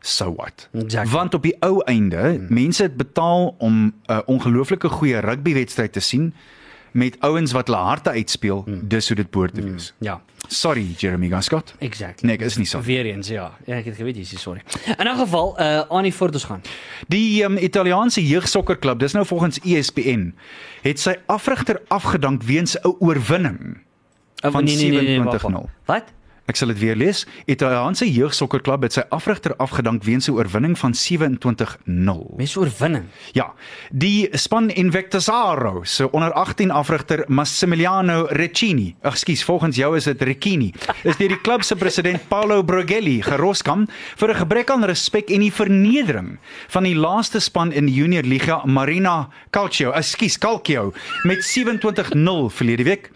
so 0.00 0.34
what? 0.34 0.68
Exactly. 0.72 1.12
Want 1.12 1.34
op 1.34 1.42
die 1.42 1.56
ou 1.60 1.82
einde, 1.84 2.16
hmm. 2.16 2.46
mense 2.48 2.82
het 2.82 2.96
betaal 2.96 3.54
om 3.58 3.94
'n 4.06 4.22
ongelooflike 4.26 4.88
goeie 4.88 5.18
rugbywedstryd 5.18 5.92
te 5.92 6.00
sien 6.00 6.34
met 6.92 7.16
ouens 7.20 7.52
wat 7.52 7.66
hulle 7.66 7.80
harte 7.80 8.10
uitspeel. 8.10 8.62
Hmm. 8.64 8.88
Dis 8.88 9.06
hoe 9.06 9.16
dit 9.16 9.30
behoort 9.30 9.54
te 9.54 9.62
wees. 9.62 9.94
Ja. 9.98 10.20
Sorry 10.48 10.94
Jeremy 10.98 11.28
Gascott. 11.28 11.74
Exactly. 11.78 12.26
Nee, 12.28 12.36
ek 12.36 12.42
is 12.46 12.56
nie 12.56 12.66
sorry. 12.66 12.86
Weer 12.86 13.06
eens 13.06 13.28
ja. 13.28 13.52
Ja, 13.66 13.76
ek 13.76 13.84
het 13.84 13.96
geweet 13.96 14.16
jy 14.16 14.22
is 14.22 14.40
sorry. 14.40 14.62
In 14.98 15.06
'n 15.06 15.16
geval 15.18 15.54
uh 15.60 15.82
Annie 15.88 16.14
voort 16.14 16.34
ons 16.34 16.44
gaan. 16.44 16.62
Die 17.08 17.42
um, 17.44 17.56
Italiaanse 17.56 18.26
jeugsokkerklub, 18.26 18.98
dis 18.98 19.12
nou 19.12 19.26
volgens 19.26 19.60
ESPN, 19.60 20.34
het 20.82 21.00
sy 21.00 21.16
afrigter 21.26 21.80
afgedank 21.88 22.42
weens 22.42 22.76
'n 22.76 22.94
oorwinning. 22.98 23.78
Uh, 24.44 24.50
Van 24.50 24.66
27-0. 24.68 25.24
wacht, 25.24 25.42
wacht. 25.42 25.64
Wat? 25.84 26.04
Ek 26.46 26.54
sal 26.54 26.70
dit 26.70 26.78
weer 26.78 26.94
lees. 26.94 27.24
Italiaanse 27.50 28.06
jeugsokkerklub 28.06 28.84
het 28.86 28.94
sy 28.94 29.02
afrigter 29.14 29.56
afgedank 29.58 30.04
weens 30.06 30.28
'n 30.28 30.36
oorwinning 30.38 30.78
van 30.78 30.94
27-0. 30.94 32.34
Mes 32.36 32.56
oorwinning. 32.56 33.06
Ja, 33.32 33.52
die 33.90 34.28
span 34.32 34.70
Invectasaro 34.70 35.82
se 35.84 36.10
onder 36.12 36.32
18 36.32 36.70
afrigter 36.70 37.24
Massimiliano 37.26 38.26
Recchini, 38.30 38.94
ekskuus, 39.02 39.44
volgens 39.44 39.76
jou 39.76 39.96
is 39.96 40.04
dit 40.04 40.22
Recchini, 40.22 40.72
is 41.02 41.16
deur 41.16 41.28
die 41.28 41.40
klub 41.40 41.62
se 41.62 41.76
president 41.76 42.28
Paolo 42.28 42.62
Brogelli 42.62 43.22
geroskam 43.22 43.88
vir 44.16 44.28
'n 44.30 44.34
gebrek 44.34 44.70
aan 44.70 44.84
respek 44.84 45.30
en 45.30 45.40
die 45.40 45.52
vernedering 45.52 46.38
van 46.68 46.82
die 46.82 46.94
laaste 46.96 47.40
span 47.40 47.72
in 47.72 47.86
die 47.86 47.94
Junior 47.94 48.22
Liga 48.22 48.62
Marina 48.64 49.28
Calcio, 49.50 49.90
ekskuus, 49.92 50.38
Calcio 50.38 50.92
met 51.24 51.44
27-0 51.44 52.48
verlede 52.50 52.84
week. 52.84 53.10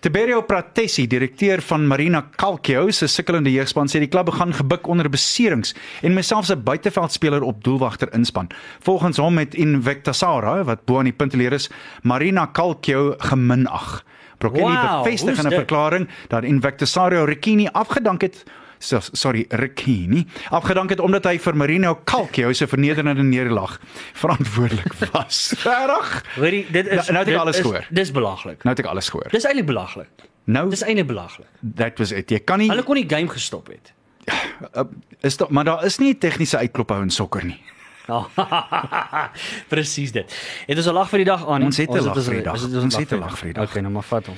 Tiberio 0.00 0.42
Pratessi, 0.42 1.06
direkteur 1.06 1.62
van 1.62 1.86
Marina 1.86 2.28
Calcio 2.36 2.73
se 2.90 3.06
sukkelende 3.06 3.50
jeugspan, 3.52 3.86
sê 3.88 3.98
die 3.98 4.08
klub 4.08 4.30
gaan 4.30 4.52
gebuk 4.54 4.86
onder 4.86 5.08
beserings 5.10 5.74
en 6.02 6.14
myself 6.14 6.48
'n 6.50 6.62
buiteveldspeler 6.62 7.42
op 7.42 7.64
doelwagter 7.64 8.08
inspan. 8.14 8.48
Volgens 8.80 9.16
hom 9.16 9.38
het 9.38 9.54
Invectasaro, 9.54 10.64
wat 10.64 10.84
bo 10.84 10.98
aan 10.98 11.04
die 11.04 11.12
punt 11.12 11.34
leer 11.34 11.52
is, 11.52 11.70
Marina 12.02 12.48
Calcio 12.52 13.14
geminag. 13.18 14.04
Brokelli 14.38 14.62
Wow, 14.74 15.02
bevestig 15.04 15.38
in 15.38 15.46
'n 15.46 15.50
verklaring 15.52 16.08
dat 16.28 16.44
Invectasaro 16.44 17.24
Recchini 17.24 17.68
afgedank 17.72 18.20
het 18.20 18.44
so- 18.78 18.98
sorry 19.12 19.44
Recchini 19.48 20.26
afgedank 20.50 20.90
het 20.90 21.00
omdat 21.00 21.24
hy 21.24 21.38
vir 21.38 21.56
Marino 21.56 22.00
Calcio 22.04 22.52
se 22.52 22.66
vernederende 22.66 23.22
nederlaag 23.22 23.78
verantwoordelik 24.12 24.92
was. 25.12 25.54
Regtig? 25.64 26.24
Hoorie, 26.36 26.66
dit 26.70 26.86
is 26.86 26.94
Nou- 26.94 27.12
nou 27.12 27.18
het 27.24 27.28
ek 27.28 27.40
alles 27.40 27.60
gehoor. 27.60 27.86
Dis 27.90 28.10
belaglik. 28.10 28.62
Nou 28.64 28.76
het 28.76 28.78
ek 28.84 28.90
alles 28.90 29.08
gehoor. 29.08 29.28
Dis 29.30 29.44
eintlik 29.44 29.66
belaglik. 29.66 30.08
Nou 30.44 30.68
Dis 30.70 30.82
eintlik 30.82 31.06
belaglik. 31.06 31.46
that 31.76 31.98
was 31.98 32.12
it. 32.12 32.30
Jy 32.30 32.38
kan 32.44 32.58
nie 32.58 32.68
Hulle 32.68 32.82
kon 32.82 32.94
die 32.94 33.08
game 33.08 33.28
gestop 33.28 33.68
het. 33.72 33.92
is 35.20 35.36
daar 35.36 35.52
maar 35.52 35.64
daar 35.64 35.84
is 35.84 35.98
nie 35.98 36.12
'n 36.14 36.18
tegniese 36.18 36.56
uitklop 36.58 36.90
hou 36.90 37.02
in 37.02 37.10
sokker 37.10 37.44
nie. 37.44 37.60
Presies 39.72 40.12
dit. 40.12 40.28
Het 40.66 40.76
ons 40.76 40.86
'n 40.86 40.92
lag 40.92 41.08
vir 41.08 41.18
die 41.18 41.24
dag 41.28 41.46
aan. 41.48 41.62
Ons 41.62 41.76
het 41.76 41.90
'n 41.90 42.04
lag 42.04 42.22
vir 42.22 42.34
die 42.34 42.42
dag. 42.42 42.52
Ons 42.52 42.96
het 42.96 43.12
'n 43.12 43.18
lag 43.18 43.38
vir 43.38 43.46
die 43.46 43.54
dag. 43.54 43.68
Okay, 43.70 43.82
nou 43.82 43.92
maar 43.92 44.02
vat 44.02 44.26
hom. 44.26 44.36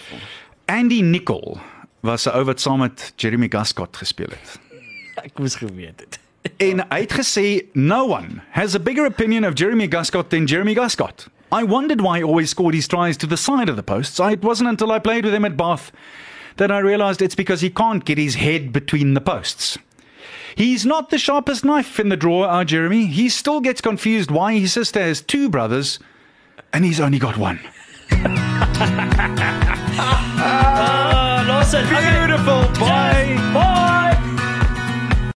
Andy 0.66 1.00
Nicol 1.00 1.58
was 2.00 2.26
'n 2.26 2.30
ou 2.30 2.44
wat 2.44 2.60
saam 2.60 2.78
met 2.78 3.12
Jeremy 3.16 3.48
Gascott 3.48 3.96
gespeel 3.96 4.30
het. 4.30 4.58
Ek 5.26 5.38
moes 5.38 5.54
geweet 5.54 6.00
het. 6.00 6.18
En 6.56 6.86
hy 6.88 7.00
het 7.00 7.12
gesê 7.12 7.66
no 7.72 8.06
one 8.12 8.42
has 8.50 8.74
a 8.74 8.78
bigger 8.78 9.06
opinion 9.06 9.44
of 9.44 9.58
Jeremy 9.58 9.86
Gascott 9.90 10.30
than 10.30 10.44
Jeremy 10.44 10.74
Gascott. 10.74 11.28
I 11.56 11.62
wondered 11.62 12.02
why 12.02 12.18
he 12.18 12.22
always 12.22 12.50
scored 12.50 12.74
his 12.74 12.86
tries 12.86 13.16
to 13.16 13.26
the 13.26 13.38
side 13.38 13.70
of 13.70 13.76
the 13.76 13.82
posts. 13.82 14.20
It 14.20 14.42
wasn't 14.42 14.68
until 14.68 14.92
I 14.92 14.98
played 14.98 15.24
with 15.24 15.32
him 15.32 15.46
at 15.46 15.56
Bath 15.56 15.90
that 16.58 16.70
I 16.70 16.80
realized 16.80 17.22
it's 17.22 17.34
because 17.34 17.62
he 17.62 17.70
can't 17.70 18.04
get 18.04 18.18
his 18.18 18.34
head 18.34 18.74
between 18.74 19.14
the 19.14 19.22
posts. 19.22 19.78
He's 20.54 20.84
not 20.84 21.08
the 21.08 21.16
sharpest 21.16 21.64
knife 21.64 21.98
in 21.98 22.10
the 22.10 22.16
drawer, 22.16 22.46
our 22.46 22.66
Jeremy. 22.66 23.06
He 23.06 23.30
still 23.30 23.62
gets 23.62 23.80
confused 23.80 24.30
why 24.30 24.58
his 24.58 24.74
sister 24.74 25.00
has 25.00 25.22
two 25.22 25.48
brothers 25.48 25.98
and 26.74 26.84
he's 26.84 27.00
only 27.00 27.18
got 27.18 27.38
one. 27.38 27.58
Ah, 30.38 31.42
los 31.48 31.70
dit. 31.70 31.88
Beautiful. 31.88 32.68
Bye. 32.78 33.85